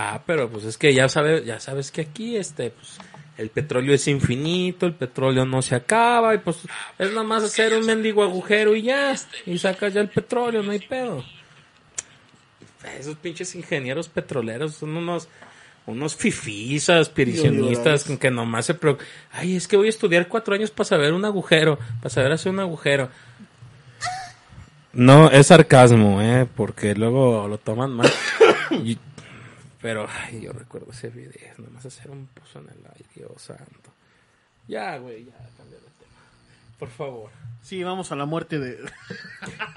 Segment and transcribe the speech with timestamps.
[0.00, 2.98] Ah, pero pues es que ya sabes, ya sabes que aquí este, pues,
[3.36, 6.58] el petróleo es infinito, el petróleo no se acaba y pues
[7.00, 9.12] es nada más hacer un mendigo agujero y ya,
[9.44, 11.24] y sacas ya el petróleo, no hay pedo.
[12.96, 15.28] Esos pinches ingenieros petroleros son unos,
[15.86, 19.08] unos fifís, aspiracionistas que nomás se preocupan.
[19.32, 22.52] Ay, es que voy a estudiar cuatro años para saber un agujero, para saber hacer
[22.52, 23.10] un agujero.
[24.92, 26.46] No, es sarcasmo, ¿eh?
[26.54, 28.12] Porque luego lo toman mal.
[29.80, 31.54] Pero, ay, yo recuerdo ese video.
[31.58, 33.92] Nomás hacer un pozo en el aire, Dios santo.
[34.66, 36.76] Ya, güey, ya, cambia de tema.
[36.78, 37.30] Por favor.
[37.62, 38.78] Sí, vamos a la muerte de...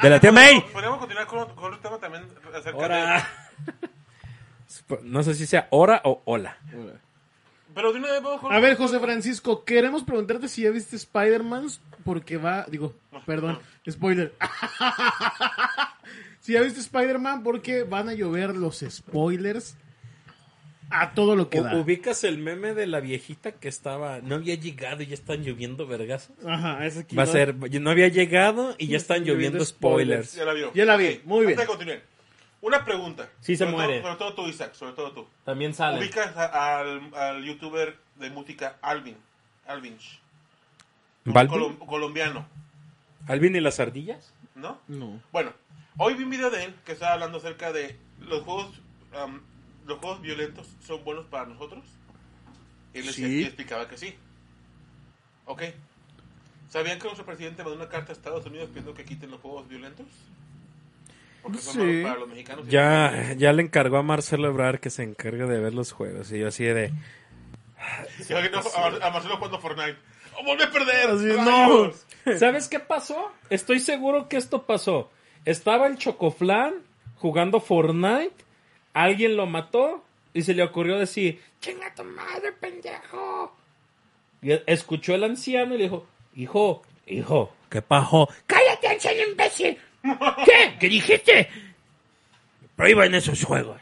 [0.02, 0.62] De la tía May.
[0.74, 3.28] Podríamos continuar con, con otro tema también acerca Hora.
[5.04, 6.58] No sé si sea hora o hola.
[6.72, 6.94] de...
[7.76, 8.54] Pero de una vez vamos con...
[8.54, 11.68] A ver, José Francisco, queremos preguntarte si ya viste Spider-Man
[12.04, 12.66] porque va...
[12.70, 14.34] Digo, perdón, spoiler.
[16.40, 19.76] si ya viste Spider-Man porque van a llover los spoilers
[20.92, 21.74] a todo lo que da.
[21.76, 25.44] U- ¿Ubicas el meme de la viejita que estaba, no había llegado y ya están
[25.44, 26.30] lloviendo vergas?
[26.46, 27.16] Ajá, es aquí.
[27.16, 27.32] Va a ¿no?
[27.32, 30.34] ser, no había llegado y ya están lloviendo spoilers.
[30.36, 30.74] Ya la vio.
[30.74, 31.52] Ya la vi, muy bien.
[31.60, 32.02] Antes de continuar.
[32.62, 33.28] Una pregunta.
[33.40, 33.94] Sí se Sobre muere.
[34.02, 35.28] todo- sobre todo tú, Isaac, sobre todo tú.
[35.46, 35.98] También sale.
[36.00, 39.18] Ubicas a- al, al youtuber de música Alvin.
[41.26, 42.46] Colom- colombiano,
[43.28, 44.34] ¿Alvin y las ardillas?
[44.56, 44.80] ¿no?
[44.88, 45.22] No.
[45.32, 45.54] Bueno,
[45.98, 48.82] hoy vi un video de él que estaba hablando acerca de los juegos,
[49.14, 49.42] am,
[49.86, 51.84] los juegos violentos son buenos para nosotros.
[52.94, 53.42] Y él decía- Sí.
[53.42, 54.16] y explicaba que sí.
[55.46, 55.64] Ok.
[56.70, 59.68] ¿Sabían que nuestro presidente mandó una carta a Estados Unidos pidiendo que quiten los juegos
[59.68, 60.06] violentos?
[61.42, 61.80] Porque son Sí.
[61.80, 62.68] malos para los mexicanos.
[62.68, 66.32] Ya, ya le encargó a Marcelo Ebrard que se encargue de ver los juegos.
[66.32, 66.94] Y yo así de...
[68.24, 69.98] Sí, a, a- Marcelo jugando Fortnite.
[70.38, 71.10] ¡Oh, volví a perder!
[71.10, 72.06] Así, ¡Rayos!
[72.40, 73.32] ¿Sabes qué pasó?
[73.50, 75.12] Estoy seguro que esto pasó.
[75.46, 76.76] Estaba el Chocoflan
[77.16, 78.32] jugando Fortnite,
[78.94, 83.56] alguien lo mató y se le ocurrió decir, ¡Chinga tu madre, pendejo!
[84.42, 88.28] Y escuchó el anciano y le dijo, hijo, hijo, ¿qué pasó?
[88.48, 89.78] ¡Cállate, anciano imbécil!
[90.46, 90.78] ¿Qué?
[90.80, 91.50] ¿Qué dijiste?
[92.76, 93.80] Prohíban esos juegos.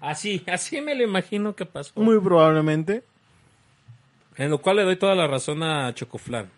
[0.00, 1.92] Así, así me lo imagino que pasó.
[1.96, 3.04] Muy probablemente.
[4.36, 6.50] En lo cual le doy toda la razón a Chocoflan.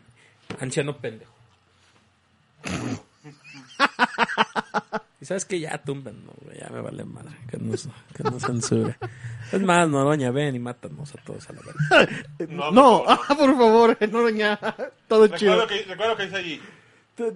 [0.58, 1.32] Anciano pendejo.
[5.26, 7.32] y sabes que ya tumben, no, ya me vale madre.
[7.50, 7.74] Que no,
[8.14, 8.94] que no censure.
[9.50, 12.12] Es más, Noroña, ven y mátanos a todos a la verga.
[12.48, 13.18] No, No, por favor.
[13.28, 14.56] ah, por favor, Noroña.
[15.08, 15.66] Todo Recuerda chido.
[15.66, 16.60] que, recuerda lo que dice allí.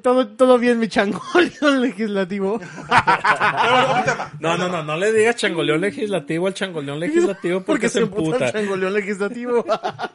[0.02, 2.58] Todo, todo bien, mi changoleo legislativo.
[2.58, 2.68] Bueno.
[4.38, 8.46] No, no, no, no le digas changoleón legislativo al changoleón legislativo porque, se emputa.
[8.46, 9.64] el changoleón legislativo.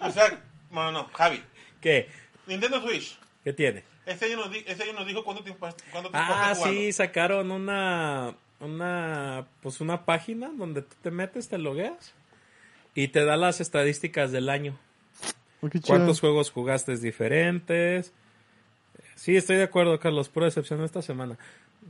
[0.08, 0.39] Isaac,
[0.72, 1.44] no, no, Javi.
[1.82, 2.08] ¿Qué?
[2.48, 3.17] Nintendo Switch.
[3.44, 3.84] ¿Qué tiene?
[4.05, 7.51] Ese año nos, di- ese año nos dijo cuánto tiempo, cuánto tiempo Ah, sí, sacaron
[7.51, 12.13] una, una, pues una página donde tú te metes, te logueas
[12.93, 14.77] y te da las estadísticas del año.
[15.62, 15.88] Oh, qué chido.
[15.88, 18.13] ¿Cuántos juegos jugaste diferentes?
[19.15, 21.38] Sí, estoy de acuerdo, Carlos, pura excepción esta semana.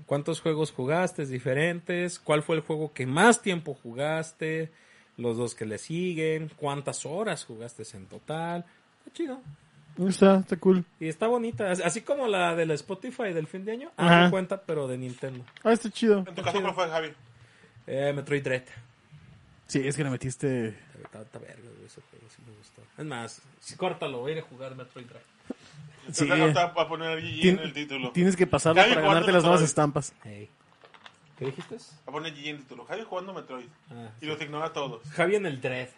[0.05, 2.19] ¿Cuántos juegos jugaste diferentes?
[2.19, 4.71] ¿Cuál fue el juego que más tiempo jugaste?
[5.17, 6.51] Los dos que le siguen.
[6.57, 8.65] ¿Cuántas horas jugaste en total?
[8.99, 9.41] Está chido.
[9.97, 10.83] Está, está cool.
[10.99, 11.71] Y está bonita.
[11.71, 13.91] As- Así como la del Spotify del fin de año.
[13.97, 14.17] Ajá.
[14.19, 15.43] Haz de cuenta, pero de Nintendo.
[15.63, 16.19] Ah, está chido.
[16.27, 17.09] En tu caso, ¿cuál fue, Javi?
[17.87, 18.63] Eh, Metroid Dread.
[19.67, 20.67] Sí, es que le metiste...
[21.03, 22.81] Está, está verga, güey, ese juego sí me gustó.
[22.97, 25.21] Es más, si córtalo, voy a ir a jugar Metroid Dread.
[26.11, 26.29] Sí.
[26.31, 28.11] A poner GG Tien- en el título.
[28.11, 30.13] Tienes que pasarlo para ganarte las nuevas estampas.
[30.23, 30.49] Hey.
[31.39, 31.77] ¿Qué dijiste?
[32.05, 32.85] A poner GG en el título.
[32.85, 33.65] Javi jugando Metroid.
[33.91, 35.01] Ah, Y los ignora a todos.
[35.09, 35.89] Javi en el Dread.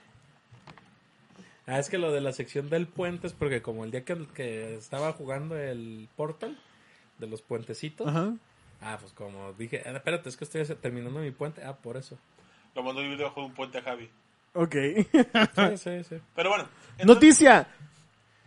[1.67, 4.17] Ah, es que lo de la sección del puente es porque como el día que,
[4.33, 6.57] que estaba jugando el Portal
[7.19, 8.07] de los puentecitos.
[8.07, 8.33] Ajá.
[8.81, 11.63] Ah, pues como dije, ah, espérate, es que estoy terminando mi puente.
[11.63, 12.17] Ah, por eso.
[12.73, 14.09] Lo mandó vivir debajo de un puente a Javi.
[14.53, 14.75] Ok.
[14.75, 16.15] Sí, sí, sí.
[16.35, 16.67] Pero bueno.
[16.97, 17.67] entonces- Noticia.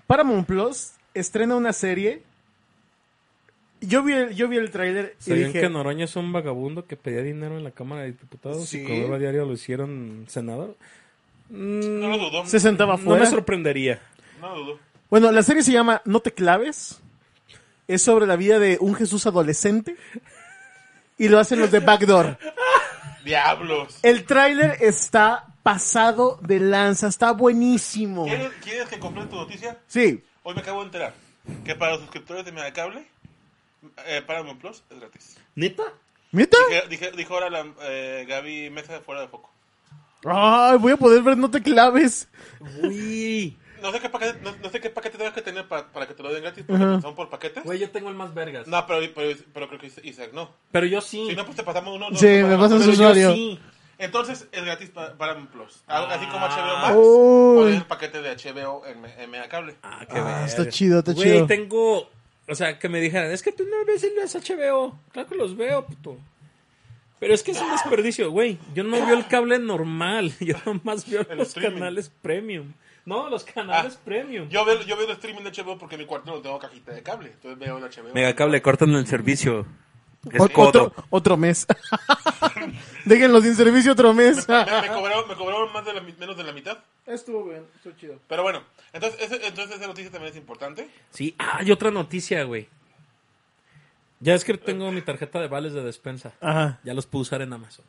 [0.07, 2.23] Paramount Plus estrena una serie.
[3.83, 5.61] Yo vi el, yo vi el tráiler y ¿Sabían dije...
[5.63, 8.83] que Noroña es un vagabundo que pedía dinero en la Cámara de Diputados Sí.
[8.83, 10.77] y con a diario lo hicieron senador?
[11.51, 12.47] Mm, No lo dudo.
[12.47, 13.25] Se sentaba no afuera.
[13.25, 14.01] me sorprendería.
[14.41, 14.79] No lo dudo.
[15.11, 17.01] Bueno, la serie se llama No te claves.
[17.89, 19.97] Es sobre la vida de un Jesús adolescente.
[21.19, 22.39] Y lo hacen los de Backdoor.
[23.25, 23.99] Diablos.
[24.03, 27.09] El tráiler está pasado de lanza.
[27.09, 28.25] Está buenísimo.
[28.27, 29.77] ¿Quieres, ¿Quieres que complete tu noticia?
[29.87, 30.23] Sí.
[30.43, 31.15] Hoy me acabo de enterar
[31.65, 33.07] que para los suscriptores de Megacable,
[34.07, 35.37] eh, Paramount Plus es gratis.
[35.55, 35.83] ¿Neta?
[36.33, 36.57] ¿Mita?
[36.71, 39.51] Dije, dije- dijo ahora la, eh, Gaby Mesa de fuera de foco.
[40.25, 42.29] Ay, voy a poder ver No te claves.
[42.83, 43.57] Uy.
[43.83, 46.13] No sé qué paquete, no, no sé qué paquete tengas que tener pa- para que
[46.13, 47.01] te lo den gratis, porque Ajá.
[47.01, 47.65] son por paquetes.
[47.65, 48.67] Güey, yo tengo el más vergas.
[48.67, 50.51] No, pero, pero, pero creo que Isaac no.
[50.71, 51.27] Pero yo sí.
[51.31, 52.11] Si no, pues te pasamos uno.
[52.11, 52.85] no, Sí, te me pasamos pasas uno.
[52.85, 53.35] Pero yo usuario.
[53.35, 53.59] sí.
[53.97, 55.83] Entonces es gratis para, para Plus.
[55.87, 56.51] Así como Ah.
[56.51, 56.95] HBO Max.
[56.97, 57.59] Uy.
[57.59, 59.75] O el paquete de HBO en, en Mega Cable.
[59.83, 61.47] Ah, Ah, está chido, está Güey, chido.
[61.47, 62.11] tengo.
[62.49, 64.99] O sea, que me dijeran, es que tú no ves los HBO.
[65.13, 66.19] Claro que los veo, puto.
[67.21, 68.59] Pero es que es un desperdicio, güey.
[68.75, 70.33] Yo no veo el cable normal.
[70.41, 71.75] Yo nomás veo El los streaming.
[71.79, 72.73] canales premium.
[73.05, 74.49] No, los canales Ah, premium.
[74.49, 76.93] Yo veo, yo veo el streaming de HBO porque en mi cuarto no tengo cajita
[76.93, 77.31] de cable.
[77.33, 78.13] Entonces veo el HBO.
[78.15, 79.67] Megacable, cortan el servicio.
[80.31, 81.67] Es otro, otro mes.
[83.05, 84.47] Déjenlo sin servicio otro mes.
[84.49, 86.79] Me, me cobraron, me cobraron más de la, menos de la mitad.
[87.07, 88.19] Estuvo bien, estuvo chido.
[88.29, 88.63] Pero bueno,
[88.93, 90.89] entonces, ese- entonces esa noticia también es importante.
[91.11, 92.69] Sí, ah, y otra noticia, güey.
[94.21, 96.33] Ya es que tengo mi tarjeta de vales de despensa.
[96.41, 96.79] Ajá.
[96.85, 97.85] Ya los puedo usar en Amazon.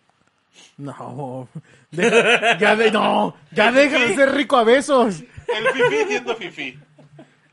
[0.77, 1.47] No.
[1.91, 3.35] Deja- ya de, no.
[3.51, 5.21] Ya deja de ser rico a besos.
[5.21, 6.79] El fifi siendo fifi.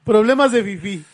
[0.04, 1.04] Problemas de Fifi.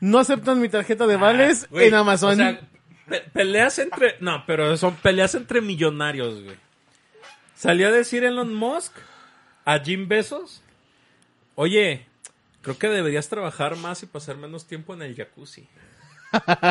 [0.00, 2.32] No aceptan mi tarjeta de vales Ah, Güey, en Amazon.
[2.32, 2.60] o sea,
[3.08, 4.16] pe- peleas entre.
[4.20, 6.56] No, pero son peleas entre millonarios, güey.
[7.56, 8.92] Salió a decir Elon Musk
[9.64, 10.62] a Jim Bezos:
[11.54, 12.06] Oye,
[12.62, 15.66] creo que deberías trabajar más y pasar menos tiempo en el jacuzzi.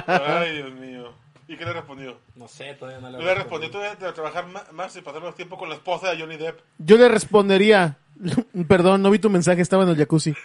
[0.08, 1.13] Ay, Dios mío.
[1.48, 2.17] ¿Y qué le respondió?
[2.36, 5.36] No sé, todavía no Le respondió, tú debes de trabajar ma- más y pasar más
[5.36, 6.60] tiempo con la esposa de Johnny Depp.
[6.77, 7.98] Yo le respondería.
[8.67, 10.34] Perdón, no vi tu mensaje, estaba en el jacuzzi.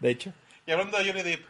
[0.00, 0.32] De hecho.
[0.66, 1.44] Y hablando de Johnny Depp,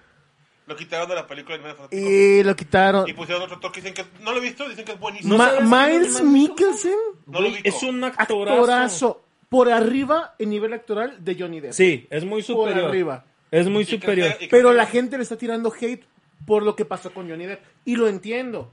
[0.66, 2.10] lo quitaron de la película Animales Fantásticos.
[2.12, 3.08] Y lo quitaron.
[3.08, 5.36] Y pusieron otro actor que dicen que no lo he visto, dicen que es buenísimo.
[5.36, 6.92] Ma- sabes quién es Miles Mikkelsen,
[7.26, 7.68] No lo Güey, ubico.
[7.68, 8.52] es un actorazo.
[8.60, 9.20] actorazo.
[9.48, 11.72] Por arriba en nivel actoral de Johnny Depp.
[11.74, 12.88] Sí, es muy Por superior.
[12.88, 13.24] arriba.
[13.58, 14.36] Es muy superior.
[14.38, 16.04] que Pero la gente le está tirando hate
[16.46, 17.62] por lo que pasó con Johnny Depp.
[17.84, 18.72] Y lo entiendo.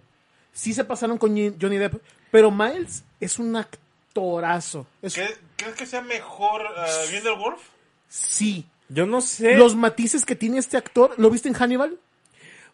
[0.53, 2.01] Sí se pasaron con Johnny Depp.
[2.31, 4.87] Pero Miles es un actorazo.
[5.01, 7.61] Es- ¿Crees, crees que sea mejor uh, Grindelwolf?
[8.09, 8.65] Sí.
[8.89, 9.55] Yo no sé.
[9.55, 11.13] Los matices que tiene este actor.
[11.17, 11.97] ¿Lo viste en Hannibal?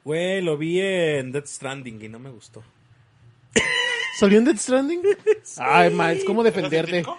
[0.04, 2.64] Güey, lo vi en Death Stranding y no me gustó.
[4.18, 5.02] ¿Salió en Death Stranding?
[5.58, 6.92] Ay, Miles, ¿cómo ¿Es el defenderte?
[6.92, 7.18] científico?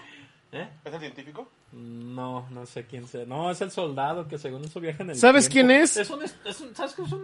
[0.53, 0.69] ¿Eh?
[0.85, 1.49] ¿Es el científico?
[1.73, 3.25] No, no sé quién sea.
[3.27, 5.69] No, es el soldado que según eso viaja en el ¿Sabes tiempo.
[5.69, 5.97] quién es?
[5.97, 7.23] Es un, es un- ¿Sabes qué es un?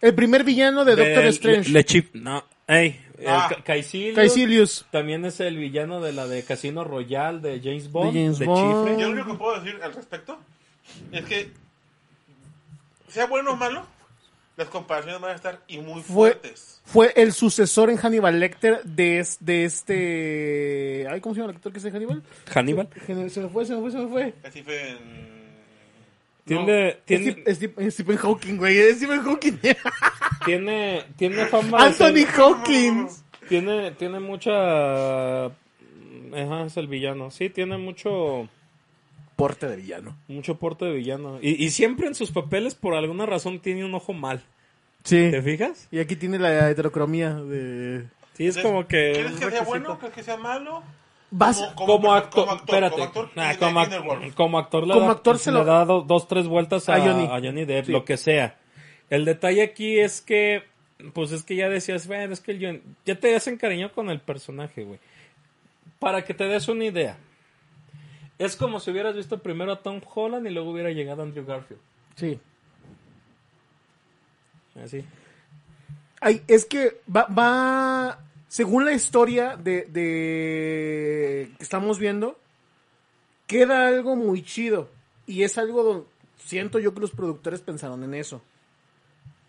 [0.00, 1.68] El primer villano de Doctor Strange.
[1.70, 2.44] Le, Le Chif- No.
[2.66, 3.46] Ey, el Ah.
[3.50, 4.86] Ca- Caecilius Caecilius.
[4.90, 8.12] También es el villano de la de Casino Royale de James Bond.
[8.12, 8.98] De James de Bond.
[9.00, 10.38] Yo lo único que puedo decir al respecto
[11.12, 11.50] es que,
[13.08, 13.86] sea bueno o malo,
[14.58, 16.80] las comparaciones van a estar y muy Fue, fuertes.
[16.84, 21.06] fue el sucesor en Hannibal Lecter de, es- de este...
[21.08, 22.22] Ay, ¿Cómo se llama el actor que es de Hannibal?
[22.52, 22.88] Hannibal.
[23.06, 24.34] Gen- Se me fue, se me fue, se me fue.
[24.44, 25.38] Así fue en...
[26.44, 28.78] Tiene, Steve- Stephen Hawking, güey.
[28.78, 29.58] es Stephen Hawking.
[30.44, 33.22] tiene, tiene fama Anthony Hawkins.
[33.48, 35.44] Tiene, tiene mucha...
[35.46, 37.30] Ajá, es el villano.
[37.30, 38.48] Sí, tiene mucho...
[39.38, 40.16] Porte de villano.
[40.26, 41.38] Mucho porte de villano.
[41.40, 44.42] Y, y siempre en sus papeles, por alguna razón, tiene un ojo mal.
[45.04, 45.30] Sí.
[45.30, 45.86] ¿Te fijas?
[45.92, 48.06] Y aquí tiene la heterocromía de...
[48.34, 49.12] Sí, es como que...
[49.12, 49.96] ¿Quieres que sea bueno?
[50.00, 50.82] ¿Crees que sea malo?
[51.30, 52.94] Vas- Como, actor, como espérate.
[52.96, 56.02] como actor, Ah, de como, actor le Como da, actor se le lo- da do-
[56.02, 57.26] dos, tres vueltas a, A Johnny.
[57.26, 57.92] a Johnny Depp, Sí.
[57.92, 58.56] lo que sea.
[59.08, 60.64] El detalle aquí es que,
[61.12, 64.10] pues es que ya decías, bueno, es que el Johnny- ya te has encariñado con
[64.10, 64.98] el personaje, güey.
[66.00, 67.18] Para que te des una idea.
[68.38, 71.80] Es como si hubieras visto primero a Tom Holland y luego hubiera llegado Andrew Garfield.
[72.14, 72.38] Sí.
[74.82, 75.04] Así.
[76.20, 82.38] Ay, es que va, va según la historia de, de que estamos viendo,
[83.46, 84.88] queda algo muy chido.
[85.26, 86.06] Y es algo donde
[86.38, 88.40] siento yo que los productores pensaron en eso.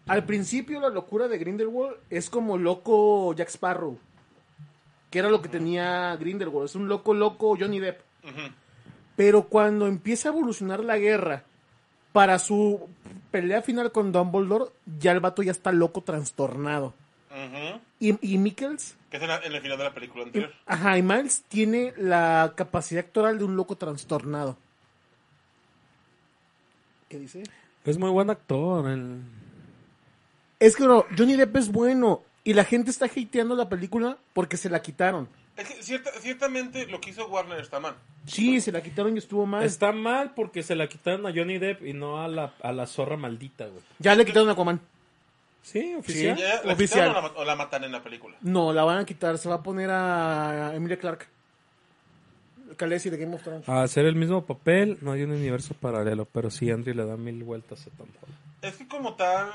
[0.07, 3.97] Al principio la locura de Grindelwald es como loco Jack Sparrow.
[5.11, 6.65] Que era lo que tenía Grindelwald.
[6.65, 8.01] Es un loco loco Johnny Depp.
[9.19, 11.43] Pero cuando empieza a evolucionar la guerra
[12.13, 12.87] para su
[13.31, 16.93] pelea final con Dumbledore, ya el vato ya está loco trastornado.
[17.29, 17.81] Ujú.
[17.99, 20.53] Y, y Mikkels, Que es en, la- en el final de la película anterior.
[20.65, 24.55] ajá, y Miles tiene la capacidad actoral de un loco trastornado.
[27.09, 27.43] ¿Qué dice?
[27.83, 28.87] Es muy buen actor.
[28.89, 29.19] el-
[30.59, 34.55] Es que no, Johnny Depp es bueno y la gente está hateando la película porque
[34.55, 35.27] se la quitaron.
[35.59, 37.95] Es que cierta- ciertamente lo que hizo Warner está mal.
[38.25, 39.63] Sí, se la quitaron y estuvo mal.
[39.63, 42.85] Está mal porque se la quitaron a Johnny Depp y no a la, a la
[42.87, 43.81] zorra maldita, güey.
[43.99, 44.79] Ya le quitaron a Aquaman.
[45.61, 46.37] Sí, oficial.
[46.37, 47.09] ¿Ya la Oficial.
[47.09, 48.35] quitaron o la, o la matan en la película?
[48.41, 51.27] No, la van a quitar, se va a poner a Emilia Clark.
[52.77, 53.67] Khaleesi de Game of Thrones.
[53.67, 57.17] A hacer el mismo papel, no hay un universo paralelo, pero sí, Andrew le da
[57.17, 58.37] mil vueltas a Tom Holland.
[58.61, 59.49] Es que como tal...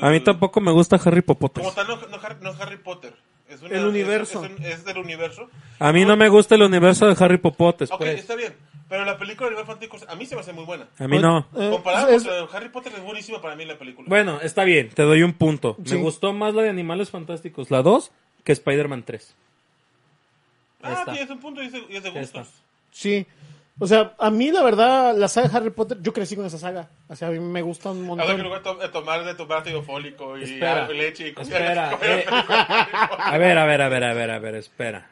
[0.00, 1.62] A mí tampoco me gusta Harry Potter.
[1.64, 3.14] Como tal no, no no es Harry Potter.
[3.50, 4.44] Es una- El universo.
[4.44, 5.50] Es, es es del universo.
[5.78, 8.20] A mí no me gusta el universo de Harry Potter, Ok, pues.
[8.20, 8.54] está bien.
[8.88, 10.88] Pero la película de Animales Fantásticos a mí se me hace muy buena.
[10.98, 11.46] A mí no.
[11.56, 14.08] Eh, Comparada con Harry Potter es buenísima para mí la película.
[14.08, 15.76] Bueno, está bien, te doy un punto.
[15.84, 15.94] Sí.
[15.94, 18.10] Me gustó más la de Animales Fantásticos, la 2,
[18.42, 19.34] que Spider-Man 3.
[20.82, 22.48] Ahí Ah, tienes un punto y es de, y es de gustos.
[22.48, 22.62] está.
[22.90, 23.26] Sí.
[23.82, 26.58] O sea, a mí la verdad, la saga de Harry Potter, yo crecí con esa
[26.58, 26.90] saga.
[27.08, 28.44] O sea, a mí me gusta un Ahora que montón.
[28.44, 30.86] lugar to- de tomar de tomar ácido fólico y Espera.
[30.88, 32.24] leche y Espera, eh.
[32.28, 35.08] A ver, a ver, a ver, a ver, a ver, espera.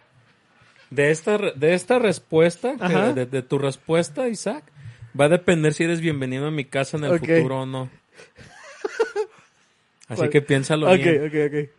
[0.90, 2.74] De esta, re- de esta respuesta,
[3.14, 4.64] de, de tu respuesta, Isaac,
[5.18, 7.20] va a depender si eres bienvenido a mi casa en el Ok.
[7.20, 7.88] futuro o no.
[10.08, 10.30] Así ¿Cuál?
[10.30, 11.26] que piénsalo Ok, bien.
[11.26, 11.70] ok, ok.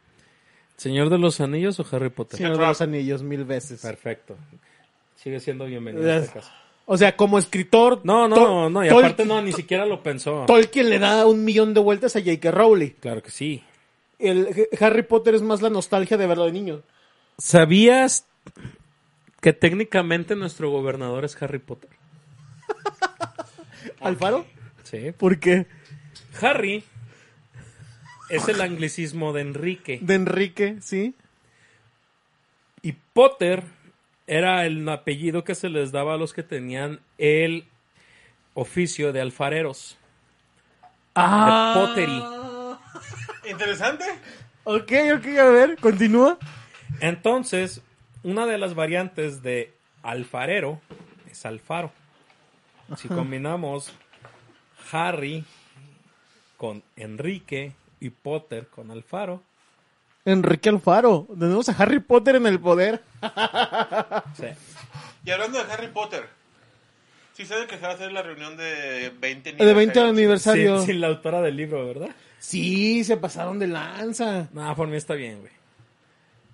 [0.78, 2.38] ¿Señor de los Anillos o Harry Potter?
[2.38, 3.82] Señor de los Anillos, mil veces.
[3.82, 4.38] Perfecto.
[5.16, 6.54] Sigue siendo bienvenido a esta casa.
[6.92, 8.02] O sea, como escritor...
[8.04, 10.46] No, no, Tol- no, y Tol- aparte no, ni siquiera lo pensó.
[10.48, 12.50] Tolkien le da un millón de vueltas a J.K.
[12.50, 12.90] Rowling.
[13.00, 13.64] Claro que sí.
[14.18, 16.82] El Harry Potter es más la nostalgia de verlo de niño.
[17.38, 18.26] ¿Sabías
[19.40, 21.92] que técnicamente nuestro gobernador es Harry Potter?
[24.02, 24.48] ¿Alfaro?
[24.82, 25.12] Sí.
[25.16, 25.68] ¿Por qué?
[26.42, 26.84] Harry
[28.32, 30.00] es el anglicismo de Enrique.
[30.02, 31.14] De Enrique, sí.
[32.82, 33.64] Y Potter
[34.30, 37.66] era el apellido que se les daba a los que tenían el
[38.54, 39.98] oficio de alfareros.
[41.16, 41.74] Ah.
[41.74, 42.24] De pottery.
[43.50, 44.06] Interesante.
[44.66, 46.38] Ok, ok, a ver, continúa.
[47.00, 47.82] Entonces,
[48.22, 50.80] una de las variantes de alfarero
[51.30, 51.92] es alfaro.
[52.98, 53.92] Si combinamos
[54.92, 55.44] Harry
[56.58, 59.42] con Enrique y Potter con Alfaro,
[60.30, 61.28] Enrique Alfaro.
[61.38, 63.02] Tenemos a Harry Potter en el poder.
[64.38, 64.46] sí.
[65.26, 66.24] Y hablando de Harry Potter,
[67.34, 70.10] sí saben que se va a hacer la reunión de 20 De 20 aniversario.
[70.10, 70.78] aniversario.
[70.80, 72.10] Sin, sin la autora del libro, ¿verdad?
[72.40, 74.48] Sí, se pasaron de lanza.
[74.54, 75.52] No, por mí está bien, güey.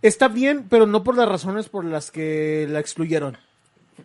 [0.01, 3.37] Está bien, pero no por las razones por las que la excluyeron.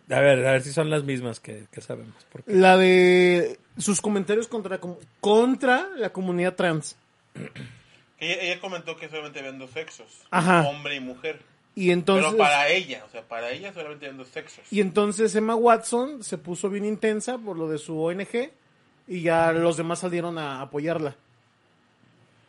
[0.09, 2.15] A ver, a ver si son las mismas que, que sabemos.
[2.31, 4.79] Porque La de sus comentarios contra,
[5.19, 6.95] contra la comunidad trans.
[8.21, 10.61] Ella, ella comentó que solamente habían dos sexos, Ajá.
[10.69, 11.41] hombre y mujer.
[11.75, 14.63] Y entonces, Pero para ella, o sea, para ella solamente habían dos sexos.
[14.71, 18.51] y entonces Emma Watson se puso bien intensa por lo de su ONG
[19.07, 21.15] y ya los demás salieron a apoyarla.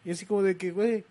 [0.04, 1.04] Y así como de que, güey,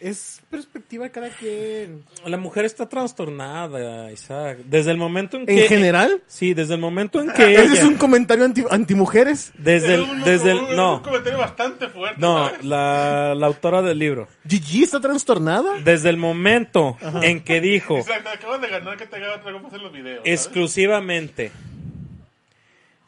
[0.00, 2.04] es perspectiva de cada quien.
[2.26, 4.58] la mujer está trastornada, Isaac.
[4.66, 5.62] Desde el momento en que...
[5.62, 6.22] ¿En general?
[6.26, 7.72] Sí, desde el momento en que ¿Ese ella...
[7.74, 9.52] es un comentario anti, antimujeres?
[9.58, 10.00] Desde Es el...
[10.02, 12.20] un- Desde un- el no, un comentario bastante fuerte.
[12.20, 14.28] no, la, la autora del libro.
[14.46, 15.78] ¿Gigi está trastornada?
[15.82, 19.76] Desde el momento en que dijo Exacto, acabas de ganar que te haga otra cosa
[19.76, 20.18] en los videos.
[20.18, 20.32] ¿sabes?
[20.44, 21.50] exclusivamente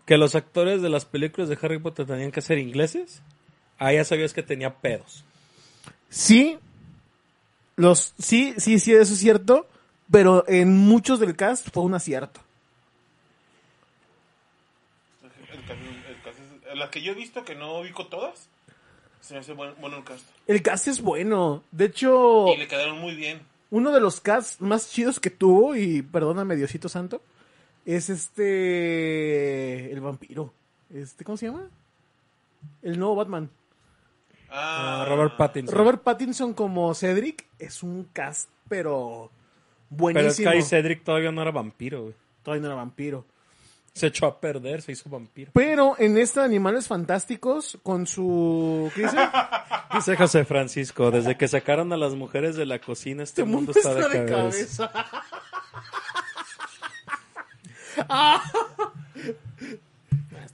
[0.06, 3.22] que los actores de las películas de Harry Potter tenían que ser ingleses,
[3.78, 5.24] ahí ya sabías que tenía pedos.
[6.10, 6.58] Sí,
[7.76, 9.66] los, sí, sí, sí, eso es cierto,
[10.10, 12.40] pero en muchos del cast fue un acierto.
[15.22, 16.38] El caso
[16.72, 18.48] es- las que yo he visto, que no ubico todas,
[19.20, 20.24] se me hace buen- bueno el cast.
[20.46, 21.62] El cast es bueno.
[21.70, 23.40] De hecho, Y le quedaron muy bien.
[23.70, 27.20] uno de los casts más chidos que tuvo, y perdóname Diosito Santo,
[27.84, 30.52] es este, el vampiro.
[30.92, 31.68] Este, ¿cómo se llama?
[32.82, 33.50] El nuevo Batman.
[34.50, 35.76] Ah, Robert Pattinson.
[35.76, 39.30] Robert Pattinson como Cedric es un cast, pero Pero
[39.90, 40.50] es buenísimo.
[40.50, 42.14] que ahí Cedric todavía no era vampiro, güey.
[42.42, 43.26] Todavía no era vampiro.
[43.92, 45.50] Se echó a perder, se hizo vampiro.
[45.54, 48.90] Pero en esta de Animales Fantásticos, con su...
[48.94, 49.16] ¿Qué dice?
[49.94, 53.94] Dice José Francisco, desde que sacaron a las mujeres de la cocina, este, mundo está
[53.94, 54.92] de cabeza.
[58.08, 58.44] Ah,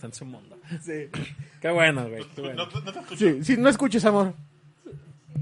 [0.04, 0.58] Está en su mundo.
[0.82, 1.08] Sí.
[1.62, 2.24] Qué bueno, güey.
[2.34, 2.66] qué bueno.
[2.66, 3.16] No, no te escucho.
[3.16, 4.34] Sí, sí, no escuches, amor.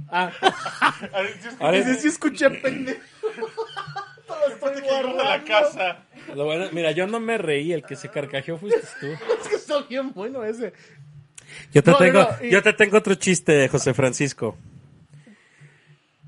[0.09, 0.31] Ah,
[1.59, 3.01] Ahora ese sí escuché, pendejo.
[4.49, 5.99] después de que a la casa.
[6.37, 9.07] Lo bueno- mira, yo no me reí, el que se carcajeó fuiste tú.
[9.43, 10.73] Es que está bien bueno ese.
[11.73, 14.57] Yo te, No, no, tengo, no, y- yo te tengo otro chiste, José Francisco.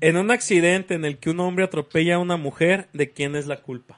[0.01, 3.45] En un accidente en el que un hombre atropella a una mujer, ¿de quién es
[3.47, 3.97] la culpa?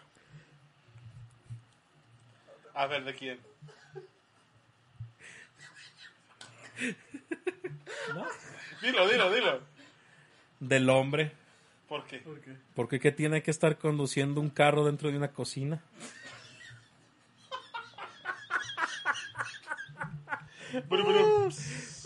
[2.76, 3.47] A ver, ¿de quién?
[8.82, 9.62] Dilo, dilo, dilo.
[10.60, 11.32] Del hombre.
[11.88, 12.22] ¿Por qué?
[12.76, 15.82] Porque qué tiene que estar conduciendo un carro dentro de una cocina.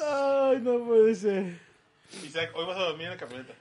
[0.04, 1.60] Ay, no puede ser.
[2.24, 3.54] Isaac, hoy vas a dormir en la camioneta.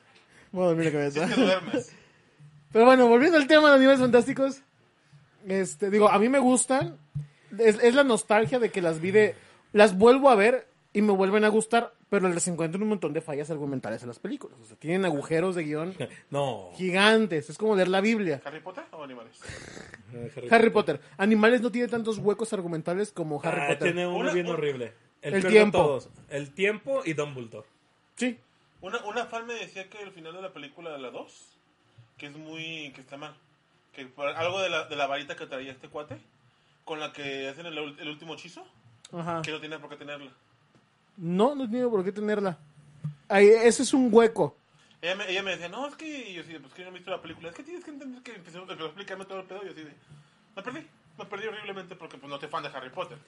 [0.52, 1.96] Bueno, mira que Si es que duermes.
[2.72, 4.62] Pero bueno, volviendo al tema de Animales Fantásticos.
[5.48, 6.98] Este, digo, a mí me gustan.
[7.58, 9.34] Es, es la nostalgia de que las vi de...
[9.72, 13.20] Las vuelvo a ver y me vuelven a gustar, pero les encuentro un montón de
[13.20, 14.58] fallas argumentales en las películas.
[14.60, 15.94] O sea, tienen agujeros de guion
[16.30, 16.70] No.
[16.74, 17.48] gigantes.
[17.50, 18.40] Es como leer la Biblia.
[18.44, 19.38] ¿Harry Potter o animales?
[20.50, 21.00] Harry Potter.
[21.16, 23.92] Animales no tiene tantos huecos argumentales como Harry Ah, Potter.
[23.92, 24.92] tiene uno Una- bien horrible.
[25.22, 25.78] El, tiempo.
[25.78, 26.08] todos.
[26.30, 27.66] El tiempo y Dumbledore.
[28.16, 28.38] Sí.
[28.80, 31.58] Una, una fan me decía que el final de la película de la 2,
[32.16, 32.90] que es muy.
[32.94, 33.34] que está mal.
[33.92, 36.16] Que por algo de la, de la varita que traía este cuate,
[36.84, 38.64] con la que hacen el, último hechizo,
[39.12, 39.42] Ajá.
[39.42, 40.32] que no tiene por qué tenerla.
[41.20, 42.58] No, no tiene por qué tenerla.
[43.28, 44.56] Ahí, ese es un hueco.
[45.02, 46.30] Ella me, ella me decía, no, es que.
[46.30, 47.50] Y yo de, pues que yo no he visto la película.
[47.50, 49.60] Es que tienes que entender que empezó, empezó a explicarme todo el pedo.
[49.62, 49.84] Y yo de.
[50.56, 50.86] Me perdí.
[51.18, 53.18] Me perdí horriblemente porque pues no soy fan de Harry Potter.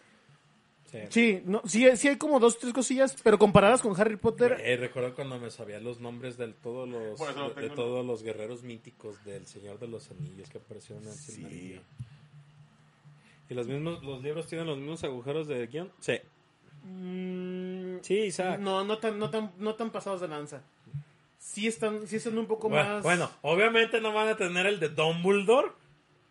[0.90, 0.98] Sí.
[1.08, 4.76] Sí, no, sí, sí hay como dos, tres cosillas, pero comparadas con Harry Potter, Eh,
[4.76, 9.24] recuerdo cuando me sabía los nombres de todos los eso de, todos los guerreros míticos
[9.24, 11.82] del Señor de los Anillos que aparecieron en el Silmarillion.
[13.48, 15.90] Y los mismos los libros tienen los mismos agujeros de guion.
[16.00, 16.14] Sí.
[16.84, 18.58] mm, Sí, Isaac.
[18.60, 20.62] no, no tan, no tan, no tan pasados de lanza.
[21.38, 23.02] Sí están, sí están un poco Bueno, más.
[23.02, 25.72] bueno, obviamente no van a tener el de Dumbledore,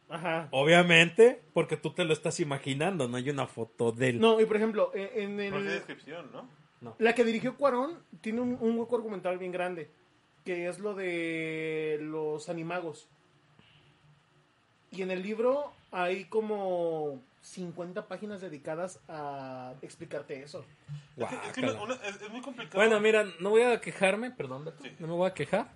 [0.09, 0.47] Ajá.
[0.51, 4.19] obviamente, porque tú te lo estás imaginando, no hay una foto de él.
[4.19, 6.95] No, y por ejemplo, en, el, descripción, ¿no?
[6.97, 9.89] la que dirigió Cuarón tiene un, un hueco argumental bien grande,
[10.45, 13.07] que es lo de los animagos.
[14.91, 20.63] Y en el libro hay como 50 páginas dedicadas a explicarte eso.
[21.17, 21.81] Es, que- es que Guácala.
[21.83, 22.77] una- es- es muy complicado.
[22.77, 24.91] Bueno, mira, no voy a quejarme, perdón, Beto, Sí.
[24.99, 25.71] no me voy a quejar,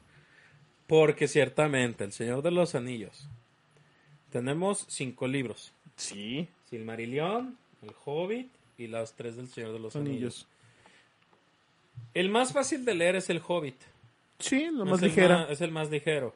[0.88, 3.28] porque ciertamente, El Señor de los Anillos,
[4.30, 6.48] tenemos cinco libros, Sí.
[6.70, 10.12] Silmarillion, El Hobbit y los tres del Señor de los Anillos.
[10.16, 10.48] Anillos.
[12.14, 13.82] El más fácil de leer es El Hobbit.
[14.40, 15.38] Sí, lo más es el ligera.
[15.40, 16.36] más- es el más ligero.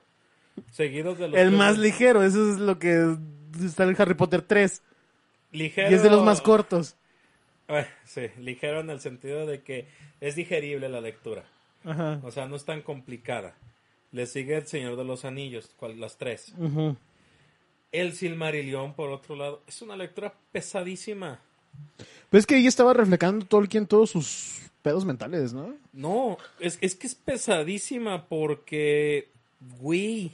[0.72, 3.16] Seguidos de los El tres más ligero, eso es lo que
[3.64, 4.82] está en Harry Potter 3.
[5.52, 5.92] Ligero.
[5.92, 6.96] Y es de los más cortos.
[7.68, 9.88] Eh, sí, ligero en el sentido de que
[10.22, 11.44] es digerible la lectura.
[11.84, 12.20] Ajá.
[12.24, 13.56] O sea, no es tan complicada.
[14.12, 16.54] Le sigue El Señor de los Anillos, cual- las tres.
[17.92, 21.40] El Silmarillion, por otro lado, es una lectura pesadísima.
[22.30, 25.76] Pero es que ahí estaba reflejando Tolkien todos sus pedos mentales, ¿no?
[25.94, 29.30] No, es, es que es pesadísima porque,
[29.80, 30.32] güey,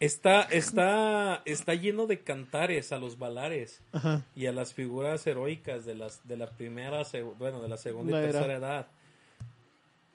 [0.00, 4.24] está, está, está lleno de cantares a los valares Ajá.
[4.34, 7.02] y a las figuras heroicas de las de la primera,
[7.38, 8.32] bueno, de la segunda La y era.
[8.32, 8.86] tercera edad.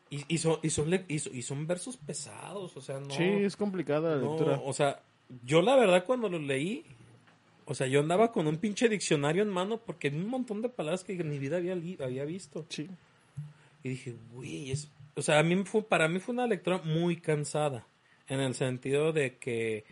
[0.09, 3.09] Y, y son, y, son, y, son, y son versos pesados, o sea, no...
[3.09, 4.61] Sí, es complicada la No, lectura.
[4.63, 5.01] o sea,
[5.43, 6.85] yo la verdad cuando lo leí,
[7.65, 10.69] o sea, yo andaba con un pinche diccionario en mano porque vi un montón de
[10.69, 12.65] palabras que en mi vida había, había visto.
[12.69, 12.87] Sí.
[13.83, 14.91] Y dije, güey, es...
[15.15, 17.87] O sea, a mí fue, para mí fue una lectura muy cansada,
[18.27, 19.85] en el sentido de que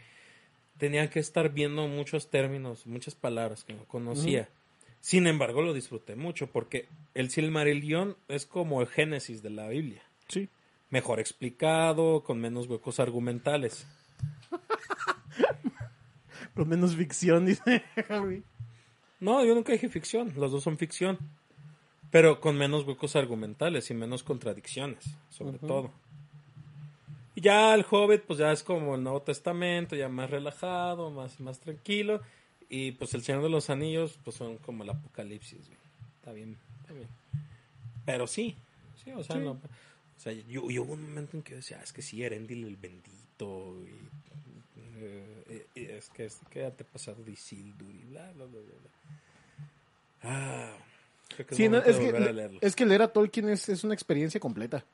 [0.77, 4.49] tenía que estar viendo muchos términos, muchas palabras que no conocía.
[4.99, 10.03] Sin embargo, lo disfruté mucho porque el Silmarillion es como el génesis de la Biblia.
[10.27, 10.49] Sí.
[10.89, 13.87] Mejor explicado, con menos huecos argumentales.
[16.53, 18.43] Con menos ficción, dice Harry.
[19.21, 21.17] No, yo nunca dije ficción, los dos son ficción.
[22.09, 25.93] Pero con menos huecos argumentales y menos contradicciones, sobre todo.
[27.35, 31.39] Y ya el Hobbit, pues ya es como el Nuevo Testamento, ya más relajado, más,
[31.39, 32.21] más tranquilo.
[32.69, 35.77] Y pues el Señor de los Anillos, pues son como el Apocalipsis, güey.
[36.19, 37.07] Está bien, está bien.
[38.05, 38.55] Pero sí,
[39.03, 41.83] sí, o sea, no- o sea yo, yo hubo un momento en que decía, "Ah,
[41.83, 44.09] es que sí, Erendil el bendito, y,
[45.03, 48.61] eh, y es que es que pasado de Isildur y bla, bla, bla, bla.
[48.61, 49.19] bla.
[50.23, 50.73] Ah,
[51.29, 53.93] creo que es Sí, no, es, que, es que leer a Tolkien es, es una
[53.93, 54.85] experiencia completa.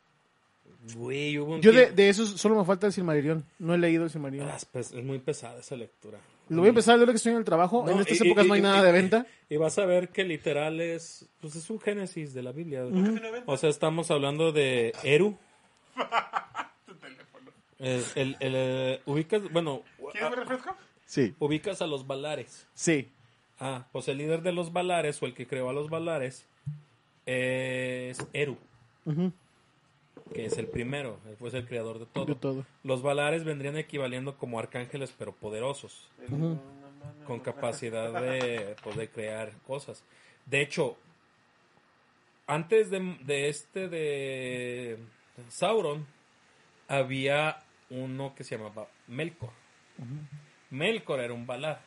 [0.95, 3.43] Güey, hubo un Yo de, de eso solo me falta el Silmarillion.
[3.59, 4.49] No he leído el Silmarillion.
[4.49, 6.19] Ah, es, pes- es muy pesada esa lectura.
[6.49, 7.83] Lo voy a empezar a leer que estoy en el trabajo.
[7.85, 9.25] No, en estas y- épocas y- no hay y- nada de venta.
[9.49, 12.85] Y vas a ver que literal es, pues es un génesis de la Biblia.
[13.45, 15.37] O sea, estamos hablando de Eru.
[16.85, 17.51] Tu teléfono.
[17.79, 20.75] El, el- el, eh, ubicas, bueno, ¿Quieres ah, refresco?
[21.05, 21.33] Sí.
[21.39, 22.65] ubicas a los Valares.
[22.73, 23.09] Sí.
[23.59, 26.45] Ah, pues el líder de los Valares o el que creó a los Valares
[27.25, 28.57] es Eru,
[29.05, 29.31] Ujú.
[30.33, 32.25] Que es el primero, él fue el creador de todo.
[32.25, 32.65] De todo.
[32.83, 36.09] Los Valares vendrían equivaliendo como arcángeles pero poderosos.
[37.25, 40.03] Con capacidad de poder crear cosas.
[40.45, 40.97] De hecho,
[42.47, 44.97] antes de, de este de
[45.49, 46.05] Sauron,
[46.87, 49.51] había uno que se llamaba Melkor.
[50.69, 51.81] Melkor era un Valar.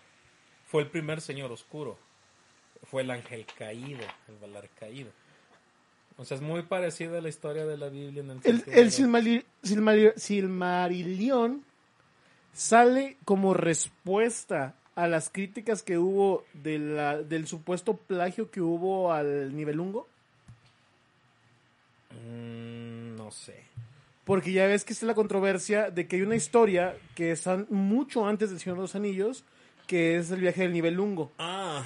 [0.64, 1.98] Fue el primer señor oscuro.
[2.84, 5.10] Fue el ángel caído, el Valar caído.
[6.20, 8.90] O sea, es muy parecida a la historia de la Biblia en el El, el
[8.90, 9.44] de-
[10.16, 11.64] Silmarillion
[12.52, 19.12] sale como respuesta a las críticas que hubo de la- del supuesto plagio que hubo
[19.14, 20.06] al nivelungo.
[22.28, 23.62] Mm, no sé.
[24.24, 28.26] Porque ya ves que está la controversia de que hay una historia que está mucho
[28.26, 29.44] antes del Señor de los Anillos,
[29.86, 31.32] que es el viaje del nivelungo.
[31.38, 31.82] Ah,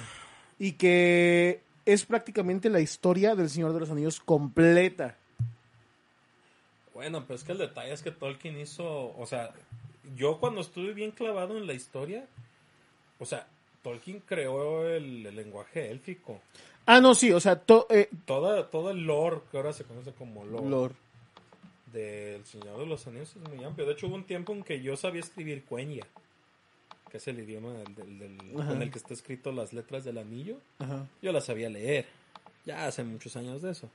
[0.59, 5.15] Y que es prácticamente la historia del Señor de los Anillos completa.
[6.93, 9.51] Bueno, pero es que el detalle es que Tolkien hizo, o sea,
[10.15, 12.25] yo cuando estuve bien clavado en la historia,
[13.19, 13.47] o sea,
[13.83, 16.39] Tolkien creó el, el lenguaje élfico.
[16.85, 20.13] Ah, no, sí, o sea, to- eh, Toda, todo el lore que ahora se conoce
[20.13, 20.93] como lore, lore.
[21.91, 23.85] del Señor de los Anillos es muy amplio.
[23.85, 26.05] De hecho, hubo un tiempo en que yo sabía escribir Quenya,
[27.11, 28.69] que es el idioma del, del- del- Ajá.
[28.69, 30.57] con el que está escrito las letras del anillo.
[30.79, 31.05] Ajá.
[31.21, 32.05] Yo las sabía leer.
[32.65, 33.89] Ya hace muchos años de eso.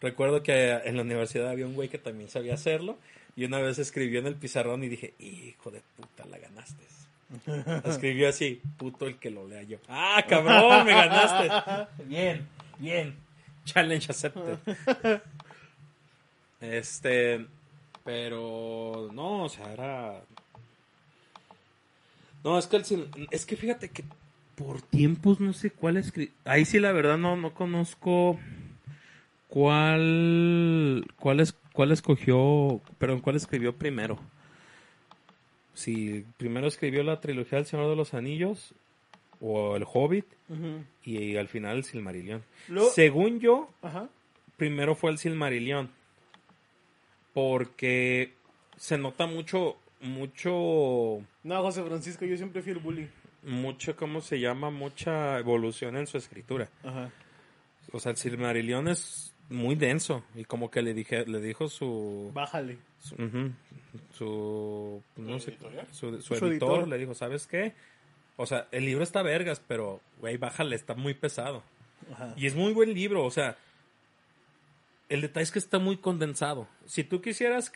[0.00, 2.96] Recuerdo que en la universidad había un güey que también sabía hacerlo.
[3.36, 6.84] Y una vez escribió en el pizarrón y dije, hijo de puta, la ganaste.
[7.88, 9.78] Escribió así, puto el que lo lea yo.
[9.88, 11.86] Ah, cabrón, me ganaste.
[12.04, 12.46] Bien,
[12.78, 13.14] bien.
[13.64, 14.58] Challenge accepted.
[16.60, 17.46] Este,
[18.04, 20.22] pero no, o sea, era...
[22.44, 24.04] No, es que, el es que fíjate que
[24.54, 26.32] por tiempos no sé cuál escri...
[26.44, 28.38] Ahí sí la verdad no, no conozco
[29.48, 34.18] cuál, cuál, es, cuál escogió, perdón, cuál escribió primero.
[35.74, 38.74] Si primero escribió la trilogía del Señor de los Anillos
[39.40, 40.26] o El Hobbit
[41.04, 42.42] y, al final el Silmarillion.
[42.92, 44.08] Según yo, Ajá.
[44.56, 45.90] primero fue el Silmarillion.
[47.32, 48.32] Porque
[48.76, 53.08] se nota mucho, mucho, No, José Francisco, yo siempre fui el bully.
[53.42, 54.70] mucho, ¿cómo se llama?
[54.70, 56.68] Mucha evolución en su escritura.
[56.84, 57.10] Ajá.
[57.92, 62.30] O sea, el Silmarillion es muy denso y como que le dije, le dijo su,
[62.34, 62.78] Bájale.
[62.98, 63.16] su,
[64.14, 65.86] su- no sé, editorial?
[65.92, 66.88] su, su Su editor, editor.
[66.88, 67.72] le dijo, ¿sabes qué?
[68.36, 71.62] O sea, el libro está vergas, pero, güey, bájale, está muy pesado.
[72.12, 72.34] Ajá.
[72.36, 73.56] Y es muy buen libro, o sea,
[75.08, 76.68] el detalle es que está muy condensado.
[76.86, 77.72] Si tú quisieras,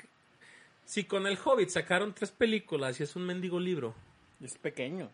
[0.85, 3.95] si con el Hobbit sacaron tres películas y es un mendigo libro
[4.43, 5.09] Es pequeño.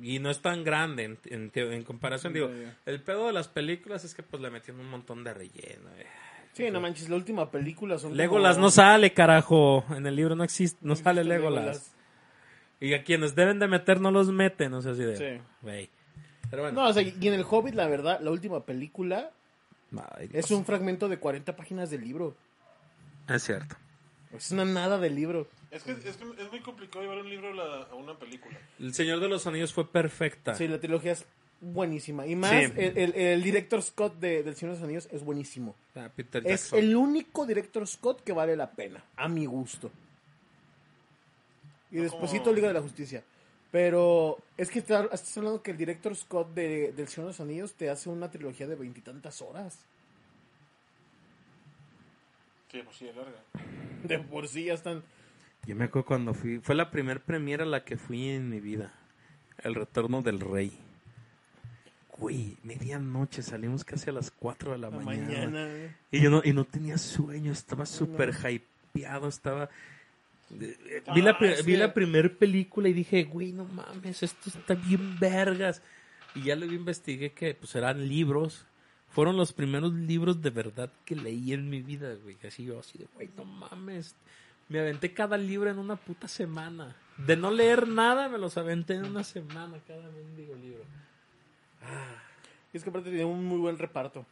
[0.00, 2.50] y no es tan grande en, en teo- en comparación, digo,
[2.86, 5.90] el pedo de las películas es que pues le metieron un montón de relleno.
[5.98, 6.06] eh.
[6.52, 9.84] Sí, no manches, la última película son Legolas como- no sale, carajo.
[9.96, 11.90] En el libro no existe, no sale existe Legolas.
[12.80, 15.16] Y a quienes deben de meter no los meten, no sé así de.
[15.16, 15.42] Sí.
[16.50, 16.82] Pero bueno.
[16.82, 19.30] No, o sea, y en el Hobbit, la verdad, la última película
[19.90, 20.30] Dios.
[20.32, 22.36] es un fragmento de 40 páginas del libro.
[23.28, 23.74] Es cierto.
[24.36, 25.46] Es una nada del libro.
[25.70, 28.58] Es que, es que es muy complicado llevar un libro a, la- a una película.
[28.78, 30.54] El Señor de los Anillos fue perfecta.
[30.54, 31.24] Sí, la trilogía es
[31.60, 32.26] buenísima.
[32.26, 32.72] Y más, Sí.
[32.76, 35.74] el, el, el director Scott de, del Señor de los Anillos es buenísimo.
[35.96, 39.90] Ah, Peter Es el único director Scott que vale la pena, a mi gusto.
[41.90, 43.22] Y No despuésito como- Liga de la Justicia.
[43.70, 47.40] Pero es que está- estás hablando que el director Scott de, del Señor de los
[47.40, 49.78] Anillos te hace una trilogía de veintitantas horas.
[52.74, 53.38] Sí, pues sí, es larga.
[54.02, 55.04] De por sí ya están...
[55.64, 56.58] Yo me acuerdo cuando fui.
[56.58, 58.92] Fue la primer premiera a la que fui en mi vida.
[59.62, 60.72] El retorno del rey.
[62.18, 65.46] Güey, medianoche salimos casi a las 4 de la, La mañana.
[65.50, 65.96] mañana.
[66.10, 69.70] Y yo no, y no tenía sueño, estaba súper hypeado, estaba...
[70.60, 74.22] eh, eh, Vi la, Ah, vi que- la primer película y dije, güey, no mames,
[74.24, 75.80] esto está bien vergas.
[76.34, 78.66] Y ya luego investigué que pues eran libros.
[79.14, 82.36] Fueron los primeros libros de verdad que leí en mi vida, güey.
[82.46, 84.16] Así yo, así de, güey, no mames.
[84.68, 86.96] Me aventé cada libro en una puta semana.
[87.16, 90.82] De no leer nada, me los aventé en una semana cada mendigo libro.
[92.72, 94.26] Y es que aparte tiene un muy buen reparto,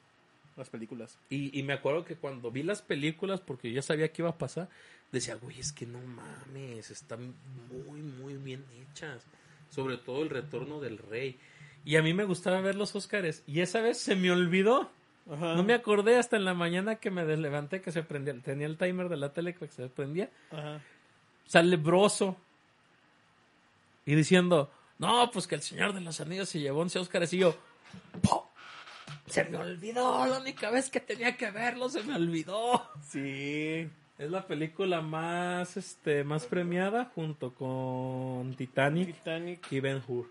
[0.56, 1.16] las películas.
[1.30, 4.30] Y, y me acuerdo que cuando vi las películas, porque yo ya sabía que iba
[4.30, 4.68] a pasar,
[5.12, 7.34] decía, güey, es que no mames, están
[7.70, 9.22] muy, muy bien hechas.
[9.70, 11.38] Sobre todo el retorno del rey.
[11.84, 13.42] Y a mí me gustaba ver los Óscares.
[13.46, 14.90] Y esa vez se me olvidó.
[15.30, 15.54] Ajá.
[15.54, 18.34] No me acordé hasta en la mañana que me levanté que se prendía.
[18.40, 20.30] Tenía el timer de la tele que se prendía.
[20.50, 20.80] Ajá.
[21.46, 22.36] Sale Broso.
[24.04, 27.32] Y diciendo, no, pues que el Señor de los Anillos se llevó 11 Óscares.
[27.32, 27.56] Y yo,
[28.20, 28.40] ¡pum!
[29.26, 32.88] Se me olvidó, la única vez que tenía que verlo, se me olvidó.
[33.08, 33.88] Sí.
[34.18, 39.72] Es la película más, este, más premiada junto con Titanic Titanic.
[39.72, 40.30] y Ben Hur.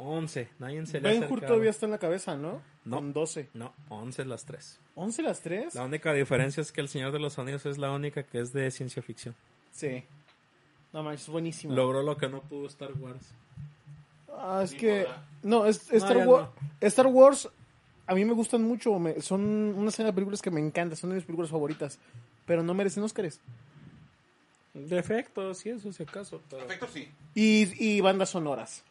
[0.00, 2.62] 11, nadie se le ha Ben Hur todavía está en la cabeza, ¿no?
[2.84, 2.96] No.
[2.96, 3.48] Con 12.
[3.54, 4.78] No, 11 las tres.
[4.96, 5.74] ¿11 las 3?
[5.74, 8.52] La única diferencia es que El Señor de los Anillos es la única que es
[8.52, 9.34] de ciencia ficción.
[9.72, 10.04] Sí.
[10.92, 11.74] No manches, es buenísimo.
[11.74, 13.26] Logró lo que no pudo Star Wars.
[14.32, 15.02] Ah, es Ni que.
[15.02, 15.26] moda.
[15.42, 16.48] No, es, Star, ya Wars,
[16.80, 17.48] Star Wars.
[18.06, 18.98] A mí me gustan mucho.
[18.98, 20.96] me- son una serie de películas que me encantan.
[20.96, 21.98] Son de mis películas favoritas.
[22.46, 23.40] Pero no merecen Óscares.
[24.74, 26.40] Defectos, sí, eso si acaso.
[26.48, 26.62] Pero...
[26.66, 27.10] Perfecto, sí.
[27.34, 28.84] Y, y bandas sonoras.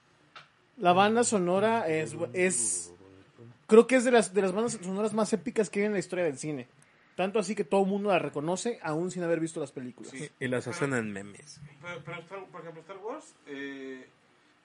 [0.77, 2.93] La banda sonora es, es.
[3.67, 5.99] Creo que es de las, de las bandas sonoras más épicas que hay en la
[5.99, 6.67] historia del cine.
[7.15, 10.11] Tanto así que todo el mundo la reconoce, aún sin haber visto las películas.
[10.11, 10.29] Sí.
[10.39, 11.59] Y las hacen en memes.
[11.81, 14.07] Pero, pero Star- por ejemplo, Star Wars, eh,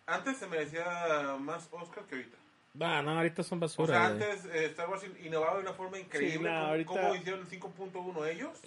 [0.06, 2.36] antes se merecía más Oscar que ahorita.
[2.80, 3.86] Ah, no, ahorita son O basura.
[3.98, 4.22] sea, güey.
[4.30, 6.36] antes eh, Star Wars innovaba de una forma increíble.
[6.50, 8.58] Sí, ¿Cómo- ahorita- ¿Cómo hicieron el 5.1 ellos?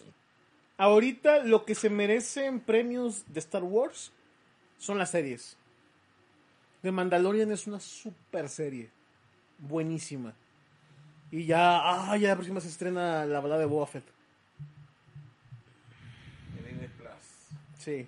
[0.77, 4.11] Ahorita lo que se merecen premios de Star Wars
[4.79, 5.57] son las series.
[6.85, 8.91] The Mandalorian es una super serie.
[9.57, 10.35] Buenísima.
[11.31, 14.03] Y ya, ah, ya la próxima se estrena la balada de Boba Fett.
[16.55, 17.09] En Disney Plus.
[17.79, 18.07] Sí.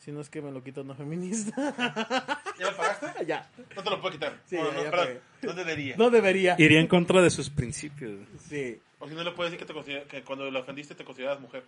[0.00, 1.54] Si no es que me lo quita una feminista.
[2.58, 3.24] ¿Ya lo pagaste?
[3.26, 3.48] ya.
[3.76, 4.40] No te lo puedo quitar.
[4.44, 5.06] Sí, no, ya, no, ya perdón.
[5.06, 5.20] pagué.
[5.42, 5.96] No debería.
[5.96, 6.56] No debería.
[6.58, 8.26] Iría en contra de sus principios.
[8.48, 8.76] Sí.
[8.98, 11.62] O si no le puedes decir que, te que cuando lo ofendiste te consideras mujer.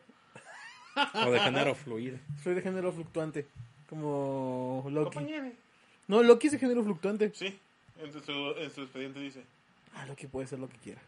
[1.25, 2.19] O de género fluido.
[2.43, 3.47] Soy de género fluctuante.
[3.89, 5.15] Como Loki.
[5.15, 5.53] Compañere.
[6.09, 7.33] No, Loki es de género fluctuante.
[7.35, 7.59] Sí,
[8.01, 9.43] en su, en su expediente dice.
[9.95, 11.01] Ah, Loki puede ser lo que quiera.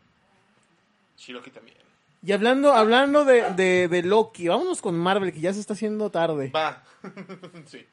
[1.18, 1.76] Shiroki también.
[2.22, 6.10] Y hablando, hablando de, de, de Loki, vámonos con Marvel, que ya se está haciendo
[6.10, 6.50] tarde.
[6.54, 6.82] Va.
[7.66, 7.84] sí.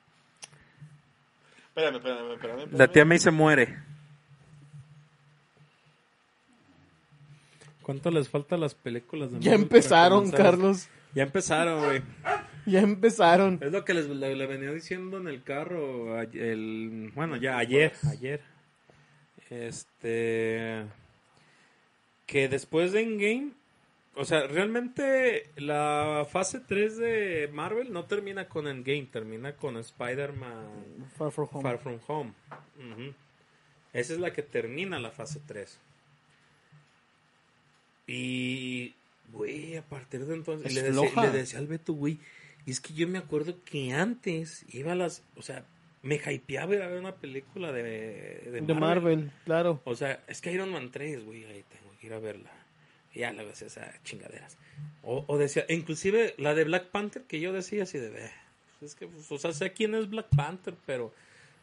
[1.67, 2.59] Espérame, espérame, espérame.
[2.59, 2.77] espérame.
[2.77, 3.77] La tía May se muere.
[7.81, 10.31] ¿Cuánto les falta a las películas de Ya Marvel para empezaron?
[10.31, 10.87] Carlos.
[11.13, 12.01] Ya empezaron, güey.
[12.65, 13.59] Ya empezaron.
[13.61, 17.57] Es lo que les le, le venía diciendo en el carro a- el bueno, ya
[17.57, 18.41] ayer, ayer.
[19.49, 20.85] Este
[22.25, 23.51] que después de Endgame,
[24.15, 31.09] o sea, realmente la fase 3 de Marvel no termina con Endgame, termina con Spider-Man
[31.17, 31.61] Far From Home.
[31.63, 32.33] Far From Home.
[33.91, 35.77] Esa es la que termina la fase 3.
[38.07, 38.93] Y,
[39.31, 42.19] güey, a partir de entonces, Es le decía, le decía al Beto, güey,
[42.65, 45.65] y es que yo me acuerdo que antes iba a las, o sea,
[46.03, 47.83] me hypeaba ir a ver una película de,
[48.51, 49.81] de, De Marvel, claro.
[49.83, 52.51] O sea, es que Iron Man 3, güey, ahí tengo que ir a verla.
[53.13, 54.57] Y ya luego hacía esas chingaderas.
[55.03, 58.31] O, o decía, inclusive la de Black Panther, que yo decía así de, "Eh,
[58.79, 61.13] pues es que, pues, o sea, sé quién es Black Panther, pero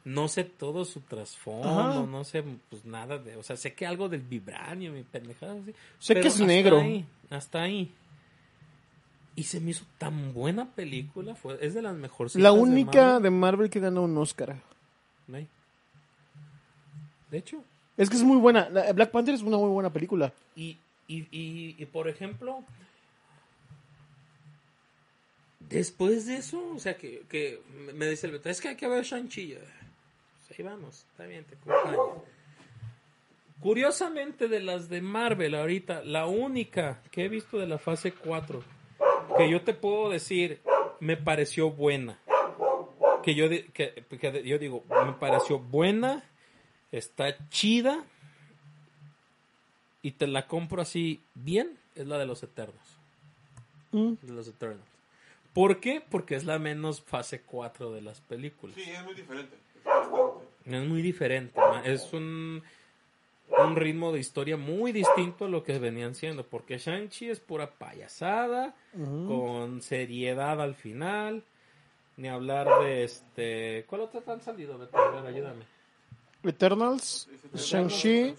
[0.05, 2.07] no sé todo su trasfondo, Ajá.
[2.07, 5.75] no sé, pues nada de, o sea, sé que algo del vibranio, mi pendejada, así.
[5.99, 6.81] Sé que es hasta negro.
[6.81, 7.93] ahí, hasta ahí.
[9.37, 12.35] Y se me hizo tan buena película, fue, es de las mejores.
[12.37, 14.57] La única de Marvel que ganó un Oscar.
[17.31, 17.63] De hecho,
[17.99, 18.71] Es que es muy buena.
[18.71, 20.33] La- Black Panther es una muy buena película.
[20.57, 22.65] Y, y, y, y, por ejemplo,
[25.61, 27.61] después de eso, o sea, que, que
[27.95, 29.57] me dice el Beto, es que hay que ver Shang-Chi.
[30.63, 32.23] Vamos, está bien, te acompaño.
[33.61, 38.63] Curiosamente, de las de Marvel ahorita, la única que he visto de la fase 4,
[39.37, 40.61] que yo te puedo decir,
[41.01, 42.19] me pareció buena.
[43.23, 46.25] Que yo, que, que yo digo, me pareció buena,
[46.93, 48.05] está chida,
[50.03, 52.99] y te la compro así bien, es la de los Eternos.
[53.93, 54.15] Mm.
[54.23, 54.83] De los Eternals.
[55.53, 56.01] ¿Por qué?
[56.01, 58.77] Porque es la menos fase 4 de las películas.
[58.77, 59.57] Sí, es muy diferente.
[59.57, 60.48] Es bastante.
[60.69, 61.59] Es muy diferente.
[61.85, 62.63] Es un,
[63.59, 66.45] un ritmo de historia muy distinto a lo que venían siendo.
[66.45, 71.43] Porque Shang-Chi es pura payasada, con seriedad al final.
[72.17, 73.85] Ni hablar de este.
[73.89, 74.99] ¿Cuál otra te han salido, Beto?
[74.99, 75.65] A ver, ayúdame.
[76.43, 78.35] Eternals, Shang-Chi.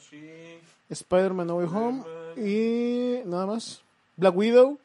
[0.90, 2.04] Spider-Man No Way Home
[2.38, 3.82] y nada más.
[4.18, 4.80] Black Widow.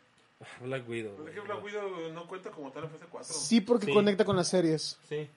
[0.61, 1.17] Black Widow.
[1.17, 3.35] Black Widow no cuenta como tal en fase 4.
[3.35, 3.93] Sí, porque Sí.
[3.95, 4.99] conecta con las series.
[5.09, 5.29] Sí.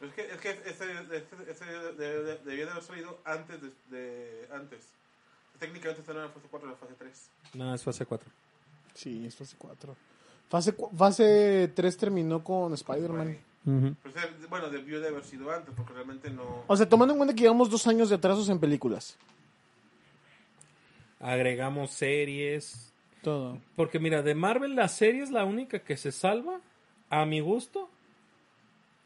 [0.00, 3.60] Pero es que, es que ese, ese, ese de- de- debía de haber salido antes
[3.62, 4.88] de, de- antes.
[5.58, 7.30] Técnicamente está en la fase 4 de la fase 3.
[7.54, 8.28] No, es fase 4.
[8.94, 9.96] Sí, es fase 4.
[10.50, 13.38] Fase, fase 3 terminó con Spider-Man.
[13.66, 16.64] O bueno, debió de haber sido antes, porque realmente no...
[16.66, 19.16] O sea, tomando en cuenta que llevamos dos años de atrasos en películas.
[21.20, 22.92] Agregamos series.
[23.22, 23.58] Todo.
[23.76, 26.60] Porque mira, de Marvel la serie es la única que se salva,
[27.08, 27.88] a mi gusto,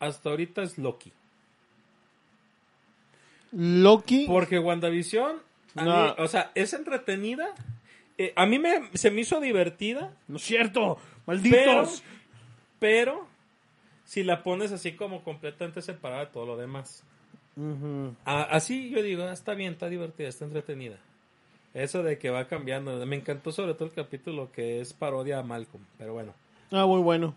[0.00, 1.12] hasta ahorita es Loki.
[3.52, 4.26] Loki.
[4.26, 5.36] Porque WandaVision,
[5.76, 6.04] a No.
[6.04, 7.48] mí, o sea, es entretenida.
[8.20, 10.98] eh, a mí me, se me hizo divertida, No es cierto.
[11.24, 12.02] pero, Malditos.
[12.80, 13.28] pero
[14.04, 17.04] si la pones así como completamente separada de todo lo demás.
[18.24, 20.96] A- así yo digo, ah, está bien, está divertida, está entretenida.
[21.74, 23.04] Eso de que va cambiando.
[23.06, 25.84] Me encantó sobre todo el capítulo que es parodia a Malcolm.
[25.98, 26.34] Pero bueno.
[26.72, 27.34] Ah, muy bueno.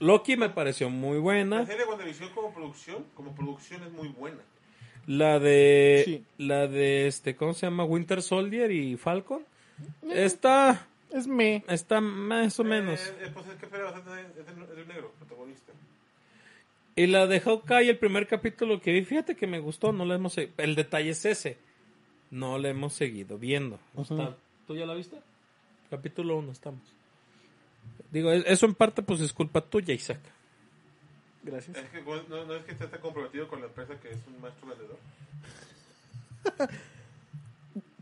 [0.00, 1.66] Loki me pareció muy La buena.
[1.66, 4.38] serie de WandaVision como producción, como producción es muy buena.
[5.06, 6.02] La de.
[6.04, 6.24] Sí.
[6.38, 7.34] La de este.
[7.34, 7.84] ¿Cómo se llama?
[7.84, 9.42] Winter Soldier y Falcon.
[10.10, 10.86] Está.
[11.10, 11.64] Es me.
[11.68, 13.00] Está más o menos.
[13.00, 15.72] Eh, eh, pues es que bastante es el, negro, protagonista.
[16.94, 20.16] Y la de Hawkeye, el primer capítulo que vi, fíjate que me gustó, no la
[20.16, 21.56] hemos El detalle es ese.
[22.30, 23.78] No la hemos seguido viendo.
[23.96, 24.36] Está-
[24.66, 25.16] ¿Tú ya la viste?
[25.88, 26.82] Capítulo 1 estamos.
[28.10, 30.20] Digo, es- eso en parte pues es culpa tuya, Isaac.
[31.42, 31.76] Gracias.
[31.76, 34.40] Es que no, no es que esté tan comprometido con la empresa que es un
[34.40, 34.98] maestro vendedor.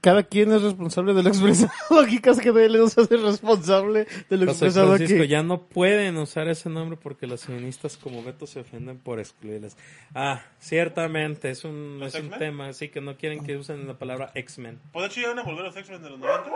[0.00, 4.36] Cada quien es responsable de lo expresado aquí, casi que nadie nos hace responsable de
[4.36, 5.28] lo José expresado Francisco, aquí.
[5.28, 9.76] ya no pueden usar ese nombre porque los feministas como Beto se ofenden por excluirles.
[10.14, 13.94] Ah, ciertamente, es un, ¿Los es un tema, así que no quieren que usen la
[13.98, 14.78] palabra X-Men.
[14.92, 16.50] Pues de hecho ya van a volver los X-Men de los 90.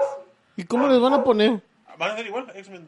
[0.56, 1.60] ¿Y cómo les van a poner?
[1.98, 2.86] Van a ser igual, X-Men.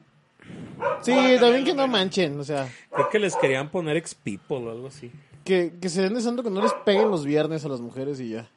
[1.03, 4.87] Sí, también que no manchen, o sea, Creo que les querían poner X-People o algo
[4.89, 5.11] así.
[5.45, 8.31] que, que se den deseando que no les peguen los viernes a las mujeres y
[8.31, 8.49] ya.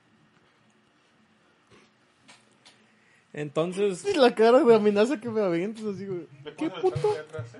[3.34, 6.28] Entonces, Y la cara de amenaza que me avientas así, güey.
[6.58, 7.12] ¿Qué puto?
[7.12, 7.60] atrás, ¿eh?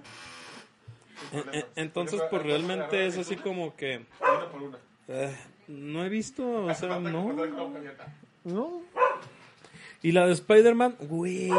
[1.34, 1.56] En- problemas.
[1.76, 4.78] en- entonces pues realmente es así como que Una por una.
[5.10, 5.36] eh,
[5.68, 7.34] no he visto, o sea, no.
[8.44, 8.82] No.
[10.02, 11.50] Y la de Spider-Man, güey.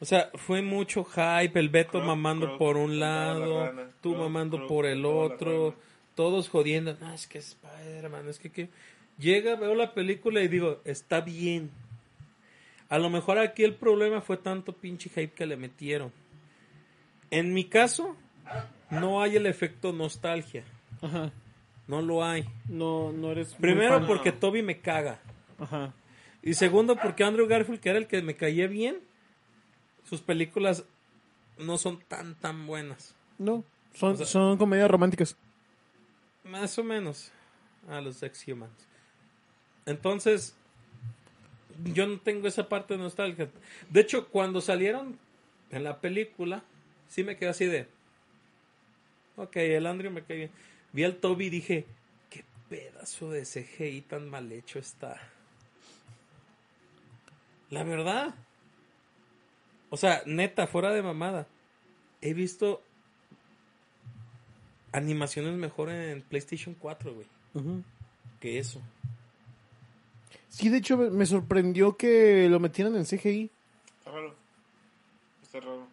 [0.00, 3.90] O sea, fue mucho hype, el Beto Croc, mamando Croc, por un la lado, rana,
[4.00, 5.74] tú Croc, mamando por el la otro,
[6.14, 6.96] todos jodiendo.
[7.00, 8.68] No, es que Spider-Man, es que, que...
[9.18, 11.72] Llega, veo la película y digo, está bien.
[12.88, 16.12] A lo mejor aquí el problema fue tanto pinche hype que le metieron.
[17.30, 18.16] En mi caso,
[18.90, 20.62] no hay el efecto nostalgia.
[21.02, 21.32] Ajá.
[21.88, 22.44] No lo hay.
[22.68, 23.54] No, no eres.
[23.54, 25.20] Primero porque Toby me caga.
[25.58, 25.92] Ajá.
[26.42, 29.00] Y segundo, porque Andrew Garfield, que era el que me caía bien,
[30.08, 30.84] sus películas
[31.58, 33.14] no son tan, tan buenas.
[33.38, 33.64] No.
[33.94, 35.36] Son, O sea- son comedias románticas.
[36.44, 37.30] Más o menos.
[37.88, 38.86] A los ex humans.
[39.86, 40.54] Entonces,
[41.84, 43.48] yo no tengo esa parte de nostalgia.
[43.88, 45.18] De hecho, cuando salieron
[45.70, 46.62] en la película,
[47.08, 47.88] sí me quedé así de.
[49.36, 50.50] Ok, el Andrew me cae bien.
[50.92, 51.86] Vi al Toby y dije,
[52.30, 55.18] qué pedazo de CGI tan mal hecho está.
[57.70, 58.34] La verdad.
[59.90, 61.46] O sea, neta, fuera de mamada.
[62.20, 62.82] He visto
[64.92, 67.26] animaciones mejor en PlayStation 4, güey,
[68.40, 68.80] que eso.
[70.48, 73.50] Sí, de hecho me- sorprendió que lo metieran en CGI.
[73.98, 74.34] Está raro.
[75.42, 75.86] Está raro.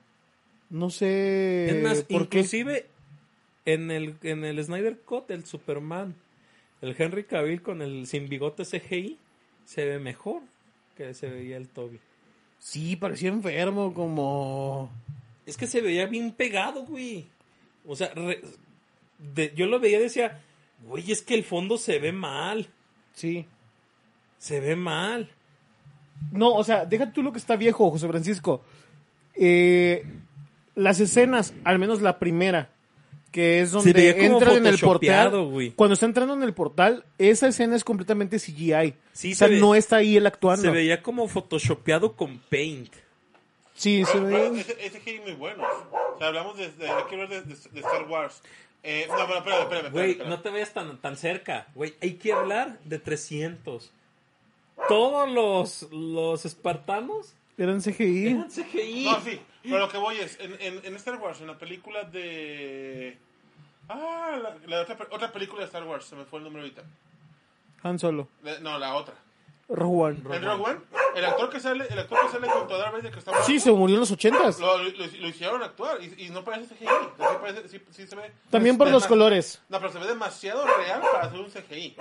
[0.70, 2.40] No sé es más, por qué.
[2.40, 2.88] inclusive
[3.66, 6.16] en el, en el Snyder Cut, el Superman,
[6.82, 9.18] el Henry Cavill con el sin bigote CGI,
[9.66, 10.42] se ve mejor
[10.98, 12.00] que se veía el Toby.
[12.68, 14.90] Sí, parecía enfermo, como.
[15.46, 17.28] Es que se veía bien pegado, güey.
[17.86, 18.42] O sea, re-
[19.20, 20.42] de- yo lo veía y decía,
[20.84, 22.68] güey, es que el fondo se ve mal.
[23.14, 23.46] Sí.
[24.40, 25.30] Se ve mal.
[26.32, 28.64] No, o sea, deja tú lo que está viejo, José Francisco.
[29.36, 30.04] Eh,
[30.74, 32.72] las escenas, al menos la primera,
[33.36, 35.52] que es donde veía como entran en el photoshopeado, portal.
[35.52, 35.72] güey.
[35.72, 38.94] Cuando está entrando en el portal, esa escena es completamente CGI.
[39.12, 40.62] Sí, o sea, se ve- no está ahí él actuando.
[40.62, 42.94] Se veía como photoshopeado con paint.
[43.74, 44.60] Sí, se Pero, pero ve.
[44.62, 45.64] ese, ese CGI muy bueno.
[46.14, 48.42] O sea, hablamos de, de, hay que hablar de, de- de Star Wars.
[48.84, 49.92] Eh, no, pero espérame, espérame.
[49.92, 51.68] Güey, espérame, no te vayas tan, tan cerca.
[51.76, 53.92] Güey, hay que hablar de 300.
[54.88, 58.28] Todos los, los espartanos Eran CGI.
[58.28, 59.04] eran CGI.
[59.06, 62.04] No, sí, pero lo que voy es, en, en, en Star Wars, en la película
[62.04, 63.18] de...
[63.90, 66.84] Ah, la, la otra, otra película de Star Wars, se me fue el nombre ahorita.
[67.84, 68.28] Han Solo.
[68.62, 69.14] No, la otra.
[69.68, 70.36] Rogue One.
[70.36, 70.80] En Rogue One,
[71.16, 73.48] el actor que sale, el actor que sale con toda Darth Vader que está muerto,
[73.48, 74.60] Sí, se murió en los ochentas.
[74.60, 76.86] lo, lo, lo hicieron actuar y, y no parece CGI.
[76.86, 79.62] Sí, parece- sí- sí se ve, También por los colores.
[79.70, 81.96] No, pero se ve demasiado real para hacer un CGI.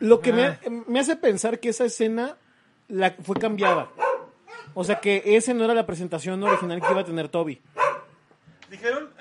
[0.00, 0.58] Lo que Ah.
[0.70, 2.36] me, me hace pensar que esa escena
[2.88, 3.88] la, fue cambiada.
[4.74, 7.60] O sea que ese no era la presentación original que iba a tener Toby.
[8.70, 9.12] Dijeron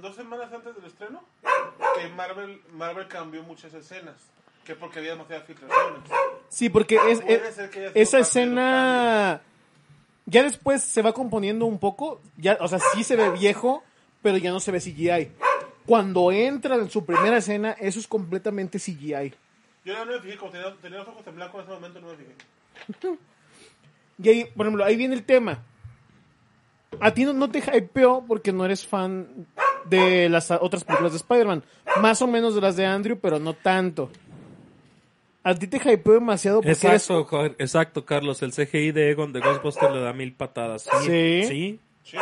[0.00, 1.22] dos semanas antes del estreno
[1.96, 4.16] que Marvel, Marvel cambió muchas escenas.
[4.64, 6.00] Que porque había demasiadas filtraciones.
[6.48, 9.42] Sí, porque es, sido esa escena
[10.26, 12.20] ya después se va componiendo un poco.
[12.36, 13.82] Ya, o sea, sí se ve viejo,
[14.22, 15.32] pero ya no se ve CGI.
[15.86, 19.34] Cuando entra en su primera escena, eso es completamente CGI.
[19.84, 22.08] Yo no me fijé, como tenía, tenía los ojos en blanco en ese momento, no
[22.08, 23.18] me fijé.
[24.22, 25.62] Y ahí, por ejemplo, ahí viene el tema.
[27.00, 29.46] A ti no, no te hypeó porque no eres fan
[29.86, 31.64] de las otras películas de Spider-Man.
[32.00, 34.10] Más o menos de las de Andrew, pero no tanto.
[35.42, 38.42] A ti te hypeó demasiado porque eres- Exacto, jo- exacto, Carlos.
[38.42, 40.88] El CGI de Egon de Ghostbusters le da mil patadas.
[41.04, 41.42] Sí.
[41.48, 41.80] Sí.
[42.04, 42.16] Sí.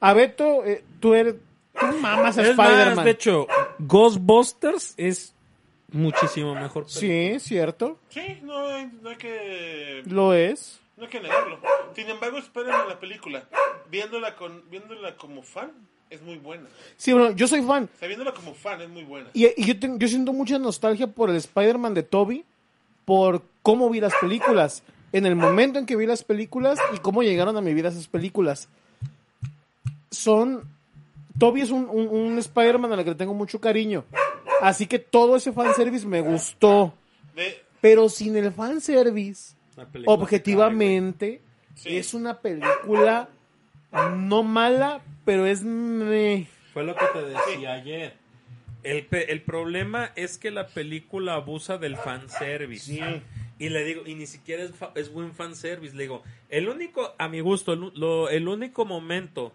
[0.00, 1.36] A Beto, eh, tú eres...
[1.78, 3.04] Tú mamas a Spider-Man.
[3.04, 3.48] de hecho,
[3.80, 5.33] Ghostbusters es
[5.94, 6.84] muchísimo mejor.
[6.88, 7.98] Sí, cierto.
[8.10, 10.78] Sí, no hay, no hay que Lo es.
[10.96, 11.58] no hay que negarlo.
[11.94, 13.44] Sin embargo, esperen en la película.
[13.90, 15.70] Viéndola con viéndola como fan
[16.10, 16.64] es muy buena.
[16.96, 17.88] Sí, bueno, yo soy fan.
[17.94, 19.30] O sea, viéndola como fan es muy buena.
[19.32, 22.44] Y, y yo, ten- yo siento mucha nostalgia por el Spider-Man de Toby,
[23.04, 24.82] por cómo vi las películas,
[25.12, 28.08] en el momento en que vi las películas y cómo llegaron a mi vida esas
[28.08, 28.68] películas.
[30.10, 30.72] Son...
[31.38, 34.04] Toby es un, un, un Spider-Man al que le tengo mucho cariño.
[34.66, 36.94] Así que todo ese fanservice me gustó.
[37.34, 41.40] De, Pero sin el fanservice, La película objetivamente,
[41.74, 41.96] Sí.
[41.96, 43.28] es una película
[44.16, 45.62] no mala, pero es...
[45.62, 46.46] meh.
[46.72, 48.14] Fue lo que te decía ayer.
[48.82, 52.92] El, pe- el problema es que la película abusa del fanservice.
[52.94, 53.00] Sí.
[53.58, 55.94] Y le digo, y ni siquiera es, fa- es buen fanservice.
[55.96, 59.52] Le digo, el único, a mi gusto, el, lo- el único momento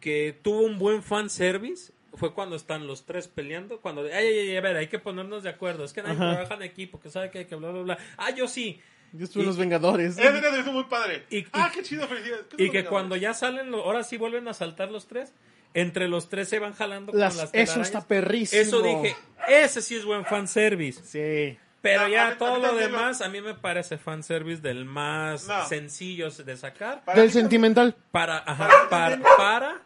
[0.00, 3.80] que tuvo un buen fanservice fue cuando están los tres peleando.
[3.80, 5.84] Cuando, ay, ay, ay, a ver, hay que ponernos de acuerdo.
[5.84, 6.32] Es que nadie Ajá.
[6.32, 7.98] trabaja en equipo, que sabe que hay que bla, bla, bla.
[8.16, 8.80] Ah, yo sí.
[9.12, 10.18] Yo estuve en Los Vengadores.
[10.18, 11.24] Hizo muy padre.
[11.30, 12.46] Y- ah, y- qué chido, felicidades.
[12.56, 15.32] ¿Qué Y que cuando ya salen, ahora sí vuelven a saltar los tres.
[15.74, 17.86] Entre los tres se van jalando Las- con las eso telarañas.
[17.88, 18.62] está perrísimo.
[18.62, 19.14] Eso dije,
[19.46, 21.02] ese sí es buen fanservice.
[21.04, 21.58] Sí.
[21.82, 25.66] Pero No, ya a todo lo demás, a mí me parece fanservice del más No.
[25.68, 27.04] sencillo de sacar.
[27.04, 27.94] Para Del sentimental.
[28.10, 29.82] Para, ajá, Para para, para,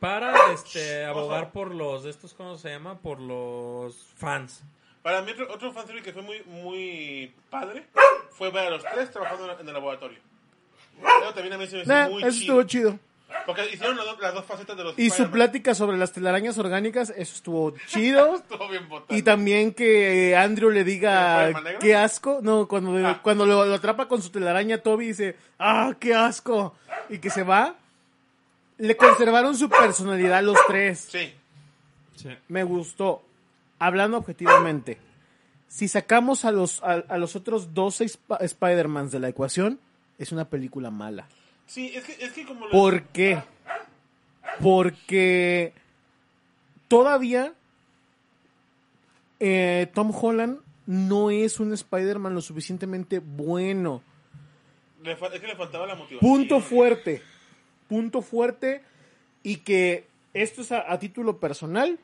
[0.00, 2.98] para, este, abogar por los, estos, ¿cómo se llama?
[2.98, 4.62] Por los fans.
[5.02, 7.84] Para mí otro, otro fanservice que fue muy, muy padre
[8.30, 10.18] fue ver a los tres trabajando en el laboratorio.
[10.98, 12.60] Eso también a mí se me hizo Nah, muy eso chido.
[12.60, 12.98] estuvo chido.
[13.44, 16.58] Porque hicieron las, dos- las dos facetas de los Y su plática sobre las telarañas
[16.58, 18.36] orgánicas, eso estuvo chido.
[18.48, 19.16] Estuvo bien botado.
[19.16, 22.38] Y también que Andrew le ¿El diga qué asco.
[22.42, 23.20] No, cuando, Ah.
[23.22, 26.74] cuando lo, lo atrapa con su telaraña, Toby dice, ah, qué asco.
[27.10, 27.74] Y que se va.
[28.78, 31.08] Le conservaron su personalidad los tres.
[31.10, 31.32] Sí.
[32.48, 33.22] Me gustó.
[33.78, 34.98] Hablando objetivamente,
[35.68, 39.78] si sacamos a los, a, a los otros 12 Sp- Spider-Mans de la ecuación,
[40.18, 41.28] es una película mala.
[41.66, 42.66] Sí, es que, es que como...
[42.66, 43.42] lo- ¿Por qué?
[44.62, 45.74] Porque
[46.88, 47.52] todavía
[49.40, 54.02] eh, Tom Holland no es un Spider-Man lo suficientemente bueno.
[55.02, 56.20] le es que le faltaba la motivación.
[56.20, 57.22] Punto fuerte.
[57.88, 58.82] Punto fuerte.
[59.42, 61.98] Y que esto es a, a título personal.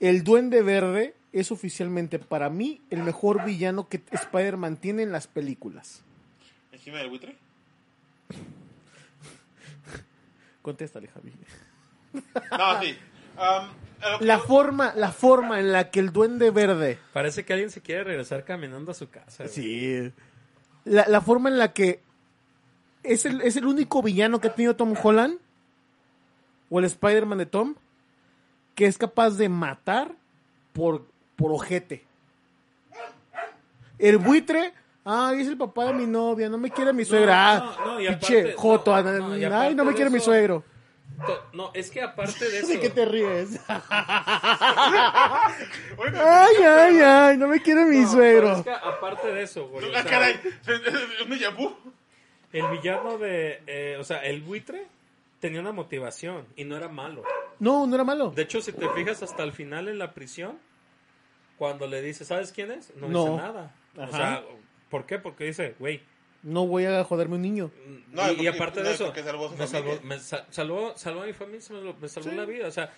[0.00, 5.26] El Duende Verde es oficialmente para mí el mejor villano que Spider-Man tiene en las
[5.28, 6.02] películas.
[6.72, 7.36] ¿Encima del buitre?
[10.62, 11.32] Contéstale, Javi.
[12.12, 12.96] No, sí.
[13.36, 13.68] Um,
[14.26, 17.80] La yo- forma, la forma en la que el Duende Verde Parece que alguien se
[17.80, 19.44] quiere regresar caminando a su casa.
[19.44, 19.54] güey.
[19.54, 20.12] Sí.
[20.84, 22.00] La, la forma en la que
[23.02, 25.38] es el, es el único villano que ha tenido Tom Holland
[26.70, 27.74] o el Spider-Man de Tom
[28.74, 30.12] que es capaz de matar
[30.72, 31.04] por,
[31.36, 32.04] por ojete.
[33.98, 34.72] El buitre,
[35.04, 37.58] ay, es el papá de mi novia, no me quiere mi suegra.
[37.58, 40.20] no, no, y ah, pinche aparte- joto, no, no, y ay, no me quiere mi
[40.20, 40.64] suegro.
[41.52, 42.68] No, es que aparte de eso.
[42.68, 43.60] ¿De qué te ríes?
[43.68, 43.82] Ay,
[46.64, 48.56] ay, ay, no me quiere mi suegro.
[48.56, 49.88] es que aparte de eso, güey.
[49.88, 50.40] o sea, caray.
[50.66, 51.70] Es un déjà vu.
[52.52, 53.62] El villano de.
[53.66, 54.86] eh, o sea, el buitre
[55.40, 57.22] tenía una motivación y no era malo.
[57.58, 58.30] No, no era malo.
[58.30, 60.58] De hecho, si te fijas hasta el final en la prisión,
[61.58, 62.94] cuando le dice, ¿sabes quién es?
[62.96, 63.24] No, No.
[63.24, 63.74] dice nada.
[63.96, 64.04] Ajá.
[64.08, 64.42] O sea,
[64.90, 65.18] ¿por qué?
[65.18, 66.02] Porque dice, güey.
[66.42, 67.70] No voy a joderme un niño.
[68.10, 71.32] No, y, aparte no, de eso, salvó me, salvó, me sa- salvó, salvó a mi
[71.32, 71.60] familia,
[72.00, 72.36] me, salvó Sí.
[72.36, 72.66] la vida.
[72.66, 72.92] O sea,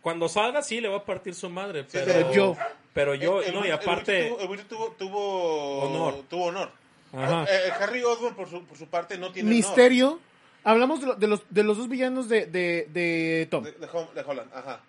[0.00, 1.84] cuando salga, sí, le va a partir su madre.
[1.90, 2.56] Pero, pero yo-
[2.94, 4.28] Pero yo, El- el no, y aparte.
[4.28, 6.22] El buitre tuvo, el buitre tuvo, tuvo Honor.
[6.30, 6.70] Tuvo honor.
[7.16, 7.44] Ajá.
[7.44, 10.20] Eh, eh, Harry Osborn, por su, por su parte, no tiene Misterio.
[10.64, 13.64] Hablamos de, lo- de los, de los dos villanos de, de, de Tom.
[13.64, 13.86] De, de
[14.26, 14.80] Holland, ajá.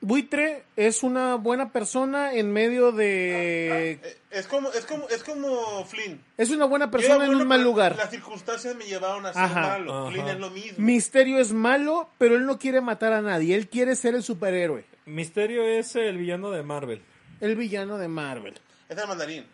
[0.00, 3.92] Buitre es una buena persona en medio de...
[3.92, 6.22] Eh, Es como, es como, es como Flynn.
[6.36, 7.96] Es una buena persona era en bueno, un mal lugar.
[7.96, 9.60] Las circunstancias me llevaron a ser Ajá.
[9.62, 10.02] malo.
[10.02, 10.10] Ajá.
[10.12, 10.74] Flynn es lo mismo.
[10.78, 13.56] Misterio es malo, pero él no quiere matar a nadie.
[13.56, 14.84] Él quiere ser el superhéroe.
[15.06, 17.02] Misterio es el villano de Marvel.
[17.40, 18.54] El villano de Marvel.
[18.88, 19.46] Es el mandarín.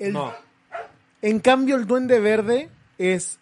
[0.00, 0.34] El- No,
[1.26, 2.68] En cambio, el duende verde
[2.98, 3.38] es...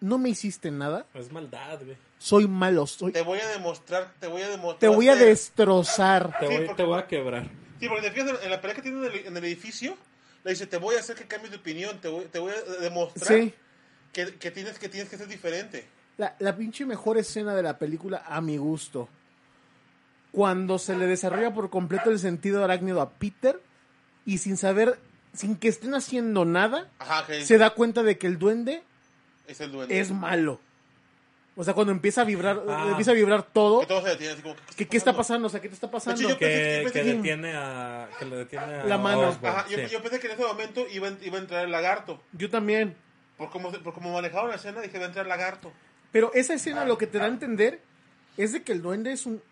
[0.00, 1.04] No me hiciste nada.
[1.14, 1.96] es maldad, güey.
[2.18, 2.86] Soy malo.
[2.86, 3.12] Soy...
[3.12, 4.78] Te voy a demostrar, te voy a demostrar.
[4.78, 6.38] Te voy a destrozar.
[6.40, 7.50] Te, Sí, voy, porque- te voy a quebrar.
[7.78, 9.96] Sí, porque te fijas en- en la pelea que tiene en el, en el edificio,
[10.44, 12.80] le dice, te voy a hacer que cambies de opinión, te voy, te voy a
[12.80, 13.54] demostrar Sí.
[14.12, 15.84] que, que tienes, que tienes que ser diferente.
[16.16, 19.08] La, la pinche mejor escena de la película, a mi gusto.
[20.32, 23.60] Cuando se le desarrolla por completo el sentido arácnido a Peter
[24.24, 24.98] y sin saber,
[25.34, 28.82] sin que estén haciendo nada, Ajá, que se da cuenta de que el duende
[29.46, 29.98] es el duende.
[29.98, 30.60] es malo.
[31.54, 32.86] O sea, cuando empieza a vibrar, Ah.
[32.88, 35.48] empieza a vibrar todo, Que todo se detiene así como, ¿qué, qué está pasando?
[35.48, 36.22] O sea, ¿qué te está pasando?
[36.26, 38.08] Hecho, Que, que detiene a.
[38.18, 39.28] Que lo detiene a La mano.
[39.28, 39.84] Osborn, Ajá, yo, sí.
[39.92, 42.22] yo pensé que en ese momento iba, a- iba a entrar el lagarto.
[42.32, 42.96] Yo también.
[43.36, 45.72] Por cómo, por cómo manejaron la escena, dije, va a entrar el lagarto.
[46.10, 47.82] Pero esa escena lo que te da a entender
[48.38, 49.42] es de que el duende es un...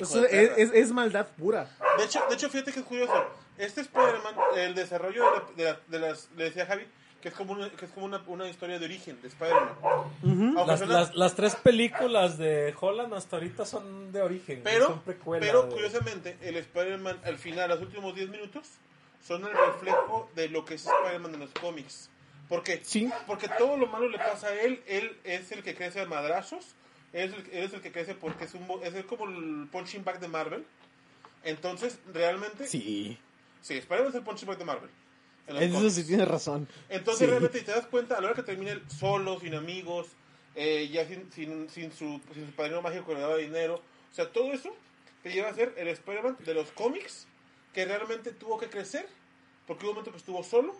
[0.00, 1.68] O sea, es, es- es maldad pura.
[1.98, 3.12] De hecho, de hecho, fíjate que es curioso.
[3.58, 6.84] Este Spider-Man, el desarrollo de, la- de la- de las, le decía a Javi,
[7.20, 9.74] que es como una, que es como una, una historia de origen de Spider-Man.
[10.66, 14.62] Las, las- las tres películas de Holland hasta ahorita son de origen.
[14.62, 14.86] pero,
[15.40, 18.68] pero de- curiosamente, el Spider-Man al final, los últimos 10 minutos,
[19.26, 22.08] son el reflejo de lo que es Spider-Man en los cómics.
[22.48, 22.80] ¿Por qué?
[22.84, 23.10] Sí.
[23.26, 26.74] Porque todo lo malo le pasa a él, él es el que crece a madrazos,
[27.12, 29.66] él es el, él es el que crece porque es, un, bo- es como el
[29.72, 30.64] punching bag de Marvel.
[31.44, 33.18] Entonces, realmente, sí,
[33.62, 33.74] Sí.
[33.74, 34.90] Spider-Man es el punching bag de Marvel.
[35.48, 36.68] en Eso sí tienes razón.
[36.88, 37.26] Entonces Sí.
[37.26, 40.08] realmente te das cuenta, a la hora que termine él solo, sin amigos,
[40.54, 44.14] eh, ya sin, sin, sin su, sin su padrino mágico que le daba dinero, o
[44.14, 44.70] sea, todo eso
[45.22, 47.26] te lleva a ser el Spider-Man de los cómics
[47.72, 49.06] que realmente tuvo que crecer
[49.66, 50.74] porque hubo un momento que estuvo solo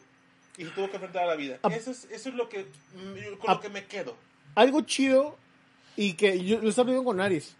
[0.58, 1.58] y se tuvo que enfrentar a la vida.
[1.62, 1.68] Ah.
[1.74, 3.54] Eso es, eso es lo que, mm, con Ah.
[3.54, 4.16] lo que me quedo.
[4.54, 5.36] Algo chido
[5.96, 7.54] y que yo lo estaba viendo con Aris.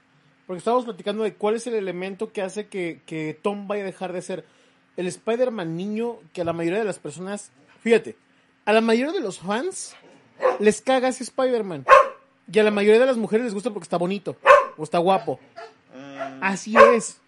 [0.46, 3.86] Porque estábamos platicando de cuál es el elemento que hace que, que Tom vaya a
[3.86, 4.44] dejar de ser
[4.98, 8.16] el Spider-Man niño que a la mayoría de las personas, fíjate,
[8.64, 9.94] a la mayoría de los fans
[10.58, 11.86] les caga ese Spider-Man.
[12.52, 14.36] Y a la mayoría de las mujeres les gusta porque está bonito
[14.76, 15.38] o está guapo.
[15.94, 17.20] Mm, Así es.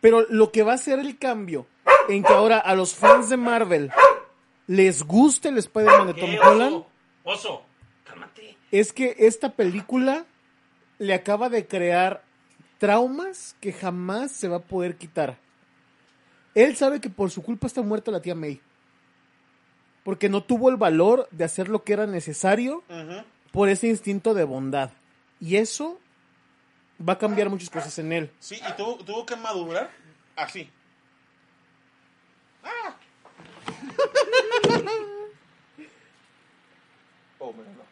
[0.00, 1.66] Pero lo que va a ser el cambio
[2.08, 3.90] en que ahora a los fans de Marvel
[4.66, 6.86] les guste el Spider-Man de Tom ¿Qué, Holland oso?
[7.24, 7.62] Oso,
[8.04, 8.56] cálmate.
[8.70, 10.24] es que esta película
[10.98, 12.22] le acaba de crear
[12.78, 15.36] traumas que jamás se va a poder quitar.
[16.54, 18.60] Él sabe que por su culpa está muerta la tía May.
[20.04, 22.82] Porque no tuvo el valor de hacer lo que era necesario
[23.52, 24.90] por ese instinto de bondad.
[25.40, 26.00] Y eso
[27.06, 28.30] va a cambiar muchas cosas en él.
[28.38, 29.90] Sí, y tuvo, tuvo que madurar
[30.36, 30.70] así.
[32.62, 32.94] ¡Ah!
[37.38, 37.89] oh, mira, no.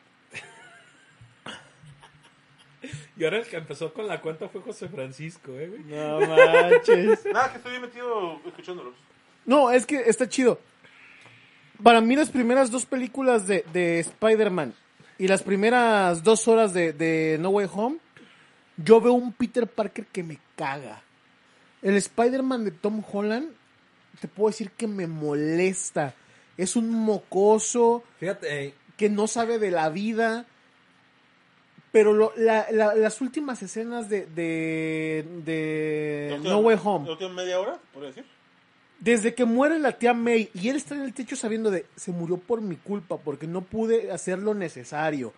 [3.18, 5.82] Y ahora el que empezó con la cuenta fue José Francisco, eh, güey.
[5.82, 7.24] No manches.
[7.32, 8.94] Nada, que estoy bien metido escuchándolos.
[9.44, 10.60] No, es que está chido.
[11.82, 14.72] Para mí las primeras dos películas de, de Spider-Man
[15.18, 17.98] y las primeras dos horas de, de No Way Home,
[18.76, 21.02] yo veo un Peter Parker que me caga.
[21.82, 23.50] El Spider-Man de Tom Holland,
[24.20, 26.14] te puedo decir que me molesta.
[26.56, 30.46] Es un mocoso Fíjate, eh, que no sabe de la vida.
[31.92, 36.82] Pero lo- la- la- las últimas escenas de, de, de La última- No Way La
[36.82, 38.24] Home, última media hora, podría decir.
[39.00, 42.12] desde que muere la tía May y él está en el techo sabiendo de se
[42.12, 45.32] murió por mi culpa porque no pude hacer lo necesario.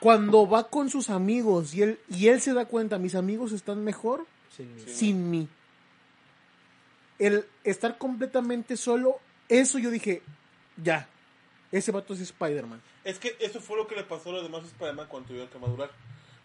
[0.00, 3.82] Cuando va con sus amigos y él, y él se da cuenta, mis amigos están
[3.84, 4.26] mejor
[4.56, 4.94] sin- Sí.
[4.94, 5.48] sin mí.
[7.18, 9.18] El estar completamente solo,
[9.48, 10.22] eso yo dije,
[10.82, 11.08] ya,
[11.72, 12.80] ese vato es Spider-Man.
[13.06, 15.58] Es que eso fue lo que le pasó a los demás Spider-Man cuando tuvieron que
[15.58, 15.90] madurar.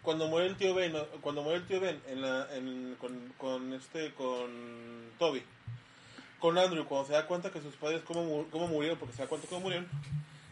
[0.02, 3.72] Cuando muere el tío Ben, cuando muere el tío Ben en la, en- con, con
[3.72, 5.42] este, con Toby,
[6.38, 9.28] con Andrew, cuando se da cuenta que sus padres cómo, cómo murieron, porque se da
[9.28, 9.88] cuenta cómo murieron,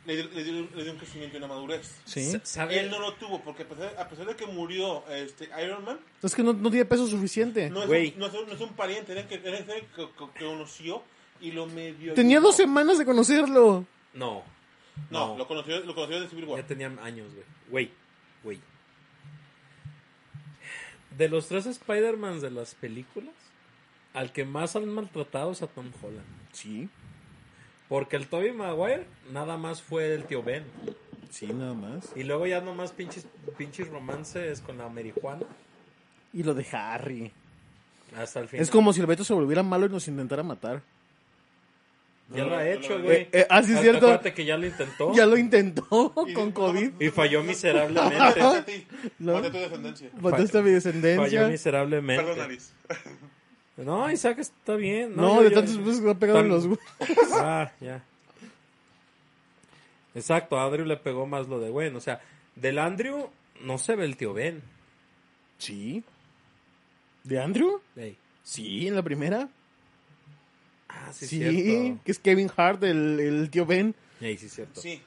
[0.07, 1.97] le, dio- le, dio, le dio un crecimiento y una madurez.
[2.05, 2.79] Sa- ¿sabe?
[2.79, 5.99] Él no lo tuvo, porque a pesar, a pesar de que murió este, Iron Man,
[6.23, 7.71] Es que no, no tiene peso suficiente.
[7.71, 8.13] no es, Güey.
[8.15, 10.09] un, no, es un, no es un pariente, era el que, era el que, que-
[10.39, 11.03] que conoció
[11.41, 12.15] y lo medio...
[12.15, 13.85] Tenía dos semanas de conocerlo.
[14.15, 14.43] No.
[15.11, 16.61] No, lo conoció, lo conoció de Civil War.
[16.61, 17.45] Ya tenían años, güey.
[17.71, 17.91] Güey,
[18.45, 18.61] güey.
[21.17, 23.35] De los tres Spider-Mans de las películas,
[24.15, 26.25] al que más han maltratado es a Tom Holland.
[26.53, 26.89] Sí,
[27.89, 30.65] Porque el Tobey Maguire nada más fue el tío Ben.
[31.31, 32.11] sí, nada más.
[32.15, 33.27] Y luego ya nomás pinches,
[33.59, 35.47] pinches romances con la marihuana.
[36.33, 37.33] Y lo de Harry.
[38.17, 38.63] Hasta el final.
[38.63, 40.83] Es como si el Beto se volviera malo y nos intentara matar.
[42.33, 43.29] Ya lo ha hecho, Eh, güey.
[43.33, 44.07] eh, ah, sí, es cierto.
[44.07, 45.13] Acuérdate que ya lo intentó.
[45.15, 46.93] Ya lo intentó Y- con COVID.
[47.01, 48.87] Y falló miserablemente.
[49.19, 49.33] No.
[49.35, 50.11] mate a tu descendencia.
[50.21, 51.49] Mataste a mi Falló descendencia.
[51.49, 52.23] miserablemente.
[52.25, 52.73] Perdón, nariz.
[53.77, 55.17] No, Isaac está bien.
[55.17, 56.79] No, yo- de yo- tantos besos que me ha pegado en los huevos.
[57.33, 58.03] Ah, ya.
[60.15, 61.99] Exacto, a Andrew le pegó más lo de bueno.
[61.99, 62.21] O sea,
[62.57, 63.31] del Andrew
[63.63, 64.63] no se ve el tío Ben.
[65.59, 66.03] Sí.
[67.25, 67.81] ¿De Andrew?
[67.97, 68.17] Ey.
[68.43, 69.49] Sí, en la primera.
[70.93, 72.03] Ah, sí, Sí, cierto.
[72.05, 73.95] que es Kevin Hart, el, el tío Ben.
[74.19, 74.81] Sí, es cierto.
[74.81, 75.01] Sí.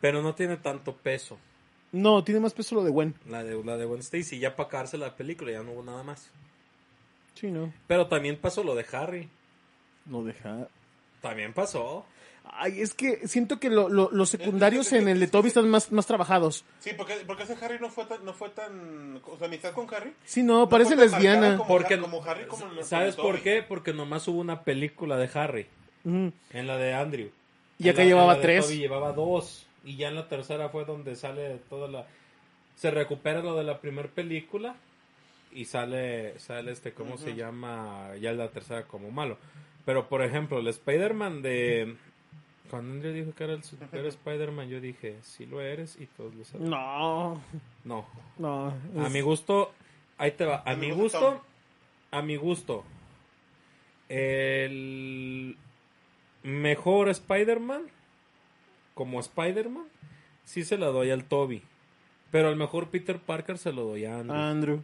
[0.00, 1.38] Pero no tiene tanto peso.
[1.92, 3.14] No, tiene más peso lo de Gwen.
[3.28, 6.02] La de, la de Gwen Stacy, ya para acabarse la película ya no hubo nada
[6.02, 6.30] más.
[7.34, 7.72] Sí, no.
[7.86, 9.28] Pero también pasó lo de Harry.
[10.10, 10.68] Lo deja.
[11.20, 12.04] También pasó.
[12.56, 15.90] Ay, es que siento que lo- lo- los secundarios en el de Toby están más,
[15.90, 16.64] más trabajados.
[16.78, 19.92] Sí, porque, porque ese Harry no fue tan, no fue tan, o sea, amistad con
[19.92, 20.12] Harry.
[20.24, 21.56] Sí, no, no parece lesbiana.
[21.56, 23.62] Como, Porque, como Harry, como el- ¿Sabes por qué?
[23.66, 25.66] Porque nomás hubo una película de Harry.
[26.04, 26.32] Ujú.
[26.52, 27.30] En la de Andrew.
[27.78, 28.66] Y acá la- llevaba en la de tres.
[28.66, 29.66] Toby llevaba dos.
[29.84, 32.06] Y ya en la tercera fue donde sale toda la.
[32.76, 34.76] Se recupera lo de la primera película.
[35.52, 38.10] Y sale, sale este, ¿cómo se llama?
[38.20, 39.38] Ya en la tercera como malo.
[39.84, 41.96] Pero por ejemplo, el Spider-Man de.
[42.70, 46.34] Cuando Andrew dijo que era el super Spider-Man, yo dije, sí lo eres y todos
[46.34, 46.70] lo saben.
[46.70, 47.40] No,
[47.84, 48.06] No.
[48.38, 48.74] no.
[49.04, 49.72] A mi gusto,
[50.18, 50.56] ahí te va.
[50.64, 51.44] A A mi gusto, gusto,
[52.10, 52.84] a mi gusto,
[54.08, 55.56] el
[56.42, 57.82] mejor Spider-Man,
[58.94, 59.86] como Spider-Man,
[60.44, 61.62] sí se lo doy al Toby.
[62.30, 64.36] Pero el mejor Peter Parker se lo doy a Andrew.
[64.36, 64.82] Andrew.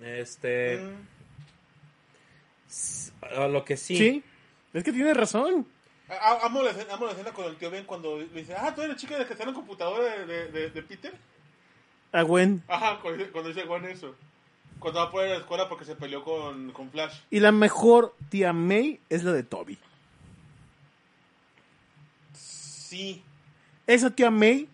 [0.00, 1.06] Este, Mm.
[3.40, 3.96] a lo que sí.
[3.96, 4.22] Sí.
[4.74, 5.66] Es que tiene razón.
[6.08, 8.72] A- Amo la, escena, amo la escena cuando el tío Ben cuando le dice, ah,
[8.74, 11.14] tú eres la chica de que está en la computadora de, de, de- de Peter.
[12.12, 12.62] A Gwen.
[12.68, 14.14] Ajá, cuando dice, cuando dice Juan eso.
[14.78, 17.20] Cuando va a poner a la escuela porque se peleó con, con Flash.
[17.30, 19.78] Y la mejor tía May es la de Toby.
[22.32, 23.22] Sí.
[23.86, 24.68] Esa tía May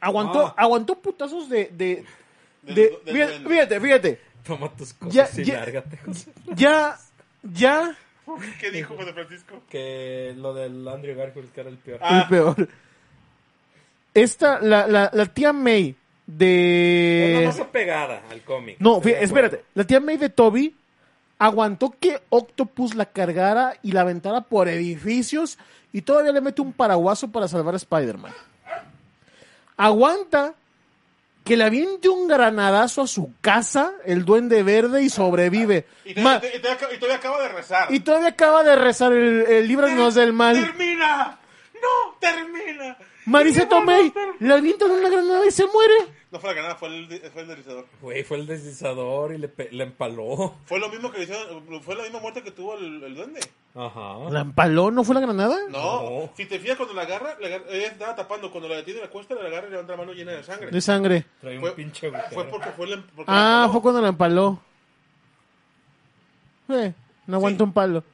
[0.00, 0.54] aguantó, Ah.
[0.56, 1.66] aguantó putazos de...
[1.72, 2.04] de,
[2.62, 4.20] de- fíjate, fíjate, fíjate.
[4.44, 6.32] Toma tus cosas Ya- y ya- lárgate, José.
[6.54, 6.98] Ya,
[7.42, 7.96] ya,
[8.60, 9.62] ¿Qué dijo José Francisco?
[9.68, 11.98] Que lo del Andrew Garfield que era el peor.
[12.02, 12.22] Ah.
[12.22, 12.68] el peor.
[14.14, 15.96] Esta, la, la, la tía May
[16.26, 17.38] de...
[17.40, 18.76] la más apegada al cómic.
[18.78, 19.64] No, espérate.
[19.74, 20.74] La tía May de Toby
[21.38, 25.58] aguantó que Octopus la cargara y la aventara por edificios
[25.92, 28.32] y todavía le mete un paraguaso para salvar a Spider-Man.
[29.76, 30.54] Aguanta
[31.44, 35.86] que le aviente un granadazo a su casa, el duende verde, y sobrevive.
[36.04, 36.60] Y, te- Ma- y
[36.98, 37.92] todavía acaba de rezar.
[37.92, 40.54] y todavía acaba de rezar el, el líbranos del mal.
[40.54, 41.38] ¡Termina!
[41.74, 42.16] ¡No!
[42.20, 42.96] ¡Termina!
[43.24, 45.94] Marisa Tomei le avientan una granada y se muere.
[46.32, 47.86] No fue la ganada, fue el, fue el deslizador.
[48.00, 50.54] Güey, fue el deslizador y le, pe- le empaló.
[50.64, 53.40] Fue lo mismo que le hicieron, fue la misma muerte que tuvo el, el duende.
[53.74, 54.30] Ajá.
[54.30, 54.90] ¿La empaló?
[54.90, 55.56] ¿No fue la granada?
[55.68, 56.30] No, No.
[56.36, 59.10] si te fijas cuando la agarra, la agarra- ella estaba tapando, cuando la detiene la
[59.10, 60.70] cuesta, la agarra y levanta la mano llena de sangre.
[60.70, 61.26] De sangre.
[61.40, 62.30] Trae un Fue- pinche agujero.
[62.32, 63.72] Fue porque fue la, porque Ah, empaló.
[63.72, 64.60] fue cuando la empaló.
[66.70, 66.92] Eh,
[67.26, 68.04] no aguanta un palo.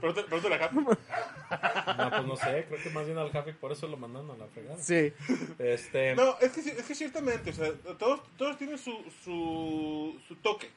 [0.00, 0.76] Pregúntale- pregúntale a Capi.
[0.76, 4.36] No, pues no sé, creo que más bien al Javi por eso lo mandaron a
[4.36, 4.78] la fregada.
[4.78, 5.12] Sí.
[5.58, 8.92] Este, No, es que, es que ciertamente, o sea, todos, todos tienen su,
[9.24, 10.70] su, su toque.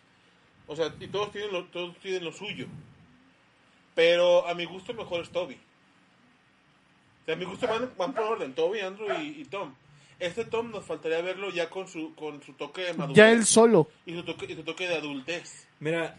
[0.68, 2.68] O sea, y todos tienen, lo, todos tienen lo suyo.
[3.96, 5.56] Pero a mi gusto mejor es Toby.
[5.56, 9.74] O sea, a mi gusto van, van por orden, Toby, Andrew y, y Tom.
[10.20, 13.16] Este Tom nos faltaría verlo ya con su, con su toque de madurez.
[13.18, 13.90] Ya él solo.
[14.06, 15.68] y, su toque, y su toque de adultez.
[15.80, 16.18] mira,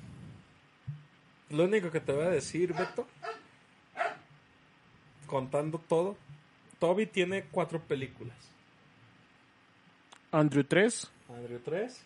[1.55, 3.07] lo único que te voy a decir, Beto,
[5.27, 6.17] contando todo,
[6.79, 8.37] Toby tiene cuatro películas.
[10.33, 12.03] Andrew 3 Andrew 3,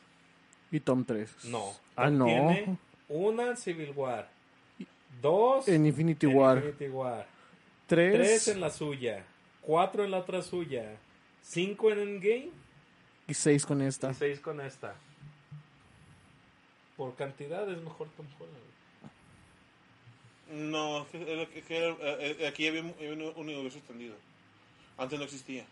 [0.71, 1.45] y Tom 3.
[1.45, 1.73] no.
[1.97, 2.25] Ah, Tom no.
[2.27, 2.79] Tiene
[3.09, 4.29] una en Civil War,
[5.21, 6.59] dos En Infinity en War.
[6.59, 7.27] Infinity War,
[7.87, 9.25] 3 tres en la suya,
[9.63, 10.97] cuatro en la otra suya,
[11.43, 12.51] cinco en Endgame
[13.27, 14.13] y 6 con y esta.
[14.15, 14.95] seis con esta.
[16.97, 18.57] Por cantidad es mejor Tom Holland.
[20.51, 24.15] No, es que, es que era- aquí había un, había un universo extendido.
[24.97, 25.65] Antes no existía.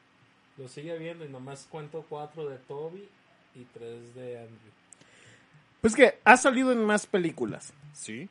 [0.58, 3.08] Lo sigue viendo y nomás cuento cuatro de Toby
[3.54, 4.72] y tres de Andrew.
[5.80, 7.72] Pues que ha salido en más películas.
[7.92, 8.28] Sí.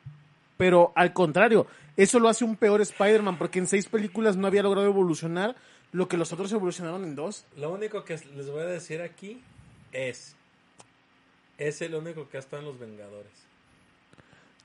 [0.56, 1.66] Pero al contrario,
[1.96, 5.54] eso lo hace un peor Spider-Man porque en 6 películas no había logrado evolucionar
[5.92, 7.44] lo que los otros evolucionaron en 2.
[7.56, 9.40] Lo único que les voy a decir aquí
[9.92, 10.34] es...
[11.58, 13.32] Es el único que ha estado en Los Vengadores.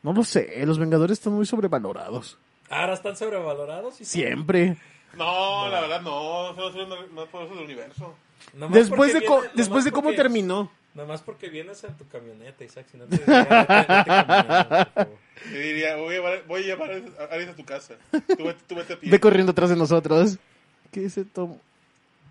[0.04, 2.38] No lo sé, los Vengadores están muy sobrevalorados.
[2.70, 4.78] Ahora están sobrevalorados y Siempre.
[5.16, 8.16] No, la verdad no, son los más poderosos del universo.
[8.54, 10.72] Nomás Después de, co- después de cómo porque- terminó.
[10.93, 15.18] Nomás porque vienes en tu camioneta, Isaac, si no te diría, por favor.
[15.52, 17.95] Yo diría, voy a llevar, voy a, llevar a Aries a tu casa.
[18.12, 19.10] Tú vete, tú vete a pie.
[19.10, 20.38] Ve corriendo atrás de nosotros.
[20.91, 21.58] ¿Qué dice Tom?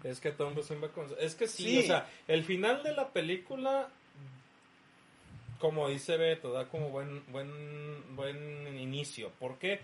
[0.05, 1.07] Es que Tom Wilson va con...
[1.18, 1.79] Es que sí, Sí.
[1.79, 3.89] o sea, el final de la película,
[5.61, 9.31] como dice Beto, da como buen, buen, buen inicio.
[9.39, 9.81] ¿Por qué?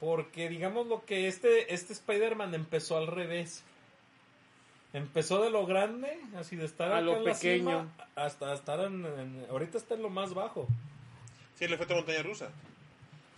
[0.00, 3.62] Porque digamos lo que este, este Spider-Man empezó al revés.
[4.92, 7.80] Empezó de lo grande, así de estar A acá lo en la pequeño.
[7.80, 10.66] cima, hasta estar en, en- Ahorita está en lo más bajo.
[11.54, 12.50] Sí, el efecto montaña rusa.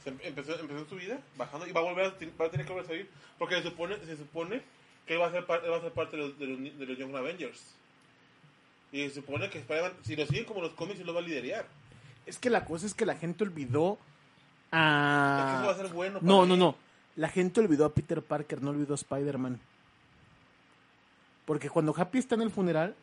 [0.02, 2.10] Se em- empezó, empezó en su vida bajando y va a volver a,
[2.40, 4.62] va a tener que volver a salir porque se supone, se supone
[5.06, 6.58] que él va a ser, par- él va a ser parte de los, de, los,
[6.58, 7.74] ni- de los Young Avengers.
[8.92, 11.22] Y se supone que Spider-Man, si lo siguen como los cómics, él lo va a
[11.22, 11.66] liderar.
[12.26, 13.98] Es que la cosa es que la gente olvidó Es
[14.70, 15.70] que eso va a...
[15.70, 16.20] a ser bueno.
[16.20, 16.26] para.
[16.32, 16.60] No, no, él.
[16.60, 16.76] no.
[17.16, 19.58] La gente olvidó a Peter Parker, no olvidó a Spider-Man.
[21.44, 22.94] Porque cuando Happy está en el funeral,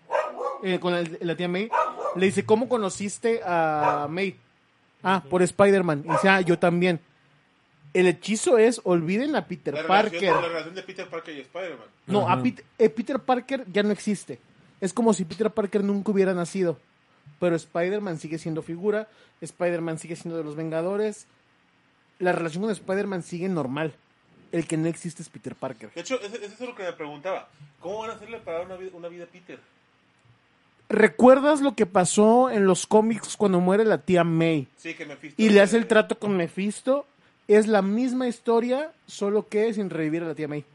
[0.63, 1.69] eh, con el- la tía May,
[2.15, 4.35] le dice, ¿cómo conociste a May?
[5.03, 6.03] Ah, por Spider-Man.
[6.05, 6.99] Y dice, ah, yo también.
[7.93, 10.21] El hechizo es, olviden a Peter La Parker.
[10.21, 11.87] relación, la relación de Peter Parker y Spider-Man.
[12.07, 12.41] No, a.
[12.41, 14.39] Pit- eh, Peter Parker ya no existe.
[14.81, 16.79] Es como si Peter Parker nunca hubiera nacido.
[17.39, 19.07] Pero Spider-Man sigue siendo figura.
[19.41, 21.27] Spider-Man sigue siendo de los Vengadores.
[22.19, 23.93] la relación con Spider-Man sigue normal.
[24.51, 25.91] El que no existe es Peter Parker.
[25.93, 27.49] De hecho, es lo que me preguntaba.
[27.79, 29.59] ¿Cómo van a hacerle para una vida, una vida a Peter?
[30.89, 34.67] ¿Recuerdas lo que pasó en los cómics cuando muere la tía May?
[34.75, 37.05] Sí, que me Y le hace el trato con Mephisto.
[37.47, 40.65] Es la misma historia, solo que sin revivir a la tía May.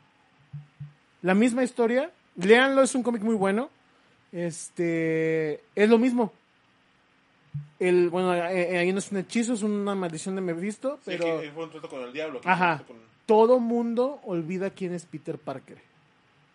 [1.23, 2.13] La misma historia.
[2.37, 3.71] Léanlo, es un cómic muy bueno.
[4.35, 5.63] Este.
[5.75, 6.33] Es lo mismo.
[7.79, 11.41] El, bueno, eh, ahí no es un hechizo, es una maldición de Mephisto, Sí, pero
[11.41, 12.41] que fue un trato con el diablo.
[12.45, 12.83] Ajá.
[12.87, 15.79] con- todo mundo olvida quién es Peter Parker.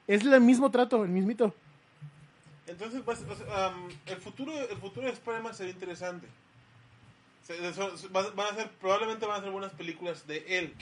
[0.08, 1.54] Es el mismo trato, el mismito.
[2.68, 6.28] Entonces, um, el, futuro, el futuro de Spider-Man sería interesante.
[8.14, 10.74] Van a ser, probablemente van a ser buenas películas de él.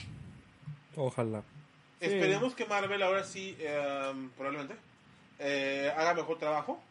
[0.96, 1.40] Ojalá.
[2.00, 2.06] Sí.
[2.06, 3.56] Esperemos que Marvel ahora sí,
[4.12, 4.74] um, probablemente,
[5.38, 6.82] eh, haga mejor trabajo.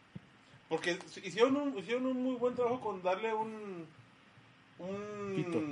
[0.68, 3.86] Porque hicieron un, hicieron un muy buen trabajo con darle un...
[4.78, 5.62] un Pito.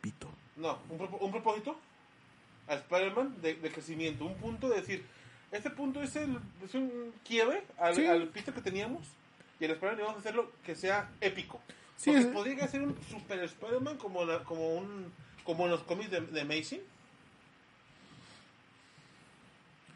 [0.00, 0.28] Pito.
[0.56, 1.76] No, un, un propósito
[2.68, 4.24] a Spider-Man de, de crecimiento.
[4.24, 5.04] Un punto de decir,
[5.52, 8.06] este punto es, el, es un quiebre al, Sí.
[8.06, 9.06] al Peter que teníamos
[9.58, 11.60] y el Spider-Man vamos a hacerlo que sea épico.
[11.96, 15.12] Sí, Porque es- podría ser un super Spider-Man como, la- como, un,
[15.44, 16.80] como en los cómics de, de Amazing.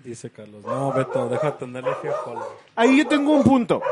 [0.05, 0.63] Dice Carlos.
[0.65, 1.91] No, Beto, deja de tenerle.
[2.77, 3.83] Ahí yo tengo un punto.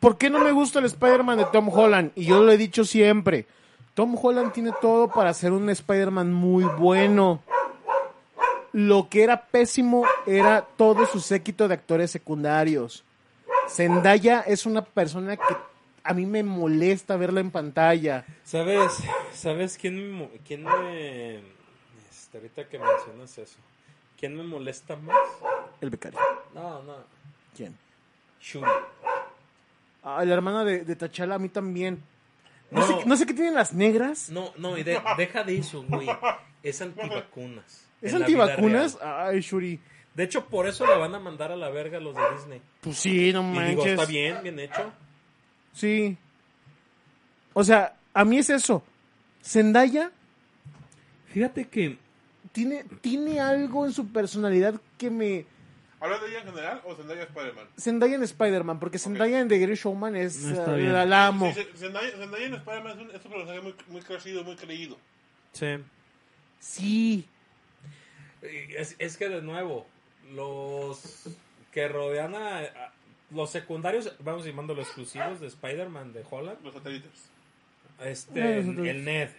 [0.00, 2.10] ¿Por qué no me gusta el Spider-Man de Tom Holland?
[2.16, 3.46] Y yo lo he dicho siempre.
[3.94, 7.42] Tom Holland tiene todo para ser un Spider-Man muy bueno.
[8.72, 13.04] Lo que era pésimo era todo su séquito de actores secundarios.
[13.68, 15.56] Zendaya es una persona que
[16.02, 18.24] a mí me molesta verla en pantalla.
[18.42, 18.98] ¿Sabes?
[19.32, 21.36] ¿Sabes quién me, quién me...
[22.10, 23.58] este, ahorita que mencionas eso.
[24.24, 25.14] ¿Quién me molesta más?
[25.82, 26.18] El becario.
[26.54, 26.94] No, no.
[27.54, 27.76] ¿Quién?
[28.40, 28.70] Shuri.
[30.02, 32.02] Ah, la hermana de, de T'Challa a mí también.
[32.70, 32.86] No, No.
[32.86, 34.30] Sé, no sé qué tienen las negras.
[34.30, 36.08] No, no, y de- deja de eso, güey.
[36.62, 37.86] Es antivacunas.
[38.00, 38.96] ¿Es antivacunas?
[39.02, 39.78] Ay, Shuri.
[40.14, 42.62] De hecho, por eso la van a mandar a la verga los de Disney.
[42.80, 43.68] Pues sí, no Y manches.
[43.76, 44.90] digo, está bien, bien hecho.
[45.74, 46.16] Sí.
[47.52, 48.82] O sea, a mí es eso.
[49.44, 50.10] Zendaya
[51.26, 51.98] Fíjate que
[52.54, 55.44] tiene, tiene algo en su personalidad que me...
[56.00, 57.66] ¿Hablas de ella en general o Zendaya Spider-Man?
[57.78, 60.40] Zendaya en Spider-Man, porque Zendaya en The Great Showman es...
[60.42, 60.92] No, está bien.
[60.92, 61.46] la, la amo.
[61.52, 64.54] Sí, Z- Zendaya, Zendaya en Spider-Man es un, es un personaje muy, muy crecido, muy
[64.56, 64.96] creído.
[65.52, 65.66] Sí.
[66.60, 67.26] Sí.
[68.42, 69.86] Es, es que de nuevo,
[70.34, 71.24] los
[71.72, 72.92] que rodean a, a-
[73.30, 77.10] los secundarios, vamos llamando los exclusivos de Spider-Man de Holland, Los satélites.
[78.04, 79.30] este, el Ned.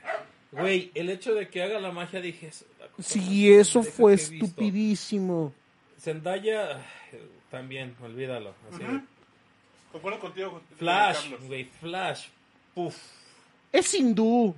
[0.62, 2.50] Güey, el hecho de que haga la magia, dije,
[3.00, 5.54] Sí, eso fue estupidísimo.
[6.00, 7.20] Zendaya, ay,
[7.52, 8.54] también, olvídalo.
[8.72, 9.02] así de-
[9.92, 12.28] Concuerdo contigo, Flash, güey, Flash.
[12.74, 12.96] Puf.
[13.72, 14.54] Es hindú.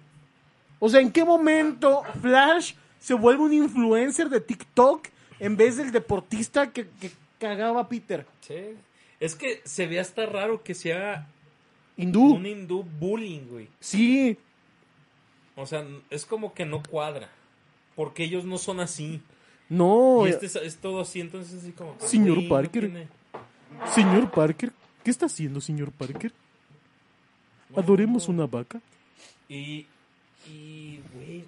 [0.80, 5.08] O sea, ¿en qué momento Flash se vuelve un influencer de TikTok
[5.40, 8.26] en vez del deportista que, que cagaba a Peter?
[8.42, 8.56] Sí.
[9.20, 11.28] Es que se ve hasta raro que sea
[11.98, 12.36] Hindú.
[12.36, 13.68] un hindú bullying, güey.
[13.80, 14.38] Sí.
[15.58, 17.30] O sea, es como que no cuadra.
[17.96, 19.22] Porque ellos no son así.
[19.70, 20.26] No.
[20.26, 21.98] y este es, es todo así, entonces así como...
[22.00, 22.84] Señor Parker.
[22.90, 23.08] tiene-
[23.94, 24.72] Señor Parker,
[25.04, 26.32] ¿qué está haciendo, señor Parker?
[27.76, 28.80] Adoremos una vaca.
[29.50, 29.86] Y...
[30.50, 31.44] Y, güey,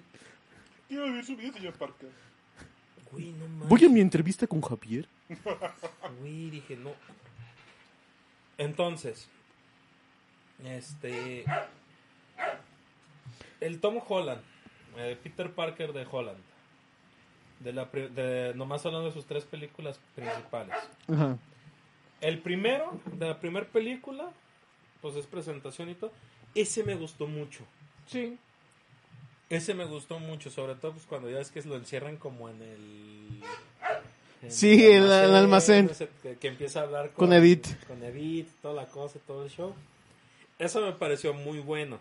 [0.88, 2.10] Quiero vivir su vida, señor Parker.
[3.10, 3.68] güey, no mames.
[3.68, 5.06] Voy a mi entrevista con Javier.
[6.20, 6.90] Güey, dije, no.
[8.58, 9.26] Entonces,
[10.64, 11.44] este.
[13.60, 14.40] El Tom Holland,
[14.96, 16.38] eh, Peter Parker de Holland.
[17.60, 20.74] De la, de, nomás hablando de sus tres películas principales.
[21.12, 21.36] Ajá.
[22.22, 24.30] El primero, de la primera película,
[25.02, 26.10] pues es presentación y todo.
[26.54, 27.64] Ese me gustó mucho.
[28.06, 28.38] Sí.
[29.50, 32.62] Ese me gustó mucho, sobre todo pues cuando ya ves que lo encierran como en
[32.62, 33.42] el...
[34.42, 35.90] en Sí, en la- el almacén.
[36.22, 37.66] Que, que empieza a hablar Con Edith.
[37.86, 39.74] Con Edith, toda la cosa, todo el show.
[40.58, 41.98] Eso me pareció muy bueno.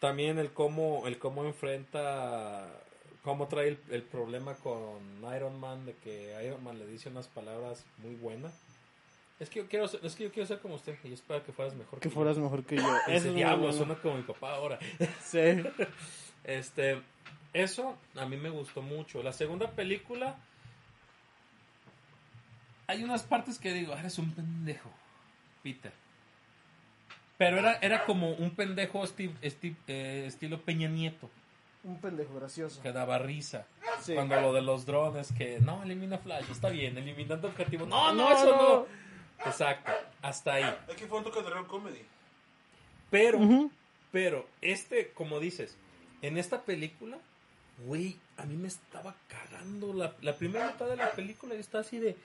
[0.00, 2.68] También el cómo, el cómo enfrenta,
[3.22, 5.00] cómo trae el, el problema con
[5.34, 8.52] Iron Man, de que Iron Man le dice unas palabras muy buenas.
[9.40, 11.44] Es que yo quiero ser, es que yo quiero ser como usted y yo espero
[11.44, 12.14] que fueras mejor Que yo".
[12.14, 12.96] fueras mejor que yo.
[13.08, 13.76] Ese es diablo, bueno.
[13.76, 14.78] suena como mi papá ahora.
[15.22, 15.38] Sí.
[16.44, 17.00] Este,
[17.54, 19.22] eso a mí me gustó mucho.
[19.22, 20.36] La segunda película,
[22.86, 24.90] hay unas partes que digo, "Ah, eres un pendejo,
[25.62, 25.92] Peter.
[27.38, 31.28] Pero era, era como un pendejo Steve- Steve- eh, estilo Peña Nieto,
[31.82, 32.80] Un pendejo gracioso.
[32.82, 33.66] que daba risa.
[34.02, 34.14] Sí.
[34.14, 37.86] Cuando lo de los drones, que no, elimina Flash, está bien, eliminando objetivo.
[37.86, 38.56] No, no, No, eso no.
[38.80, 38.86] no.
[39.46, 39.90] Exacto,
[40.22, 40.76] hasta ahí.
[40.88, 42.02] Es que fue un toque de real comedy.
[43.10, 43.38] Pero.
[44.12, 45.76] Pero este, como dices,
[46.22, 47.18] en esta película,
[47.84, 49.92] güey, a mí me estaba cagando.
[49.92, 52.16] La, la primera mitad de la película yo estaba así de.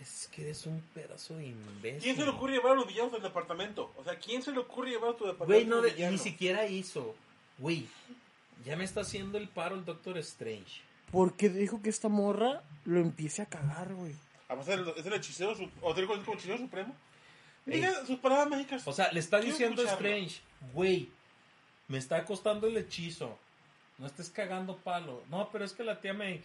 [0.00, 2.00] Es que eres un pedazo de imbécil.
[2.02, 3.92] ¿Quién se le ocurre llevar a los villanos del departamento?
[3.98, 5.46] O sea, ¿quién se le ocurre llevar a tu departamento?
[5.46, 7.14] Güey, no, de- ni siquiera hizo.
[7.58, 7.86] Güey,
[8.64, 10.80] ya me está haciendo el paro el Doctor Strange.
[11.12, 14.14] Porque dijo que esta morra lo empiece a cagar, güey.
[14.48, 16.94] A pasar, el- es el hechicero, su- o te digo, es como hechicero supremo.
[17.66, 18.82] Diga sus palabras mágicas.
[18.88, 20.08] O sea, le está diciendo escucharlo.
[20.08, 20.40] Strange,
[20.72, 21.10] güey,
[21.88, 23.38] me está costando el hechizo.
[23.98, 25.22] No estés cagando palo.
[25.28, 26.42] No, pero es que la tía May.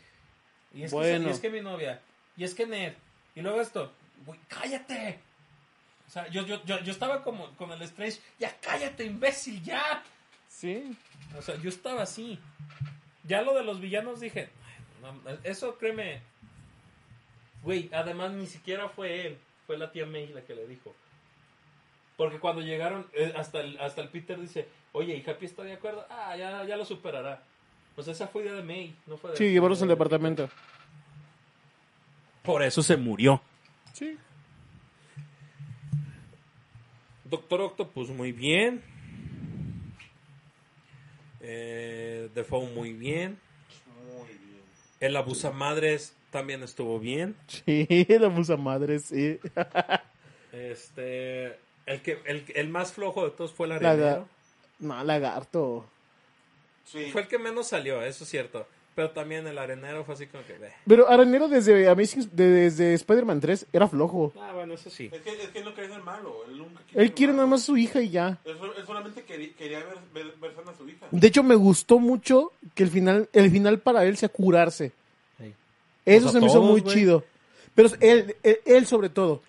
[0.74, 1.30] Y es, que, Bueno.
[1.30, 2.02] y es que mi novia.
[2.36, 2.94] Y es que Ned.
[3.36, 3.92] Y luego esto.
[4.26, 5.20] Güey, cállate.
[6.08, 8.20] O sea, yo, yo, yo, yo estaba como con el Strange.
[8.40, 10.04] Ya cállate, imbécil, ya.
[10.48, 10.96] Sí.
[11.38, 12.40] O sea, yo estaba así.
[13.24, 16.22] Ya lo de los villanos dije, "Ay, no, eso créeme.
[17.64, 20.94] Güey, además ni siquiera fue él, fue la tía May la que le dijo.
[22.16, 25.74] Porque cuando llegaron, eh, hasta el, hasta el Peter dice, oye, ¿y Happy está de
[25.74, 26.06] acuerdo?
[26.10, 27.42] Ah, ya, ya lo superará.
[27.96, 30.50] Pues esa fue idea de May, no fue de Sí, llevarlos al de- departamento.
[32.46, 33.42] Por eso se murió.
[33.94, 34.18] Sí.
[37.24, 38.84] Doctor Octopus, muy bien.
[41.42, 43.40] Eh, Defoe, muy bien.
[44.16, 44.62] Muy bien.
[45.00, 47.36] El abusamadres también estuvo bien.
[47.48, 49.40] Sí, la musa madre, sí.
[50.52, 54.28] Este, el que el, el más flojo de todos fue el Laga- arenero.
[54.80, 55.86] No, lagarto.
[56.86, 57.10] Sí.
[57.12, 58.68] Fue el que menos salió, eso es cierto.
[58.96, 60.72] Pero también el arenero fue así como que, "Bleh".
[60.88, 64.32] Pero Aranero desde Amazing, de- desde Spider-Man 3 era flojo.
[64.40, 65.10] ah, bueno, eso sí.
[65.12, 66.34] Es que, es que él no quiere ser malo.
[66.48, 68.40] Él nunca Él quiere nada más a su hija y ya.
[68.46, 71.08] Él, sol- él solamente quería, quería ver, ver, ver a su hija.
[71.12, 74.94] De hecho, me gustó mucho que el final, el final para él sea curarse.
[76.06, 77.24] Eso Pues se me hizo muy chido.
[77.74, 79.42] Pero él, él, él sobre todo.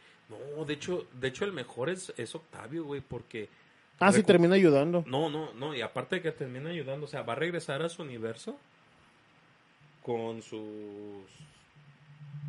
[0.56, 3.48] No, de hecho, de hecho el mejor es, es Octavio, güey, porque
[4.00, 5.04] Ah, sí, termina ayudando.
[5.06, 7.88] no, no, no, y aparte de que termina ayudando, o sea, va a regresar a
[7.90, 8.58] su universo
[10.06, 11.26] con sus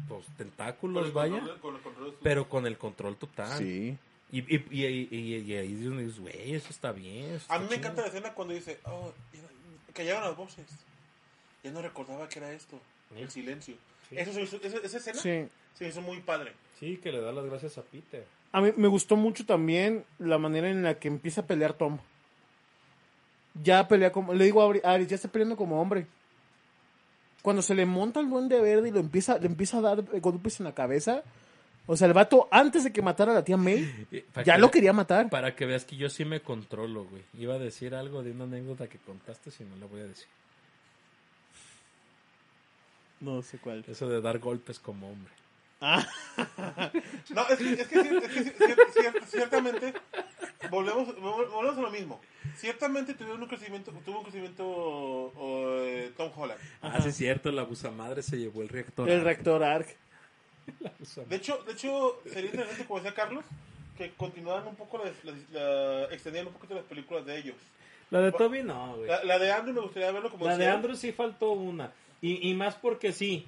[0.08, 3.58] pues, tentáculos, vaya, control- con el control pero con el control total.
[3.58, 3.98] Sí.
[4.32, 7.32] Y, y, y, y, y- y ahí dices, güey, eso está bien.
[7.36, 8.02] eso A mí me encanta chido".
[8.04, 10.66] la escena cuando dice, oh, ya- callaron las voces.
[11.64, 12.80] Ya no recordaba que era esto.
[13.16, 13.76] El silencio.
[14.08, 14.18] Sí.
[14.20, 15.48] Eso se hizo- esa, esa escena Sí.
[15.74, 16.54] se hizo muy padre.
[16.80, 18.24] Sí, que le da las gracias a Peter.
[18.52, 21.98] A mí me gustó mucho también la manera en la que empieza a pelear Tom.
[23.64, 24.34] Ya pelea como.
[24.34, 26.06] Le digo a Ari, Ari, ya está peleando como hombre.
[27.48, 30.20] Cuando se le monta el duende verde y lo empieza, le empieza a dar eh,
[30.20, 31.24] golpes en la cabeza.
[31.86, 34.56] O sea, el vato, antes de que matara a la tía May, Eh, para ya
[34.56, 35.30] que lo quería matar.
[35.30, 37.24] Para que veas que yo sí me controlo, güey.
[37.38, 40.28] Iba a decir algo de una anécdota que contaste, si no la voy a decir.
[43.22, 43.86] No sé cuál.
[43.88, 45.32] Eso de dar golpes como hombre.
[47.30, 49.94] No, es que, es que, es que cier- cier- ciertamente,
[50.70, 52.20] volvemos, vol- volvemos a lo mismo.
[52.58, 56.60] Ciertamente tuvo un crecimiento, tuvo un crecimiento o, eh, Tom Holland.
[56.82, 59.10] Ah, sí es cierto, la abusamadre se llevó el reactor.
[59.10, 59.88] El rector Arc.
[60.80, 60.92] La.
[61.26, 63.46] De hecho, de hecho, sería interesante, como decía Carlos,
[63.98, 67.56] que continuaran un poco, las, las- la- extendieran un poquito las películas de ellos.
[68.10, 69.08] La de Toby no, güey.
[69.10, 70.74] La, la de Andrew me gustaría verlo como La de decía.
[70.74, 71.92] Andrew sí faltó una.
[72.22, 73.46] Y, y más porque sí.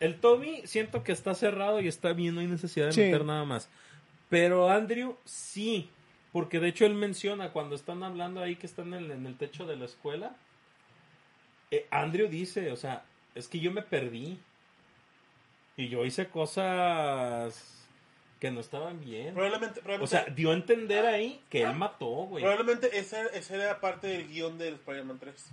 [0.00, 3.00] El Toby siento que está cerrado y está bien, no hay necesidad de Sí.
[3.00, 3.68] meter nada más.
[4.28, 5.88] Pero Andrew sí.
[6.34, 9.36] Porque de hecho él menciona cuando están hablando ahí que están en el, en el
[9.38, 10.36] techo de la escuela.
[11.70, 13.04] eh, Andrew dice, o sea,
[13.34, 14.38] es que yo me perdí.
[15.76, 17.86] Y yo hice cosas
[18.40, 19.32] que no estaban bien.
[19.34, 22.42] Probablemente, O sea, dio a entender ahí que él mató, güey.
[22.44, 25.46] probablemente esa, esa era parte del guion del Spider-Man 3.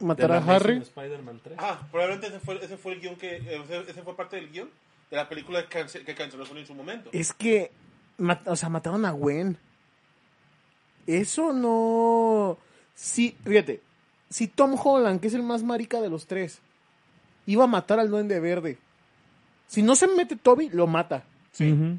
[0.00, 0.74] Matar a Harry.
[0.74, 1.56] Amazing Spider-Man 3.
[1.60, 3.36] Ah, probablemente ese fue, ese fue el guion que.
[3.36, 4.70] eh, Ese, ese fue parte del guion
[5.10, 7.10] de la película que, cance- que canceló Sony en su momento.
[7.12, 7.72] Es que,
[8.46, 9.58] o sea, mataron a Gwen.
[11.06, 12.58] Eso no...
[12.94, 13.80] Sí, fíjate,
[14.28, 16.60] si Tom Holland, que es el más marica de los tres,
[17.46, 18.78] iba a matar al duende verde,
[19.68, 21.24] si no se mete Toby, lo mata.
[21.60, 21.98] Ujú.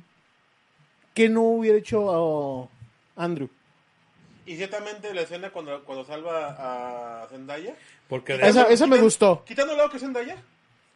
[1.14, 2.70] ¿Qué no hubiera hecho oh,
[3.16, 3.50] Andrew?
[4.46, 7.76] Y ciertamente la escena cuando, cuando salva a Zendaya.
[8.08, 9.44] Porque Quitando- Esa, esa me gustó.
[9.46, 10.38] Quitando el lado que es Zendaya,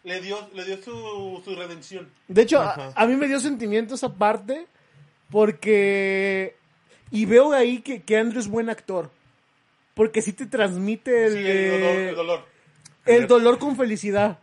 [0.03, 2.09] le dio, le dio su, su redención.
[2.27, 4.67] De hecho, a, a mí me dio sentimiento esa parte
[5.31, 6.55] porque...
[7.11, 9.11] Y veo ahí que, que Andrew es buen actor.
[9.93, 12.45] Porque sí te transmite el, Sí, el dolor, eh, el dolor.
[13.05, 14.39] el dolor con felicidad.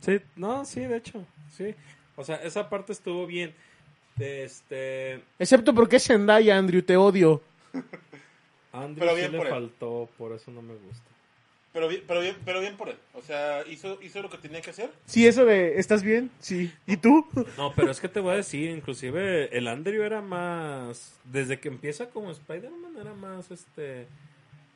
[0.00, 1.74] Sí, no, sí, de hecho, sí.
[2.16, 3.54] O sea, esa parte estuvo bien.
[4.18, 7.42] Este, Excepto porque es Zendaya, Andrew, te odio.
[8.72, 9.52] Andrew Pero sí bien le por él.
[9.52, 11.10] faltó, por eso no me gusta.
[11.72, 12.96] Pero bien, pero bien, pero bien por él.
[13.14, 14.90] O sea, hizo, hizo lo que tenía que hacer.
[15.06, 16.30] Sí, eso de, ¿estás bien?
[16.38, 16.70] Sí.
[16.86, 17.26] ¿Y tú?
[17.56, 21.68] No, pero es que te voy a decir, inclusive el Andrew era más, desde que
[21.68, 24.06] empieza como Spider-Man era más, este,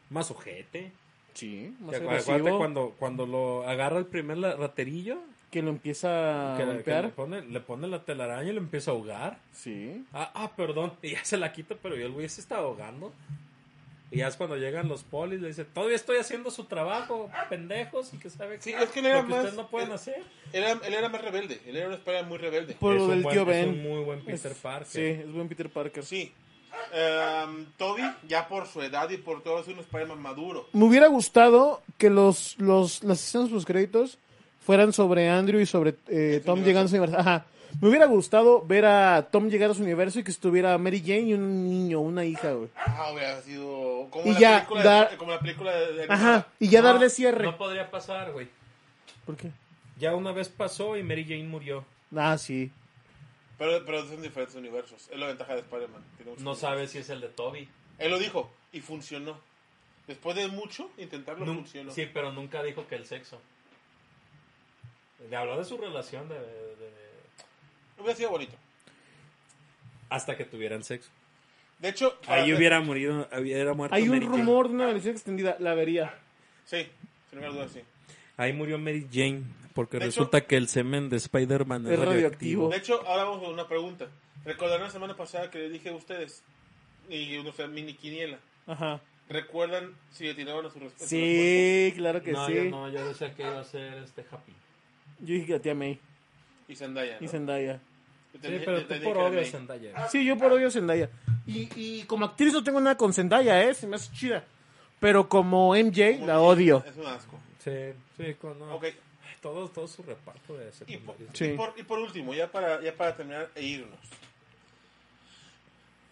[0.09, 0.93] más ojete.
[1.35, 5.19] Sí, ¿Te acuerdas- acuérdate cuando, cuando lo agarra el primer raterillo?
[5.51, 7.05] que lo empieza a que, que golpear.
[7.05, 9.39] le, pone, le pone la telaraña y lo empieza a ahogar.
[9.53, 10.05] Sí.
[10.13, 10.93] Ah, ah, perdón.
[11.03, 13.13] Y ya se la quita, pero ya el güey se está ahogando.
[14.11, 18.15] Y ya es cuando llegan los polis, le dice, todavía estoy haciendo su trabajo, pendejos,
[18.15, 19.95] y que sabe Sí, es que él era lo que más- ustedes no pueden él-
[19.95, 20.23] hacer.
[20.53, 21.61] Él era, él era más rebelde.
[21.67, 22.75] Él era un Spider-Man muy rebelde.
[22.75, 23.69] Por Es lo del tío es Ben.
[23.71, 24.87] un muy buen Peter Es- Parker.
[24.87, 26.05] Sí, es buen Peter Parker.
[26.05, 26.33] Sí.
[26.93, 30.69] Em, Toby, ya por su edad y por todo, es un Spider-Man maduro.
[30.73, 34.19] Me hubiera gustado que los, los, las escenas los créditos
[34.61, 37.19] fueran sobre Andrew y sobre eh, Tom llegando a su universo.
[37.19, 37.47] Ajá.
[37.81, 41.21] Me hubiera gustado ver a Tom llegar a su universo y que estuviera Mary Jane
[41.21, 42.69] y un niño, una hija, güey.
[42.77, 45.93] Ah, hubiera sido como, Y la, ya, película dar- de, como la película de...
[45.93, 46.47] de- Ajá.
[46.59, 47.45] Y ya No, darle cierre.
[47.45, 48.49] No podría pasar, güey.
[49.27, 49.51] ¿Por qué?
[49.99, 51.85] Ya una vez pasó y Mary Jane murió.
[52.17, 52.71] Ah, sí.
[53.59, 55.09] Pero, pero son diferentes universos.
[55.11, 56.03] Es la ventaja de Spider-Man.
[56.39, 57.69] No sabe si es el de Toby.
[57.99, 59.39] Él lo dijo y funcionó.
[60.07, 61.91] Después de mucho intentarlo, Nun- funcionó.
[61.93, 63.41] sí, pero nunca dijo que el sexo.
[65.31, 67.06] Le habló de su relación de, de-
[67.99, 68.55] Hubiera sido bonito.
[70.09, 71.11] hasta que tuvieran sexo.
[71.81, 74.37] De hecho, Ahí hubiera morido, hubiera muerto Hay un Mary Jane.
[74.39, 76.15] rumor de una versión extendida, la vería.
[76.65, 76.87] Sí,
[77.29, 77.81] sin lugar a dudas, sí.
[78.37, 79.43] Ahí murió Mary Jane
[79.75, 82.69] porque De resulta que el semen de Spider-Man es, Es radioactivo.
[82.69, 82.69] radioactivo.
[82.71, 84.07] De hecho, ahora vamos a una pregunta.
[84.45, 86.43] Recordarán la semana pasada que les dije a ustedes,
[87.11, 89.01] y nuestra mini quiniela, Ajá.
[89.29, 91.07] ¿recuerdan si le tiraron a su respuesta?
[91.09, 92.55] Sí, claro que no, sí.
[92.55, 94.53] yo no, yo decía que iba a ser este Happy.
[95.21, 95.99] Yo dije que a tía May
[96.69, 97.25] Y Zendaya, ¿no?
[97.25, 97.81] y Zendaya.
[98.35, 99.51] Yo Sí, pero te tú por obvio May.
[99.51, 100.09] Zendaya.
[100.09, 101.09] Sí, yo por odio Zendaya.
[101.47, 103.73] Y, y como actriz no tengo nada con Zendaya, ¿eh?
[103.75, 104.45] Se me hace chida.
[105.01, 106.85] Pero como MJ, Como la odio.
[106.87, 107.39] Es un asco.
[107.65, 107.71] Sí,
[108.17, 108.75] sí, con, no.
[108.75, 108.85] Ok.
[108.85, 108.95] Ay,
[109.41, 111.17] Todo, todo su reparto de Y por.
[111.33, 111.45] Sí.
[111.47, 113.99] y por, y por último, ya para, ya para terminar e irnos.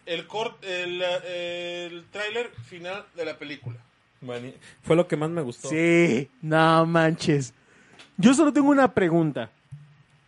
[0.05, 3.77] El, cort, el, el tráiler final de la película.
[4.21, 4.51] Bueno,
[4.81, 5.67] fue lo que más me gustó.
[5.67, 7.53] Sí, no manches.
[8.17, 9.51] Yo solo tengo una pregunta.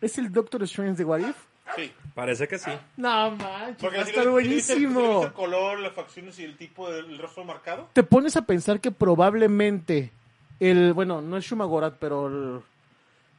[0.07, 1.35] ¿Es el Doctor Strange de What If?
[1.75, 1.91] Sí.
[2.15, 2.71] Parece que sí.
[2.95, 5.23] No manches, va a si estar le- si le viste el- si le viste buenísimo.
[5.25, 7.89] el color, las facciones y el tipo del rostro marcado.
[7.93, 10.11] Te pones a pensar que probablemente
[10.59, 12.61] el, bueno, no es Shumagorat, pero el,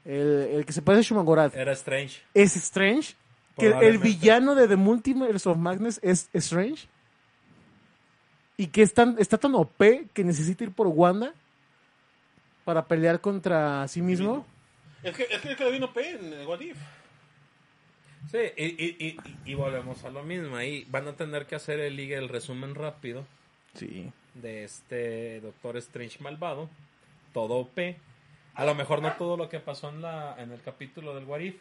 [0.04, 2.20] el, el que se parece a Shumagorat Era Strange.
[2.34, 3.14] es Strange.
[3.56, 4.08] Que el Probablemente.
[4.08, 6.86] villano de The Multiverse of Madness es Strange.
[8.56, 11.32] Y que es tan- está tan OP que necesita ir por Wanda
[12.64, 14.44] para pelear contra sí mismo.
[15.02, 16.76] Es que, es que, es que lo vino P en el What If.
[18.30, 19.16] Sí, y, y, y,
[19.52, 20.56] y volvemos a lo mismo.
[20.56, 23.24] Ahí van a tener que hacer el, liga- el resumen rápido
[23.74, 24.12] Sí.
[24.34, 26.68] de este Doctor Strange malvado.
[27.32, 27.78] Todo OP.
[28.54, 31.40] A lo mejor no todo lo que pasó en, la, en el capítulo del What
[31.40, 31.56] If.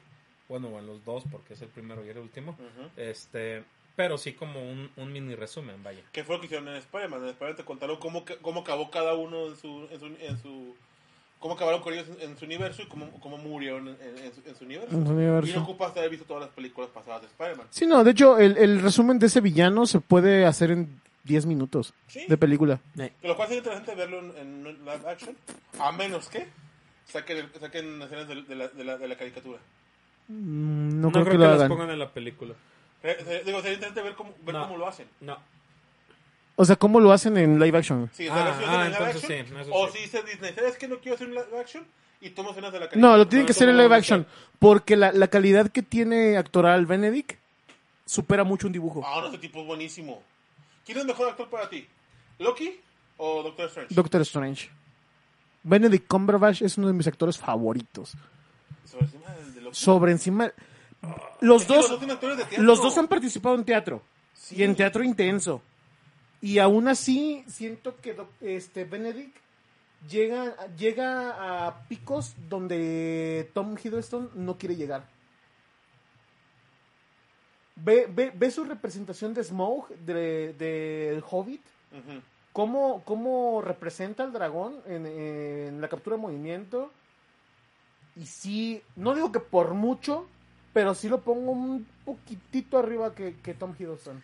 [0.50, 2.58] Bueno, o en los dos, porque es el primero y el último.
[2.96, 3.64] Este,
[3.96, 6.02] pero sí como un, un mini resumen, vaya.
[6.12, 7.22] Que fue lo que hicieron en Spider-Man.
[7.24, 10.76] En Spider-Man te contaron cómo, cómo acabó cada uno en su, en su, en su-
[11.40, 14.34] cómo acabaron con ellos en, en su universo y cómo, cómo murieron en, en- en
[14.34, 14.96] su, en su universo.
[14.96, 15.50] En su universo.
[15.52, 17.68] Y no ocupas haber visto todas las películas pasadas de Spider-Man.
[17.70, 21.46] Sí, no, de hecho, el, el resumen de ese villano se puede hacer en 10
[21.46, 22.26] minutos Sí.
[22.28, 22.80] de película.
[22.96, 25.36] De lo cual sería interesante verlo en, en live action.
[25.80, 26.48] A menos que
[27.06, 29.60] saquen, saquen escenas de, de la, de, la, de la caricatura.
[30.30, 31.70] Mm, No, No, creo, que, lo las hagan.
[31.70, 32.54] pongan en la película.
[33.04, 34.64] Eh, eh, Digo, sería interesante ver cómo, ver No.
[34.68, 35.08] cómo lo hacen.
[35.22, 35.38] No.
[36.60, 38.10] O sea, ¿cómo lo hacen en live action?
[38.14, 40.54] Sí, o sea, Ah, lo ah, en live entonces action, sí, o si dice Disney,
[40.56, 41.86] ¿sabes que no quiero hacer un live action?
[42.20, 43.12] Y tomo escenas de la caricatura.
[43.12, 44.26] No, lo tienen que hacer en live action.
[44.58, 47.38] Porque la, la calidad que tiene actoral Benedict
[48.08, 49.04] supera mucho un dibujo.
[49.06, 50.24] Ah, no, ese tipo es buenísimo.
[50.84, 51.88] ¿Quién es el mejor actor para ti?
[52.40, 52.80] ¿Loki
[53.18, 53.94] o Doctor Strange?
[53.94, 54.70] Doctor Strange.
[55.62, 58.14] Benedict Cumberbatch es uno de mis actores favoritos.
[58.84, 59.76] Sobre encima del de Loki.
[59.76, 60.52] Sobre encima.
[61.42, 61.92] Los Es dos,
[62.58, 64.02] los dos los han participado en teatro.
[64.34, 64.56] Sí.
[64.58, 65.62] Y en teatro intenso.
[66.42, 69.36] Y aún así, siento que este Benedict
[70.10, 75.06] llega, llega a picos donde Tom Hiddleston no quiere llegar.
[77.76, 81.62] Ve, ve, ve su representación de Smaug, de, de El Hobbit,
[82.54, 86.92] cómo, cómo representa al dragón en, en la captura de movimiento.
[88.16, 90.28] Y sí, no digo que por mucho,
[90.74, 94.24] pero sí lo pongo un poquitito arriba que, que Tom Hiddleston.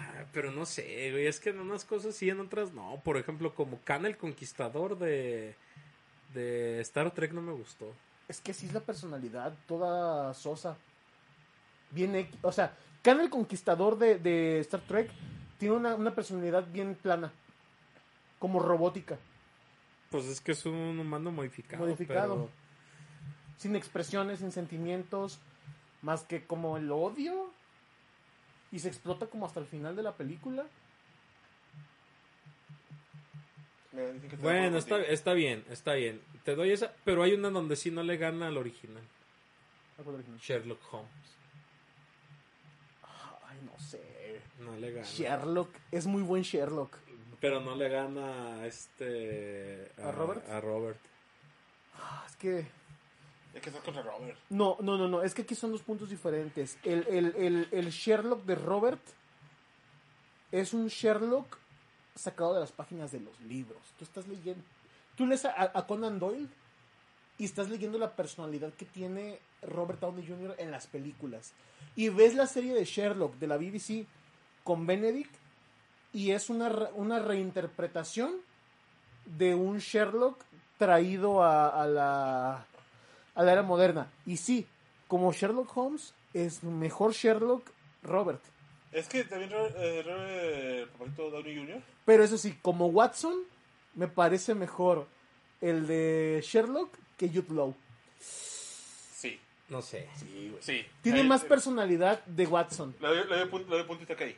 [0.00, 3.00] Ah, Pero no sé, güey, es que en unas cosas sí, en otras no.
[3.04, 5.54] Por ejemplo, como Khan el Conquistador de,
[6.34, 7.92] de Star Trek no me gustó.
[8.28, 10.76] Es que sí es la personalidad, toda sosa.
[11.90, 15.10] Bien, o sea, Khan el Conquistador de, de Star Trek
[15.58, 17.32] tiene una, una personalidad bien plana,
[18.38, 19.18] como robótica.
[20.10, 21.84] Pues es que es un humano modificado.
[21.84, 22.34] Modificado.
[22.34, 22.50] pero-
[23.58, 25.40] sin expresiones, sin sentimientos,
[26.02, 27.50] más que como el odio.
[28.70, 30.66] Y se explota como hasta el final de la película.
[33.90, 36.20] Que Bueno, está, está bien, está bien.
[36.44, 39.02] Te doy esa, pero hay una donde sí no le gana al original.
[40.40, 41.08] Sherlock Holmes.
[43.48, 44.40] Ay, no sé.
[44.60, 45.06] No le gana.
[45.06, 46.96] Sherlock, es muy buen Sherlock.
[47.40, 49.90] Pero no le gana a este...
[50.02, 50.48] ¿A Robert?
[50.48, 50.98] A Robert.
[51.96, 52.66] Ah, Es que
[53.60, 54.38] Que contra Robert.
[54.50, 56.78] No, no, no, no, es que aquí son dos puntos diferentes.
[56.84, 59.00] El, el, el, el Sherlock de Robert
[60.52, 61.58] es un Sherlock
[62.14, 63.78] sacado de las páginas de los libros.
[63.98, 64.62] Tú estás leyendo,
[65.16, 66.48] tú lees a, Conan Doyle
[67.38, 70.56] y estás leyendo la personalidad que tiene Robert Downey Jr.
[70.58, 71.52] en las películas.
[71.94, 74.06] Y ves la serie de Sherlock de la BBC
[74.64, 75.34] con Benedict
[76.12, 78.32] y es una, una reinterpretación
[79.24, 80.44] de un Sherlock
[80.78, 82.66] traído a la
[83.38, 84.10] a la era moderna.
[84.26, 84.66] Y sí,
[85.06, 87.62] como Sherlock Holmes, es mejor Sherlock
[88.02, 88.42] Robert.
[88.92, 91.82] Es que también Robert, eh, Robert Papacito Downey Jr.
[92.04, 93.34] Pero eso sí, como Watson,
[93.94, 95.06] me parece mejor
[95.60, 97.74] el de Sherlock que Jude Law.
[98.20, 99.38] Sí.
[99.68, 100.08] No sé.
[100.60, 100.84] Sí.
[101.02, 102.94] Tiene Ahí, más eh, personalidad de Watson.
[103.00, 104.36] Le doy, le doy pun- le doy puntito acá ahí.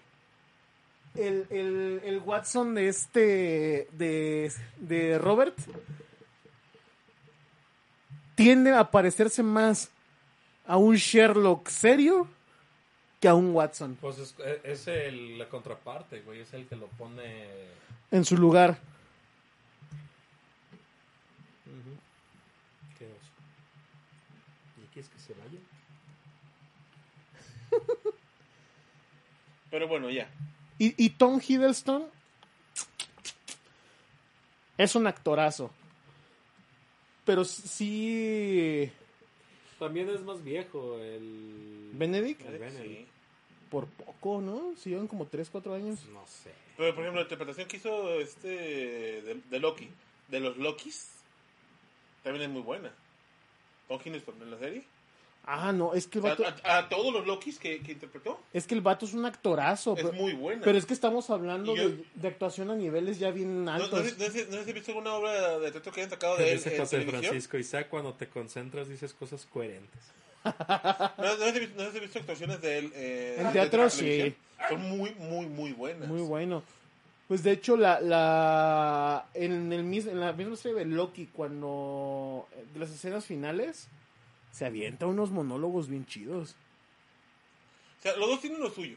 [1.15, 5.57] El, el, el Watson de este, de, de Robert,
[8.41, 9.91] tiende a parecerse más
[10.67, 12.27] a un Sherlock serio
[13.21, 14.35] que a un Watson Pues es,
[14.65, 16.41] es el, la contraparte, güey.
[16.41, 17.47] Es el que lo pone...
[18.11, 18.79] en su lugar.
[22.99, 23.31] ¿Qué oso?
[24.83, 25.59] ¿Y quieres que se vaya?
[29.71, 30.31] Pero bueno, ya.
[30.79, 32.07] Y, y Tom Hiddleston
[34.79, 35.71] es un actorazo.
[37.25, 38.91] Pero sí.
[39.79, 41.91] También es más viejo el...
[41.93, 43.01] Benedict, El Benedict.
[43.01, 43.07] Sí.
[43.71, 44.75] por poco, ¿no?
[44.77, 46.01] Si llevan como 3, 4 años.
[46.13, 46.51] No sé.
[46.77, 49.89] Pero, por ejemplo, la interpretación que hizo este de, de Loki,
[50.29, 51.09] de los Lokis,
[52.23, 52.93] también es muy buena.
[53.89, 54.85] Tom Hiddleston en la serie.
[55.45, 58.67] Ah, no, es que el vato, a, a todos los Lokis que, que interpretó, es,
[58.67, 59.97] que el vato es un actorazo.
[59.97, 60.63] es pero, muy buena.
[60.63, 63.91] pero es que estamos hablando yo- de, de actuación a niveles ya bien no, altos.
[63.91, 66.11] no, sé- no sé- no sé si has visto alguna obra de teatro que hayan
[66.11, 67.09] sacado de él Dice en.
[67.09, 70.01] Francisco Isaac, cuando te concentras dices cosas coherentes.
[70.45, 70.55] No,
[71.19, 73.85] no sé si has visto- no sé si actuaciones de él eh, En de- teatro,
[73.85, 74.35] de sí.
[74.69, 76.07] Son muy, muy, muy buenas.
[76.07, 76.63] Muy bueno.
[77.29, 82.79] Pues de hecho, la, la en, el, en la misma serie de Loki, cuando de
[82.81, 83.89] las escenas finales,
[84.53, 86.57] se avienta unos monólogos bien chidos.
[87.99, 88.97] O sea, los dos tienen lo suyo.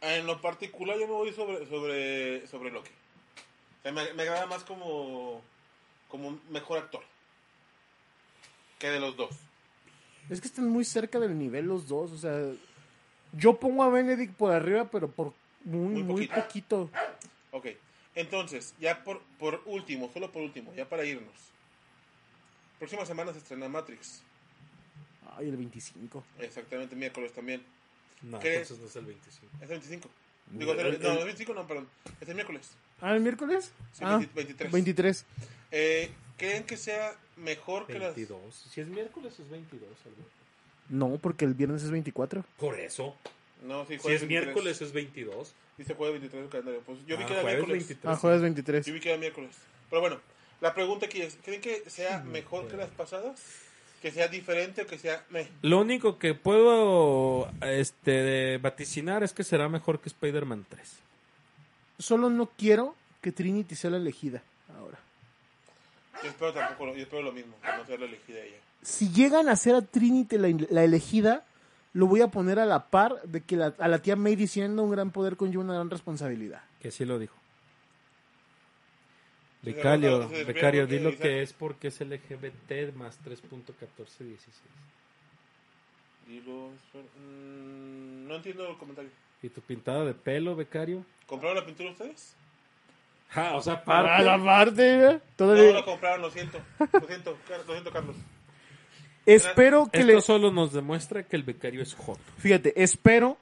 [0.00, 2.90] En lo particular yo me voy sobre, sobre, sobre Loki.
[2.90, 5.40] O sea, me, me agrada más como,
[6.08, 7.02] como mejor actor.
[8.78, 9.30] Que de los dos.
[10.28, 12.12] Es que están muy cerca del nivel los dos.
[12.12, 12.38] O sea,
[13.32, 15.32] yo pongo a Benedict por arriba, pero por
[15.64, 16.88] muy, Muy muy poquito.
[16.88, 16.90] poquito.
[17.52, 17.66] Ok.
[18.14, 21.32] Entonces, ya por, por último, solo por último, ya para irnos.
[22.78, 24.22] Próxima semana se estrena Matrix.
[25.36, 26.24] Ay, el 25.
[26.38, 27.62] Exactamente, miércoles también.
[28.22, 28.52] No, ¿Qué?
[28.54, 29.52] entonces no es el 25.
[29.56, 30.10] Es el 25.
[30.50, 31.88] Digo, El- el- no, el 25 no, perdón.
[32.20, 32.70] Es el miércoles.
[33.00, 33.72] Ah, el miércoles?
[33.92, 34.72] Sí, ah, 20 23.
[34.72, 35.26] 23.
[35.72, 38.14] Eh, ¿Creen que sea mejor que las...
[38.14, 38.54] 22.
[38.70, 39.88] Si es miércoles es 22.
[40.06, 40.28] algo.
[40.90, 42.44] No, porque el viernes es 24.
[42.58, 43.16] Por eso.
[43.62, 44.28] No, sí, Si es 23.
[44.28, 45.54] miércoles es 22.
[45.78, 46.80] Dice jueves 23 en el calendario.
[46.82, 47.88] Pues yo vi Ah, que era jueves miércoles.
[47.88, 48.14] 23.
[48.14, 48.86] Ah, jueves 23.
[48.86, 49.56] Yo vi que era miércoles.
[49.90, 50.20] Pero bueno,
[50.60, 53.40] la pregunta aquí es, ¿creen que sea mejor que las pasadas?
[54.04, 55.24] ¿Que sea diferente o que sea...
[55.30, 55.48] meh?
[55.62, 60.92] Lo único que puedo este, vaticinar es que será mejor que Spider-Man 3.
[61.98, 64.42] Solo no quiero que Trinity sea la elegida
[64.78, 64.98] ahora.
[66.22, 68.56] Yo espero tampoco, lo- yo espero lo mismo, que no sea la elegida ella.
[68.82, 71.42] Si llegan a hacer a Trinity la, la elegida,
[71.94, 74.82] lo voy a poner a la par de que la- a la tía May diciendo
[74.82, 76.60] un gran poder conlleva una gran responsabilidad.
[76.82, 77.34] Que sí lo dijo.
[79.64, 84.36] Becario, no, no, becario, di lo que es porque es LGBT más 3.1416.
[86.28, 86.72] Y los-
[87.18, 89.10] mm, no entiendo el comentario.
[89.42, 91.04] ¿Y tu pintada de pelo, becario?
[91.26, 92.34] ¿Compraron la pintura ustedes?
[93.34, 95.12] Ah, o sea, Para la parte, ¿eh?
[95.14, 96.58] No, Todavía- la compraron, lo siento.
[96.78, 97.36] Lo siento,
[97.66, 98.16] lo siento Carlos.
[99.26, 100.20] espero que esto le...
[100.20, 102.20] solo nos demuestra que el becario es joto.
[102.38, 103.36] Fíjate, espero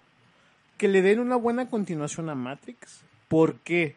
[0.79, 3.03] que le den una buena continuación a Matrix.
[3.29, 3.97] Porque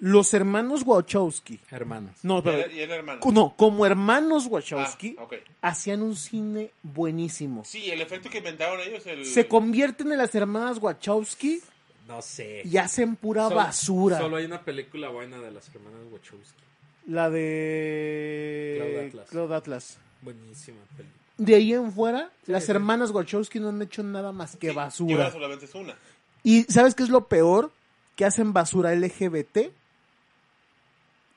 [0.00, 1.58] los hermanos Wachowski...
[1.70, 2.16] Hermanas.
[2.22, 2.58] No, Y pero...
[2.64, 3.20] el, y el hermano.
[3.32, 7.64] No, como hermanos Wachowski, Ah, hacían un cine buenísimo.
[7.64, 9.24] Sí, el efecto que inventaron ellos, el...
[9.26, 11.60] Se convierten en las hermanas Wachowski
[12.06, 12.62] No sé.
[12.64, 14.18] y hacen pura Solo- basura.
[14.18, 16.62] Solo hay una película buena de las hermanas Wachowski.
[17.06, 19.28] La de Cloud Atlas.
[19.30, 19.98] Cloud Atlas.
[20.22, 21.18] Buenísima película.
[21.38, 22.70] De ahí en fuera, las sí.
[22.72, 25.14] hermanas Wachowski no han hecho nada más que Sí, Y basura.
[25.16, 25.94] ahora solamente es una.
[26.42, 27.70] Y ¿sabes qué es lo peor?
[28.16, 29.70] Que hacen basura LGBT.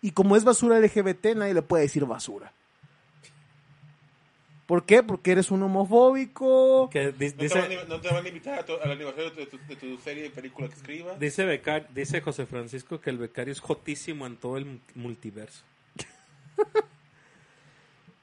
[0.02, 2.52] Y como es basura LGBT, nadie le puede decir basura.
[4.66, 5.04] ¿Por qué?
[5.04, 6.90] Porque eres un homofóbico.
[6.90, 9.46] Que No, te van, a- no te van a invitar a tu- al aniversario de
[9.46, 11.20] tu, de tu serie de película que escribas.
[11.20, 15.64] dice, Becar- dice José Francisco que el becario es jotísimo en todo el mu- multiverso.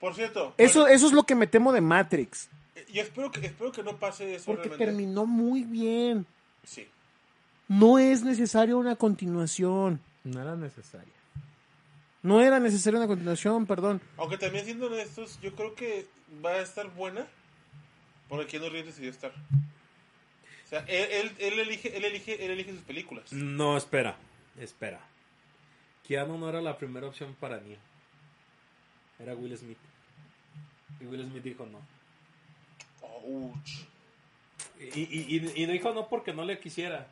[0.00, 2.48] Por cierto, Eso, bueno, eso es lo que me temo de Matrix.
[2.92, 4.84] yo espero que, espero que no pase eso Porque realmente.
[4.86, 6.24] terminó muy bien.
[6.64, 6.86] Sí.
[7.66, 10.00] No es necesario una continuación.
[10.24, 11.12] No era necesaria.
[12.22, 14.00] No era necesaria una continuación, perdón.
[14.16, 16.06] Aunque también siendo honestos, yo creo que
[16.44, 17.26] va a estar buena
[18.28, 19.32] porque Keanu Reeves decidió estar.
[19.32, 23.32] O sea, él, él, él elige, él elige, él elige sus películas.
[23.32, 24.16] No, espera,
[24.58, 25.00] espera.
[26.06, 27.78] Keanu no era la primera opción para Neo.
[29.18, 29.78] Era Will Smith.
[31.00, 31.80] Y Will Smith dijo no.
[33.00, 33.86] Ouch.
[34.78, 37.08] Y, y, y, y dijo no porque no le quisiera,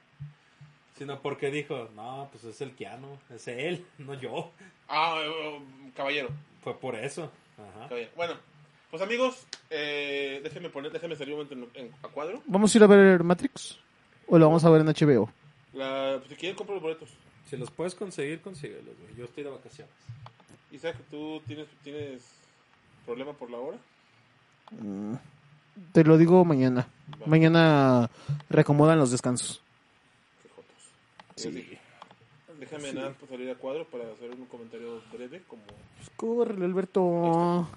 [0.97, 4.51] sino porque dijo, no, pues es el Keanu, es él, no yo.
[4.89, 5.61] Ah, eh,
[5.97, 6.29] caballero.
[6.63, 7.31] Fue por eso.
[7.59, 7.89] Ajá.
[7.89, 8.11] caballero.
[8.17, 8.35] Bueno,
[8.91, 12.43] pues amigos, eh, déjenme poner, déjenme salir un momento en, en- a cuadro.
[12.47, 13.79] ¿Vamos a ir a ver Matrix?
[14.29, 15.31] ¿O lo vamos a ver en HBO?
[15.73, 17.11] La, pues, si quieren, comprar los boletos.
[17.49, 19.15] Si los puedes conseguir, consíguelos, güey.
[19.17, 19.93] Yo estoy de vacaciones.
[20.73, 22.23] Isaac, ¿tú tienes, tienes
[23.05, 23.79] problema por la hora?
[25.93, 26.89] Te lo digo mañana.
[27.27, 28.11] Mañana
[28.49, 29.63] reacomodan los descansos.
[31.37, 31.79] Sí.
[32.59, 35.63] Déjame nada más salir a cuadro para hacer un comentario breve como...
[35.97, 37.69] Pues córrele, Alberto.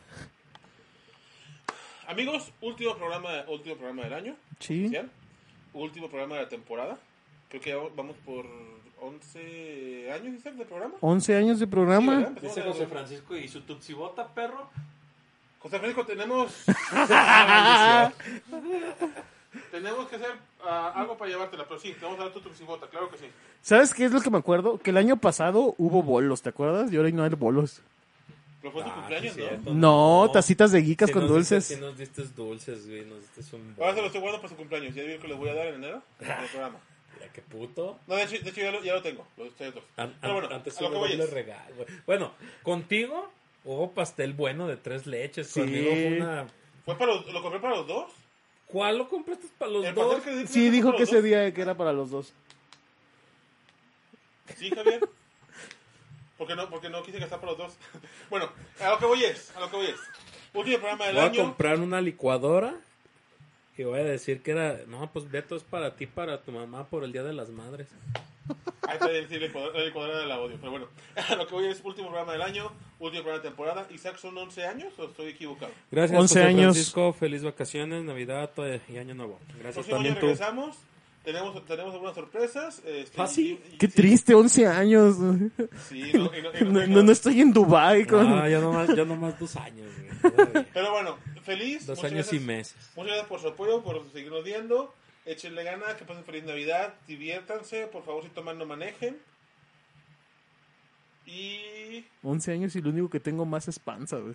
[2.07, 4.35] Amigos, último programa, último programa del año.
[4.59, 4.85] Sí.
[4.85, 5.11] oficial.
[5.73, 6.97] Último programa de la temporada.
[7.49, 8.45] Creo que ya vamos por
[9.01, 10.95] 11 años, Isaac, de programa.
[11.01, 12.31] 11 años de programa.
[12.41, 14.69] Dice José Francisco y su tuxibota, perro.
[15.59, 16.51] José Francisco, tenemos,
[19.71, 20.31] tenemos que hacer
[20.63, 23.25] ah, algo para llevártela, pero sí, te vamos a dar tu tuxibota, claro que sí.
[23.61, 24.77] ¿Sabes qué es lo que me acuerdo?
[24.77, 26.91] Que el año pasado hubo bolos, ¿te acuerdas?
[26.91, 27.81] Y ahora no hay bolos.
[28.61, 29.47] Pero fue tu Ah, cumpleaños, sí, ¿no?
[29.47, 29.73] cierto.
[29.73, 31.69] No, tacitas de guicas con dulces.
[31.69, 33.05] Diste, sí nos diste dulces, güey.
[33.05, 33.73] Nos diste un...
[33.79, 34.93] Ahora se lo estoy guardando para su cumpleaños.
[34.95, 36.79] Ya digo que le voy a dar en enero en el programa.
[37.15, 37.97] Mira, qué puto.
[38.05, 39.83] No, de hecho, de hecho ya, lo, ya lo tengo, los ustedes dos.
[39.95, 41.85] An- Pero bueno, antes hubo doble regalo.
[42.05, 43.29] Bueno, contigo
[43.63, 45.47] hubo pastel bueno de tres leches.
[45.47, 45.61] Sí.
[45.61, 46.47] Conmigo fue una...
[46.83, 48.11] ¿fue para los, ¿lo compré para los dos?
[48.71, 50.21] ¿Cuál lo compraste para los El dos?
[50.21, 51.23] que Sí, dijo que ese dos.
[51.23, 52.31] día que era para los dos.
[54.57, 55.01] Sí, Javier.
[56.37, 57.73] Porque no, porque no quise gastar para los dos.
[58.29, 59.99] bueno, a lo que voy es, a lo que voy es.
[60.53, 61.43] Último programa del Voy a año.
[61.43, 62.75] comprar una licuadora
[63.81, 64.79] y voy a decir que era...
[64.87, 67.87] No, pues Beto es para ti, para tu mamá por el Día de las Madres.
[68.87, 70.87] Ahí está decir el cuadro- el cuadrado del audio, pero bueno.
[71.37, 73.87] Lo que voy es último programa del año, último programa de temporada.
[73.91, 75.71] Isaac, ¿son 11 años o estoy equivocado?
[75.91, 76.73] Gracias, 11 José años.
[76.75, 77.13] Francisco.
[77.13, 78.49] Feliz vacaciones, Navidad
[78.89, 79.39] y Año Nuevo.
[79.59, 80.21] Gracias Próximo año también tú.
[80.21, 80.77] regresamos.
[81.31, 82.81] Tenemos, tenemos algunas sorpresas.
[82.85, 83.59] Este, ¿Ah, sí?
[83.71, 85.15] y- y- Qué sí, triste, 11 años.
[85.87, 88.25] Sí, no, y no- y no- No, no, no estoy en Dubai con...
[88.33, 89.87] Ah, ya nomás, ya nomás dos años,
[90.21, 90.65] güey.
[90.73, 91.85] Pero bueno, feliz.
[91.85, 92.75] Dos años y meses.
[92.95, 94.93] Muchas gracias por su apoyo, por seguirnos viendo.
[95.25, 99.17] Échenle ganas, que pasen feliz Navidad, diviértanse, por favor si toman no manejen.
[101.27, 102.05] Y...
[102.23, 104.33] 11 años y lo único que tengo más es panza, güey.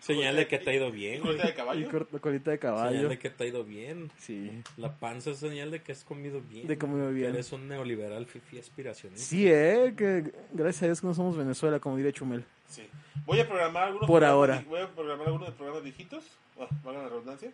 [0.00, 1.20] Y- Señal de que te ha ido y bien.
[1.20, 1.90] colita de Y caballo.
[1.90, 2.90] cor- colita de caballo.
[2.90, 4.10] Señal de que te ha ido bien.
[4.18, 6.66] Sí, La panza es señal de que has comido bien.
[6.66, 7.30] de comido bien.
[7.34, 9.22] Eres un neoliberal fifi aspiracionista.
[9.24, 12.44] Sí, eh, que gracias a Dios que no somos Venezuela, como diría Chumel.
[12.68, 12.82] Sí.
[13.26, 14.64] Voy a programar algunos Por ahora.
[14.68, 16.24] Voy a programar algunos de programas viejitos,
[16.56, 17.50] bueno, valga la redundancia,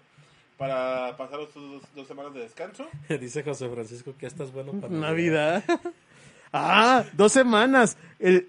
[0.59, 2.87] para pasar los dos, dos semanas de descanso.
[3.21, 5.65] Dice José Francisco que estás bueno para Navidad.
[6.53, 7.97] ah, dos semanas.
[8.19, 8.49] El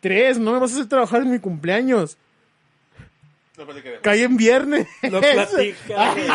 [0.00, 2.16] tres, no me vas a hacer trabajar en mi cumpleaños.
[3.56, 4.02] No platicaremos.
[4.02, 4.86] Cae en viernes.
[5.02, 6.26] Lo platica, güey.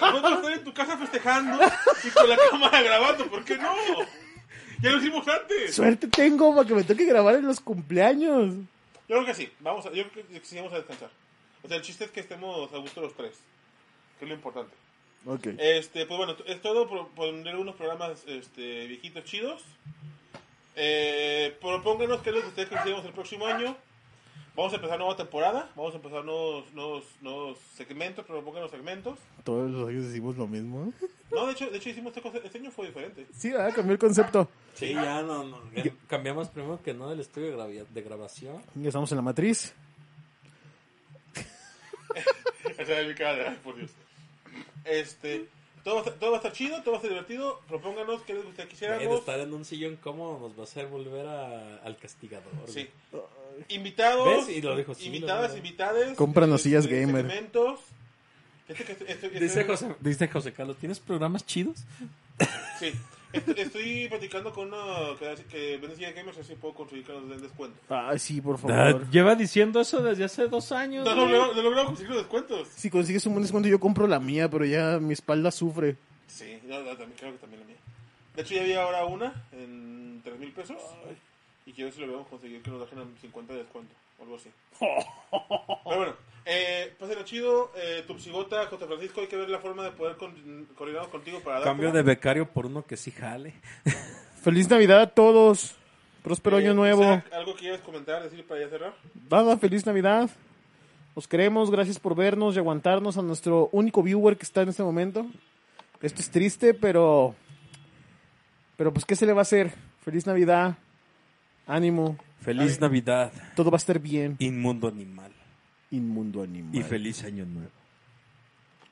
[0.00, 1.60] Podemos estar- en tu casa festejando
[2.04, 3.72] y con la cámara grabando, ¿por qué no?
[4.80, 5.74] Ya lo hicimos antes.
[5.74, 8.54] Suerte tengo para que me toque grabar en los cumpleaños.
[9.08, 11.10] Yo creo que sí, vamos a, yo creo que sí vamos a descansar.
[11.62, 13.32] O sea, el chiste es que estemos a gusto los tres,
[14.18, 14.74] que es lo importante.
[15.24, 15.46] Ok.
[15.58, 19.62] Este, pues bueno, es todo por poner unos programas este, viejitos chidos.
[20.74, 23.76] Eh, propónganos qué es lo que ustedes queremos el próximo año.
[24.54, 29.18] Vamos a empezar nueva temporada, vamos a empezar nuevos, nuevos, nuevos segmentos, propónganos segmentos.
[29.44, 30.92] Todos los años decimos lo mismo.
[31.30, 33.26] No, de hecho, de hecho hicimos esta cosa, este año fue diferente.
[33.34, 34.48] Sí, ah, cambió el concepto.
[34.74, 35.58] Sí, ya no, no.
[35.72, 38.62] ya Cambiamos primero que no del estudio de, grabación.
[38.74, 39.72] Ya estamos en la matriz.
[42.78, 43.90] Esa es mi cara, por Dios.
[44.84, 45.46] Este,
[45.84, 47.60] Todo va, a estar, todo va a estar chido, todo va a estar divertido.
[47.68, 49.18] Propónganos qué les gustaría quisiéramos.
[49.20, 52.52] estar en un sillón cómodo nos va a hacer volver a- al castigador.
[52.66, 52.90] güey.
[53.68, 54.46] Invitados.
[54.46, 54.56] ¿Ves?
[54.56, 56.16] Y lo dijo, sí, invitadas, lo- invitades.
[56.16, 57.26] Cómpranos este, sillas gamer.
[58.68, 61.84] Este este- este- Dice José, dice José Carlos, ¿tienes programas chidos?
[62.78, 62.92] Sí.
[63.32, 67.28] Estoy, estoy platicando con una que, que vende sillas gamers, así puedo conseguir que nos
[67.30, 67.78] den descuento.
[67.88, 69.10] Ay, sí, por Ah, favor.
[69.10, 71.04] lleva diciendo eso desde hace dos años.
[71.06, 72.68] No, no, conseguir los descuentos.
[72.76, 75.96] Si consigues un buen descuento, yo compro la mía, pero ya mi espalda sufre.
[76.26, 77.76] Sí, no, no, también, creo que también la mía.
[78.36, 80.76] De hecho, ya había ahora una en 3 mil pesos.
[81.66, 84.36] Y quiero ver si logramos conseguir que nos dejen a 50 de descuento o algo
[84.36, 84.50] así.
[84.80, 86.12] Pero bueno,
[86.44, 87.70] eh, pásenlo chido.
[87.76, 91.56] Eh, Tupsigota, José Francisco, hay que ver la forma de poder con- coordinarnos contigo para
[91.56, 91.64] dar.
[91.64, 93.54] Cambio de becario por uno que sí jale.
[94.42, 95.76] Feliz Navidad a todos.
[96.22, 97.02] Próspero año nuevo.
[97.04, 98.94] Eh, ¿Algo que quieras comentar, decir para ya cerrar?
[99.28, 100.30] Nada, feliz Navidad.
[101.14, 104.82] Os queremos, gracias por vernos y aguantarnos a nuestro único viewer que está en este
[104.84, 105.26] momento.
[106.00, 107.34] Esto es triste, pero.
[108.76, 109.72] Pero pues, ¿qué se le va a hacer?
[110.04, 110.76] Feliz Navidad.
[111.66, 112.16] Ánimo.
[112.40, 114.34] Feliz Navidad, Todo va a estar bien.
[114.40, 115.30] inmundo animal.
[115.92, 116.74] Inmundo animal.
[116.74, 117.70] Y feliz año nuevo.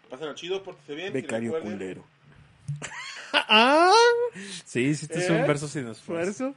[0.08, 1.08] Pásenlo chido, pórtense bien.
[1.08, 2.04] y Becario culero.
[3.32, 3.90] ¡Ah!
[4.64, 5.32] Sí, sí, este es ¿Eh?
[5.40, 6.54] un verso sin esfuerzo.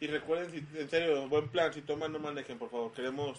[0.00, 1.72] Y recuerden, si, en serio, buen plan.
[1.72, 2.92] Si toman, no manejen, por favor.
[2.92, 3.38] Queremos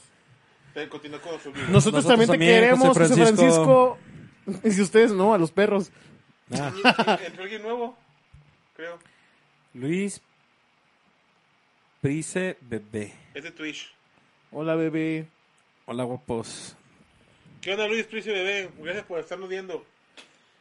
[0.90, 1.68] continuar con nuestro video.
[1.70, 3.98] Nosotros, Nosotros también te también, queremos, José José Francisco.
[4.46, 4.68] Francisco.
[4.68, 5.92] Y si ustedes no, a los perros.
[6.52, 7.98] Ah, Entró alguien nuevo,
[8.76, 8.98] creo.
[9.74, 10.22] Luis
[12.02, 13.14] Price Bebé.
[13.34, 13.92] Es de Twitch.
[14.52, 15.28] Hola, bebé.
[15.86, 16.76] Hola, guapos.
[17.62, 18.70] ¿Qué onda, Luis Pricio Bebé?
[18.80, 19.84] Gracias por estarnos viendo.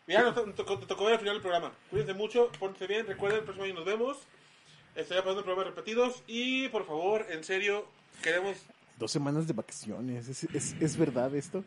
[0.07, 1.73] Ya nos, to- tocó, te tocó ver al final del programa.
[1.91, 3.07] Cuídense mucho, pórtense bien.
[3.07, 4.19] Recuerden, el próximo año nos vemos.
[4.95, 6.23] Estaré pasando programas repetidos.
[6.27, 7.87] Y por favor, en serio,
[8.23, 8.57] queremos.
[8.99, 10.29] Dos semanas de vacaciones.
[10.29, 11.65] ¿Es, es, es verdad esto?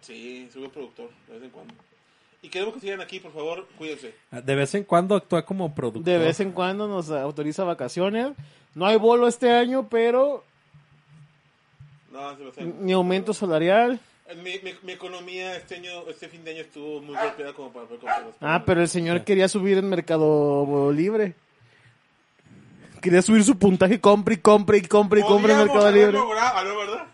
[0.00, 1.74] Sí, soy un productor, de vez en cuando.
[2.42, 4.14] Y queremos que sigan aquí, por favor, cuídense.
[4.30, 6.04] De vez en cuando actúa como productor.
[6.04, 8.32] De vez en cuando nos autoriza vacaciones.
[8.74, 10.44] No hay bolo este año, pero
[12.12, 12.62] No, se lo sé.
[12.64, 13.98] ni aumento salarial.
[14.36, 17.86] Mi, mi, mi economía este año, este fin de año estuvo muy golpeada como para
[17.86, 21.34] poder comprar las Ah, pero el señor quería subir en Mercado Libre.
[23.00, 26.12] Quería subir su puntaje, compre y compre y compre y compre en Mercado Libre.
[26.12, 27.06] logrado- ah, ¿no, verdad?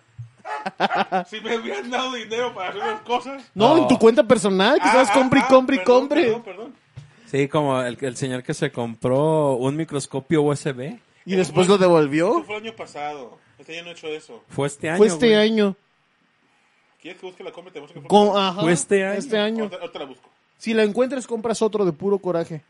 [1.30, 3.42] si me hubieran dado dinero para hacer las cosas.
[3.54, 6.22] No, en tu cuenta personal, que estabas Ah, compre y ah, compre y compre.
[6.24, 6.74] Perdón, perdón.
[7.26, 10.98] Sí, como el, el señor que se compró un microscopio USB.
[11.26, 12.32] Y después lo devolvió.
[12.32, 13.38] Eso fue el año pasado.
[13.58, 14.42] Este año no he hecho eso.
[14.48, 14.98] Fue este año.
[14.98, 15.38] Fue este güey.
[15.38, 15.74] año.
[17.00, 17.72] ¿Quieres que busque la compra?
[17.72, 19.18] Te muestro que Con- ajá, Fue este año.
[19.18, 19.64] Este año.
[19.72, 20.28] Ahorita la busco.
[20.58, 22.62] Si la encuentras, compras otro de puro coraje.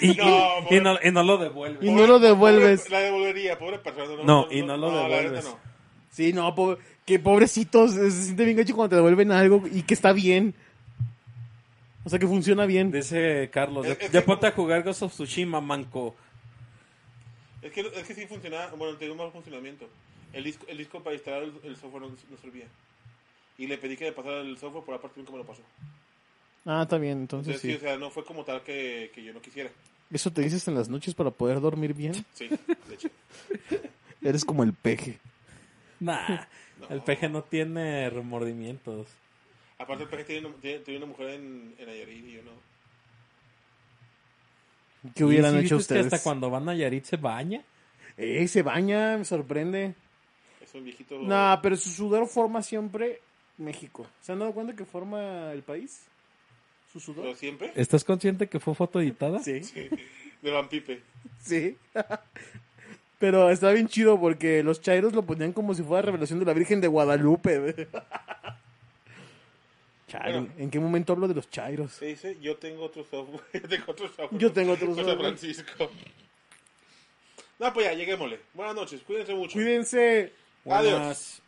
[0.00, 0.24] Y, No,
[0.70, 1.86] y- y no, y no lo devuelve.
[1.86, 2.82] Y no lo devuelves.
[2.84, 4.22] Pobre- la devolvería, pobre persona.
[4.24, 5.44] No, y no lo devuelves.
[5.44, 5.73] no.
[6.14, 9.94] Sí, no, pobre, que pobrecitos, se siente bien gacho cuando te devuelven algo y que
[9.94, 10.54] está bien.
[12.04, 12.92] O sea, que funciona bien.
[12.92, 16.14] Dice Carlos, Es- ya, es ya que- ponte a jugar Ghost of Tsushima, manco.
[17.62, 18.70] Es que, es que sí funcionaba.
[18.76, 19.88] Bueno, tengo un mal funcionamiento.
[20.32, 22.66] El disco, el disco para instalar el, el software no, no servía.
[23.58, 25.62] Y le pedí que me pasara el software, por aparte nunca me lo pasó.
[26.64, 27.84] Ah, está bien, entonces Entonces, sí, sí.
[27.84, 29.70] o sea, no fue como tal que, que yo no quisiera.
[30.12, 32.14] ¿Eso te dices en las noches para poder dormir bien?
[32.34, 33.08] Sí, de hecho.
[34.22, 35.18] Eres como el peje.
[36.00, 36.46] Nah,
[36.80, 36.88] No.
[36.90, 39.06] el peje no tiene remordimientos.
[39.78, 42.50] Aparte, el peje tiene una, tiene, tiene una mujer en, en Nayarit y yo no.
[45.14, 46.12] ¿Qué hubieran ¿Y sí hecho viste que ustedes?
[46.14, 47.62] hasta cuando van a Yarit se baña?
[48.16, 49.94] Eh, se baña, me sorprende.
[50.62, 51.18] Es un viejito.
[51.20, 53.20] Nah, pero su sudor forma siempre
[53.58, 54.06] México.
[54.22, 56.06] ¿Se han dado cuenta que forma el país?
[56.92, 57.36] ¿Su ¿Pero sudor?
[57.36, 57.72] siempre?
[57.74, 59.40] ¿Estás consciente que fue foto editada?
[59.40, 59.60] Sí,
[60.42, 61.02] De Van Pipe.
[61.40, 61.76] sí.
[63.18, 66.52] pero está bien chido porque los chairos lo ponían como si fuera revelación de la
[66.52, 67.88] Virgen de Guadalupe.
[70.08, 70.48] Chale, Bueno.
[70.58, 71.92] ¿en qué momento hablo de los chairos?
[71.92, 73.42] Se dice, yo tengo otro software.
[73.62, 74.40] yo tengo otro software.
[74.40, 75.18] Yo tengo otro José software.
[75.18, 75.90] Francisco.
[77.58, 78.40] No, pues ya, lleguémosle.
[78.52, 79.52] Buenas noches, cuídense mucho.
[79.54, 80.32] Cuídense.
[80.66, 81.40] Adiós.